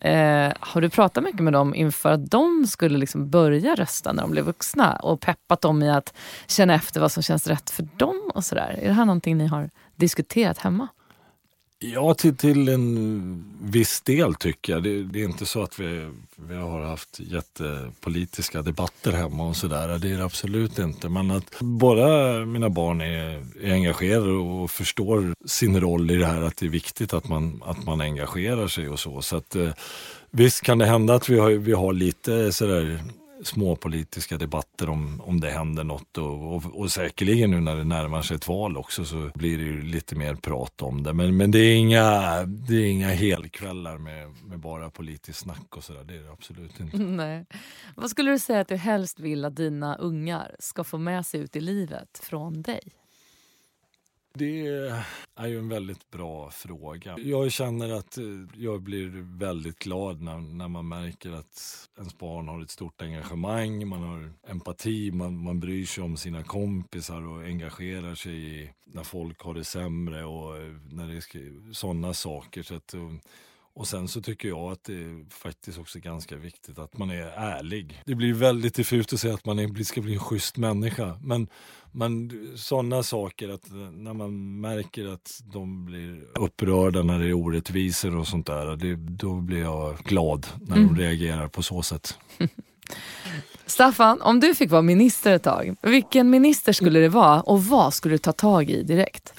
Eh, 0.00 0.52
har 0.60 0.80
du 0.80 0.88
pratat 0.88 1.24
mycket 1.24 1.40
med 1.40 1.52
dem 1.52 1.74
inför 1.74 2.12
att 2.12 2.30
de 2.30 2.66
skulle 2.66 2.98
liksom 2.98 3.30
börja 3.30 3.74
rösta 3.74 4.12
när 4.12 4.22
de 4.22 4.30
blev 4.30 4.44
vuxna 4.44 4.96
och 4.96 5.20
peppat 5.20 5.60
dem 5.60 5.82
i 5.82 5.90
att 5.90 6.14
känna 6.46 6.74
efter 6.74 7.00
vad 7.00 7.12
som 7.12 7.22
känns 7.22 7.46
rätt 7.46 7.70
för 7.70 7.88
dem? 7.96 8.30
och 8.34 8.44
sådär? 8.44 8.78
Är 8.82 8.88
det 8.88 8.94
här 8.94 9.04
någonting 9.04 9.38
ni 9.38 9.46
har 9.46 9.70
diskuterat 9.96 10.58
hemma? 10.58 10.88
Ja, 11.78 12.14
till, 12.14 12.36
till 12.36 12.68
en 12.68 13.44
viss 13.62 14.00
del 14.00 14.34
tycker 14.34 14.72
jag. 14.72 14.82
Det, 14.82 15.02
det, 15.02 15.20
är 15.20 15.24
inte 15.24 15.46
så 15.46 15.62
att 15.62 15.80
vi, 15.80 16.10
vi 16.36 16.54
har 16.54 16.80
haft 16.80 17.20
jättepolitiska 17.20 18.62
debatter 18.62 19.12
hemma 19.12 19.48
och 19.48 19.56
sådär. 19.56 19.98
Det 19.98 20.10
är 20.10 20.16
det 20.16 20.24
absolut 20.24 20.78
inte. 20.78 21.08
Men 21.08 21.30
att 21.30 21.60
båda 21.60 22.32
mina 22.44 22.70
barn 22.70 23.00
är, 23.00 23.46
är 23.62 23.72
engagerade 23.72 24.32
och 24.32 24.70
förstår 24.70 25.34
sin 25.46 25.80
roll 25.80 26.10
i 26.10 26.16
det 26.16 26.26
här. 26.26 26.42
Att 26.42 26.56
det 26.56 26.66
är 26.66 26.70
viktigt 26.70 27.14
att 27.14 27.28
man, 27.28 27.62
att 27.66 27.84
man 27.84 28.00
engagerar 28.00 28.68
sig 28.68 28.88
och 28.88 29.00
så. 29.00 29.22
Så 29.22 29.36
att, 29.36 29.56
eh, 29.56 29.70
visst 30.30 30.62
kan 30.62 30.78
det 30.78 30.86
hända 30.86 31.14
att 31.14 31.28
vi 31.28 31.38
har, 31.38 31.50
vi 31.50 31.72
har 31.72 31.92
lite 31.92 32.52
sådär 32.52 33.04
småpolitiska 33.42 34.36
debatter 34.36 34.88
om, 34.88 35.20
om 35.20 35.40
det 35.40 35.50
händer 35.50 35.84
något 35.84 36.18
och, 36.18 36.54
och, 36.54 36.80
och 36.80 36.92
säkerligen 36.92 37.50
nu 37.50 37.60
när 37.60 37.76
det 37.76 37.84
närmar 37.84 38.22
sig 38.22 38.36
ett 38.36 38.48
val 38.48 38.76
också 38.76 39.04
så 39.04 39.30
blir 39.34 39.58
det 39.58 39.64
ju 39.64 39.82
lite 39.82 40.14
mer 40.14 40.34
prat 40.34 40.82
om 40.82 41.02
det. 41.02 41.12
Men, 41.12 41.36
men 41.36 41.50
det, 41.50 41.58
är 41.58 41.76
inga, 41.76 42.42
det 42.44 42.74
är 42.74 42.86
inga 42.86 43.08
helkvällar 43.08 43.98
med, 43.98 44.28
med 44.44 44.58
bara 44.58 44.90
politiskt 44.90 45.38
snack 45.38 45.76
och 45.76 45.84
sådär. 45.84 46.04
Det 46.04 46.14
är 46.14 46.22
det 46.22 46.32
absolut 46.32 46.80
inte. 46.80 46.96
Nej. 46.98 47.46
Vad 47.96 48.10
skulle 48.10 48.30
du 48.30 48.38
säga 48.38 48.60
att 48.60 48.68
du 48.68 48.76
helst 48.76 49.20
vill 49.20 49.44
att 49.44 49.56
dina 49.56 49.96
ungar 49.96 50.56
ska 50.58 50.84
få 50.84 50.98
med 50.98 51.26
sig 51.26 51.40
ut 51.40 51.56
i 51.56 51.60
livet 51.60 52.20
från 52.22 52.62
dig? 52.62 52.80
Det 54.38 54.66
är 55.36 55.46
ju 55.46 55.58
en 55.58 55.68
väldigt 55.68 56.10
bra 56.10 56.50
fråga. 56.50 57.18
Jag 57.18 57.52
känner 57.52 57.92
att 57.92 58.18
jag 58.54 58.82
blir 58.82 59.38
väldigt 59.38 59.78
glad 59.78 60.22
när, 60.22 60.38
när 60.38 60.68
man 60.68 60.88
märker 60.88 61.30
att 61.30 61.88
ens 61.96 62.18
barn 62.18 62.48
har 62.48 62.62
ett 62.62 62.70
stort 62.70 63.02
engagemang, 63.02 63.88
man 63.88 64.02
har 64.02 64.32
empati, 64.48 65.10
man, 65.10 65.42
man 65.44 65.60
bryr 65.60 65.86
sig 65.86 66.04
om 66.04 66.16
sina 66.16 66.42
kompisar 66.42 67.26
och 67.26 67.42
engagerar 67.44 68.14
sig 68.14 68.62
i 68.62 68.70
när 68.84 69.02
folk 69.02 69.40
har 69.40 69.54
det 69.54 69.64
sämre 69.64 70.24
och 70.24 70.54
när 70.90 71.08
det 71.08 71.14
är 71.14 71.72
sådana 71.72 72.14
saker. 72.14 72.62
Så 72.62 72.74
att, 72.74 72.94
eh, 72.94 73.12
och 73.76 73.88
sen 73.88 74.08
så 74.08 74.20
tycker 74.22 74.48
jag 74.48 74.72
att 74.72 74.84
det 74.84 74.94
är 74.94 75.30
faktiskt 75.30 75.78
också 75.78 75.98
ganska 75.98 76.36
viktigt 76.36 76.78
att 76.78 76.98
man 76.98 77.10
är 77.10 77.26
ärlig. 77.26 78.02
Det 78.06 78.14
blir 78.14 78.32
väldigt 78.32 78.74
diffust 78.74 79.12
att 79.12 79.20
säga 79.20 79.34
att 79.34 79.44
man 79.44 79.58
är, 79.58 79.84
ska 79.84 80.00
bli 80.00 80.12
en 80.14 80.20
schysst 80.20 80.56
människa. 80.56 81.18
Men, 81.22 81.48
men 81.92 82.30
sådana 82.56 83.02
saker, 83.02 83.48
att 83.48 83.70
när 83.92 84.12
man 84.12 84.60
märker 84.60 85.06
att 85.06 85.40
de 85.52 85.84
blir 85.84 86.26
upprörda 86.38 87.02
när 87.02 87.18
det 87.18 87.28
är 87.28 87.32
orättvisor 87.32 88.16
och 88.16 88.26
sånt 88.26 88.46
där. 88.46 88.76
Det, 88.76 88.96
då 88.96 89.40
blir 89.40 89.60
jag 89.60 89.98
glad 89.98 90.46
när 90.60 90.76
mm. 90.76 90.94
de 90.94 91.02
reagerar 91.02 91.48
på 91.48 91.62
så 91.62 91.82
sätt. 91.82 92.18
Staffan, 93.66 94.22
om 94.22 94.40
du 94.40 94.54
fick 94.54 94.70
vara 94.70 94.82
minister 94.82 95.32
ett 95.32 95.42
tag, 95.42 95.76
vilken 95.82 96.30
minister 96.30 96.72
skulle 96.72 97.00
det 97.00 97.08
vara 97.08 97.40
och 97.40 97.64
vad 97.64 97.94
skulle 97.94 98.14
du 98.14 98.18
ta 98.18 98.32
tag 98.32 98.70
i 98.70 98.82
direkt? 98.82 99.32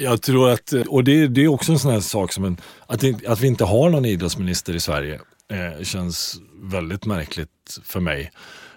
Jag 0.00 0.22
tror 0.22 0.50
att, 0.50 0.72
och 0.72 1.04
det, 1.04 1.26
det 1.26 1.44
är 1.44 1.48
också 1.48 1.72
en 1.72 1.78
sån 1.78 1.92
här 1.92 2.00
sak 2.00 2.32
som 2.32 2.44
en, 2.44 2.56
att, 2.86 3.04
att 3.26 3.40
vi 3.40 3.46
inte 3.46 3.64
har 3.64 3.90
någon 3.90 4.04
idrottsminister 4.04 4.74
i 4.74 4.80
Sverige 4.80 5.20
eh, 5.50 5.84
känns 5.84 6.40
väldigt 6.62 7.06
märkligt 7.06 7.78
för 7.84 8.00
mig. 8.00 8.30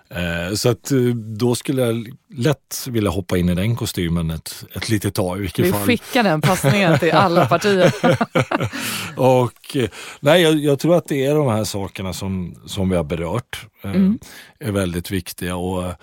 Eh, 0.09 0.55
så 0.55 0.69
att 0.69 0.91
eh, 0.91 0.99
då 1.15 1.55
skulle 1.55 1.81
jag 1.81 2.09
lätt 2.35 2.87
vilja 2.89 3.09
hoppa 3.09 3.37
in 3.37 3.49
i 3.49 3.55
den 3.55 3.75
kostymen 3.75 4.31
ett, 4.31 4.65
ett 4.75 4.89
litet 4.89 5.15
tag. 5.15 5.37
I 5.37 5.41
vilket 5.41 5.65
vi 5.65 5.71
fall. 5.71 5.85
skickar 5.85 6.23
den 6.23 6.41
passningen 6.41 6.99
till 6.99 7.11
alla 7.11 7.45
partier. 7.49 7.93
och, 9.19 9.75
eh, 9.75 9.89
nej, 10.19 10.41
jag, 10.41 10.55
jag, 10.55 10.79
tror 10.79 10.95
att 10.95 11.07
det 11.07 11.25
är 11.25 11.35
de 11.35 11.47
här 11.47 11.63
sakerna 11.63 12.13
som, 12.13 12.55
som 12.65 12.89
vi 12.89 12.95
har 12.95 13.03
berört 13.03 13.67
eh, 13.83 13.91
mm. 13.91 14.19
är 14.59 14.71
väldigt 14.71 15.11
viktiga. 15.11 15.55
Och, 15.55 15.83
eh, 15.83 15.93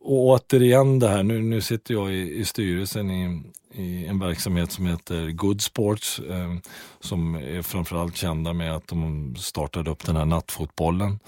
och 0.00 0.26
återigen 0.26 0.98
det 0.98 1.08
här, 1.08 1.22
nu, 1.22 1.42
nu 1.42 1.60
sitter 1.60 1.94
jag 1.94 2.12
i, 2.12 2.38
i 2.38 2.44
styrelsen 2.44 3.10
i, 3.10 3.42
i 3.74 4.06
en 4.06 4.18
verksamhet 4.18 4.72
som 4.72 4.86
heter 4.86 5.30
Good 5.30 5.62
Sports 5.62 6.18
eh, 6.18 6.54
som 7.00 7.34
är 7.34 7.62
framförallt 7.62 8.16
kända 8.16 8.52
med 8.52 8.74
att 8.74 8.88
de 8.88 9.34
startade 9.36 9.90
upp 9.90 10.06
den 10.06 10.16
här 10.16 10.24
nattfotbollen. 10.24 11.18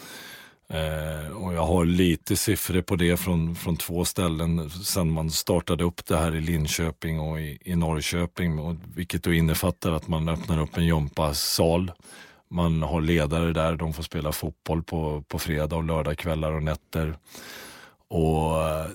Eh, 0.68 1.36
och 1.36 1.54
jag 1.54 1.66
har 1.66 1.84
lite 1.84 2.36
siffror 2.36 2.80
på 2.80 2.96
det 2.96 3.16
från, 3.16 3.54
från 3.54 3.76
två 3.76 4.04
ställen 4.04 4.70
sen 4.70 5.10
man 5.10 5.30
startade 5.30 5.84
upp 5.84 6.06
det 6.06 6.16
här 6.16 6.36
i 6.36 6.40
Linköping 6.40 7.20
och 7.20 7.40
i, 7.40 7.58
i 7.64 7.76
Norrköping. 7.76 8.58
Och, 8.58 8.76
vilket 8.94 9.22
då 9.22 9.32
innefattar 9.32 9.92
att 9.92 10.08
man 10.08 10.28
öppnar 10.28 10.60
upp 10.60 10.76
en 10.76 10.86
gympasal. 10.86 11.92
Man 12.48 12.82
har 12.82 13.00
ledare 13.00 13.52
där, 13.52 13.76
de 13.76 13.92
får 13.92 14.02
spela 14.02 14.32
fotboll 14.32 14.82
på, 14.82 15.22
på 15.28 15.38
fredag 15.38 15.76
och 15.76 15.84
lördagskvällar 15.84 16.52
och 16.52 16.62
nätter. 16.62 17.16
Och 18.08 18.62
eh, 18.62 18.86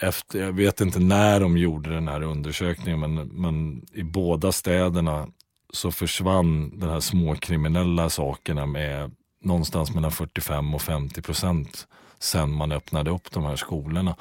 efter, 0.00 0.38
jag 0.40 0.52
vet 0.52 0.80
inte 0.80 0.98
när 0.98 1.40
de 1.40 1.56
gjorde 1.56 1.90
den 1.90 2.08
här 2.08 2.22
undersökningen, 2.22 3.00
men, 3.00 3.14
men 3.14 3.86
i 3.92 4.02
båda 4.02 4.52
städerna 4.52 5.28
så 5.72 5.92
försvann 5.92 6.78
de 6.78 6.88
här 6.88 7.00
småkriminella 7.00 8.10
sakerna 8.10 8.66
med 8.66 9.10
någonstans 9.44 9.94
mellan 9.94 10.10
45 10.10 10.74
och 10.74 10.82
50 10.82 11.22
procent 11.22 11.86
sen 12.18 12.52
man 12.52 12.72
öppnade 12.72 13.10
upp 13.10 13.30
de 13.30 13.44
här 13.44 13.56
skolorna. 13.56 14.16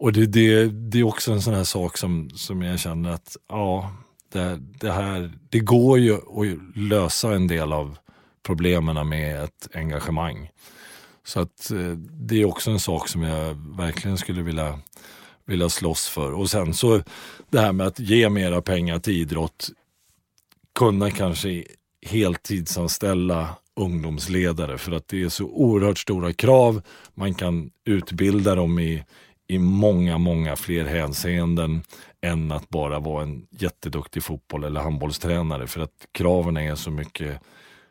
Och 0.00 0.12
det, 0.12 0.26
det, 0.26 0.68
det 0.68 0.98
är 0.98 1.04
också 1.04 1.32
en 1.32 1.42
sån 1.42 1.54
här 1.54 1.64
sak 1.64 1.98
som, 1.98 2.30
som 2.30 2.62
jag 2.62 2.78
känner 2.78 3.10
att 3.10 3.36
ja, 3.48 3.92
det, 4.32 4.58
det, 4.80 4.92
här, 4.92 5.32
det 5.50 5.60
går 5.60 5.98
ju 5.98 6.14
att 6.14 6.76
lösa 6.76 7.34
en 7.34 7.46
del 7.46 7.72
av 7.72 7.98
problemen 8.42 9.08
med 9.08 9.44
ett 9.44 9.68
engagemang. 9.74 10.50
Så 11.28 11.40
att 11.40 11.70
eh, 11.70 11.90
det 12.20 12.40
är 12.40 12.44
också 12.44 12.70
en 12.70 12.80
sak 12.80 13.08
som 13.08 13.22
jag 13.22 13.54
verkligen 13.76 14.18
skulle 14.18 14.42
vilja, 14.42 14.78
vilja 15.44 15.68
slåss 15.68 16.08
för. 16.08 16.32
Och 16.32 16.50
sen 16.50 16.74
så 16.74 17.02
det 17.50 17.60
här 17.60 17.72
med 17.72 17.86
att 17.86 18.00
ge 18.00 18.28
mera 18.30 18.62
pengar 18.62 18.98
till 18.98 19.12
idrott, 19.12 19.68
kunna 20.74 21.10
kanske 21.10 21.64
heltidsanställa 22.06 23.56
ungdomsledare 23.76 24.78
för 24.78 24.92
att 24.92 25.08
det 25.08 25.22
är 25.22 25.28
så 25.28 25.44
oerhört 25.44 25.98
stora 25.98 26.32
krav. 26.32 26.82
Man 27.14 27.34
kan 27.34 27.70
utbilda 27.84 28.54
dem 28.54 28.78
i, 28.78 29.04
i 29.46 29.58
många, 29.58 30.18
många 30.18 30.56
fler 30.56 30.84
hänseenden 30.84 31.82
än 32.20 32.52
att 32.52 32.68
bara 32.68 32.98
vara 32.98 33.22
en 33.22 33.46
jätteduktig 33.50 34.22
fotboll 34.22 34.64
eller 34.64 34.80
handbollstränare 34.80 35.66
för 35.66 35.80
att 35.80 36.06
kraven 36.12 36.56
är 36.56 36.74
så 36.74 36.90
mycket 36.90 37.40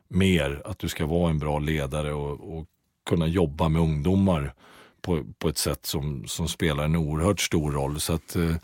mer 0.07 0.61
att 0.65 0.79
du 0.79 0.89
ska 0.89 1.05
vara 1.05 1.29
en 1.29 1.39
bra 1.39 1.59
ledare 1.59 2.13
och, 2.13 2.57
och 2.57 2.65
kunna 3.07 3.27
jobba 3.27 3.69
med 3.69 3.81
ungdomar 3.81 4.53
på, 5.01 5.23
på 5.39 5.49
ett 5.49 5.57
sätt 5.57 5.85
som, 5.85 6.23
som 6.27 6.47
spelar 6.47 6.83
en 6.83 6.95
oerhört 6.95 7.39
stor 7.39 7.71
roll. 7.71 7.99
Så 7.99 8.13
att 8.13 8.35
eh, 8.35 8.55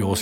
jag 0.00 0.18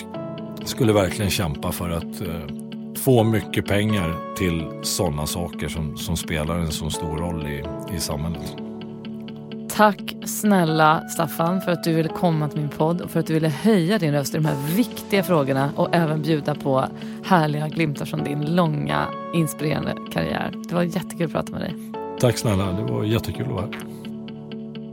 skulle 0.64 0.92
verkligen 0.92 1.30
kämpa 1.30 1.72
för 1.72 1.90
att 1.90 2.20
eh, 2.20 2.66
få 2.96 3.24
mycket 3.24 3.66
pengar 3.66 4.34
till 4.36 4.64
sådana 4.82 5.26
saker 5.26 5.68
som, 5.68 5.96
som 5.96 6.16
spelar 6.16 6.58
en 6.58 6.72
så 6.72 6.90
stor 6.90 7.16
roll 7.16 7.46
i, 7.46 7.64
i 7.96 8.00
samhället. 8.00 8.56
Tack 9.76 10.16
snälla 10.24 11.08
Staffan 11.08 11.60
för 11.60 11.72
att 11.72 11.84
du 11.84 11.94
ville 11.94 12.08
komma 12.08 12.48
till 12.48 12.60
min 12.60 12.68
podd 12.68 13.00
och 13.00 13.10
för 13.10 13.20
att 13.20 13.26
du 13.26 13.34
ville 13.34 13.48
höja 13.48 13.98
din 13.98 14.12
röst 14.12 14.34
i 14.34 14.36
de 14.36 14.44
här 14.44 14.76
viktiga 14.76 15.22
frågorna 15.22 15.70
och 15.76 15.94
även 15.94 16.22
bjuda 16.22 16.54
på 16.54 16.84
härliga 17.24 17.68
glimtar 17.68 18.04
från 18.04 18.24
din 18.24 18.54
långa 18.54 19.06
inspirerande 19.34 19.94
karriär. 20.12 20.52
Det 20.68 20.74
var 20.74 20.82
jättekul 20.82 21.26
att 21.26 21.32
prata 21.32 21.52
med 21.52 21.60
dig. 21.60 21.95
Tack 22.20 22.38
snälla, 22.38 22.72
det 22.72 22.92
var 22.92 23.04
jättekul 23.04 23.46
att 23.46 23.52
vara 23.52 23.62
här. 23.62 23.96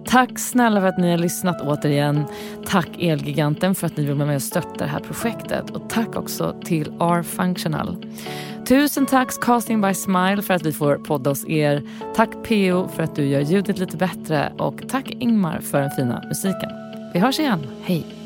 Tack 0.06 0.40
snälla 0.40 0.82
för 0.82 0.88
att 0.88 0.98
ni 0.98 1.12
har 1.12 1.18
lyssnat 1.18 1.62
återigen. 1.62 2.26
Tack 2.66 2.90
Elgiganten 3.00 3.76
för 3.76 3.88
att 3.88 3.98
ni 3.98 4.06
vill 4.06 4.16
vara 4.16 4.28
med 4.28 4.36
och 4.36 4.42
stötta 4.42 4.78
det 4.78 4.86
här 4.86 5.00
projektet. 5.00 5.70
Och 5.70 5.90
tack 5.90 6.16
också 6.16 6.56
till 6.66 6.88
R-Functional. 7.00 8.06
Tusen 8.68 9.06
tack 9.06 9.42
Casting 9.42 9.82
by 9.82 9.94
Smile 9.94 10.42
för 10.42 10.54
att 10.54 10.66
vi 10.66 10.72
får 10.72 10.96
podda 10.96 11.30
hos 11.30 11.50
er. 11.50 11.82
Tack 12.16 12.30
PO 12.30 12.88
för 12.88 13.04
att 13.04 13.16
du 13.16 13.26
gör 13.26 13.42
ljudet 13.42 13.80
lite 13.80 13.98
bättre. 13.98 14.54
Och 14.58 14.82
tack 14.90 15.10
Ingmar 15.10 15.60
för 15.60 15.82
den 15.82 15.92
fina 15.92 16.24
musiken. 16.28 16.70
Vi 17.14 17.20
hörs 17.20 17.40
igen. 17.40 17.60
Hej! 17.84 18.23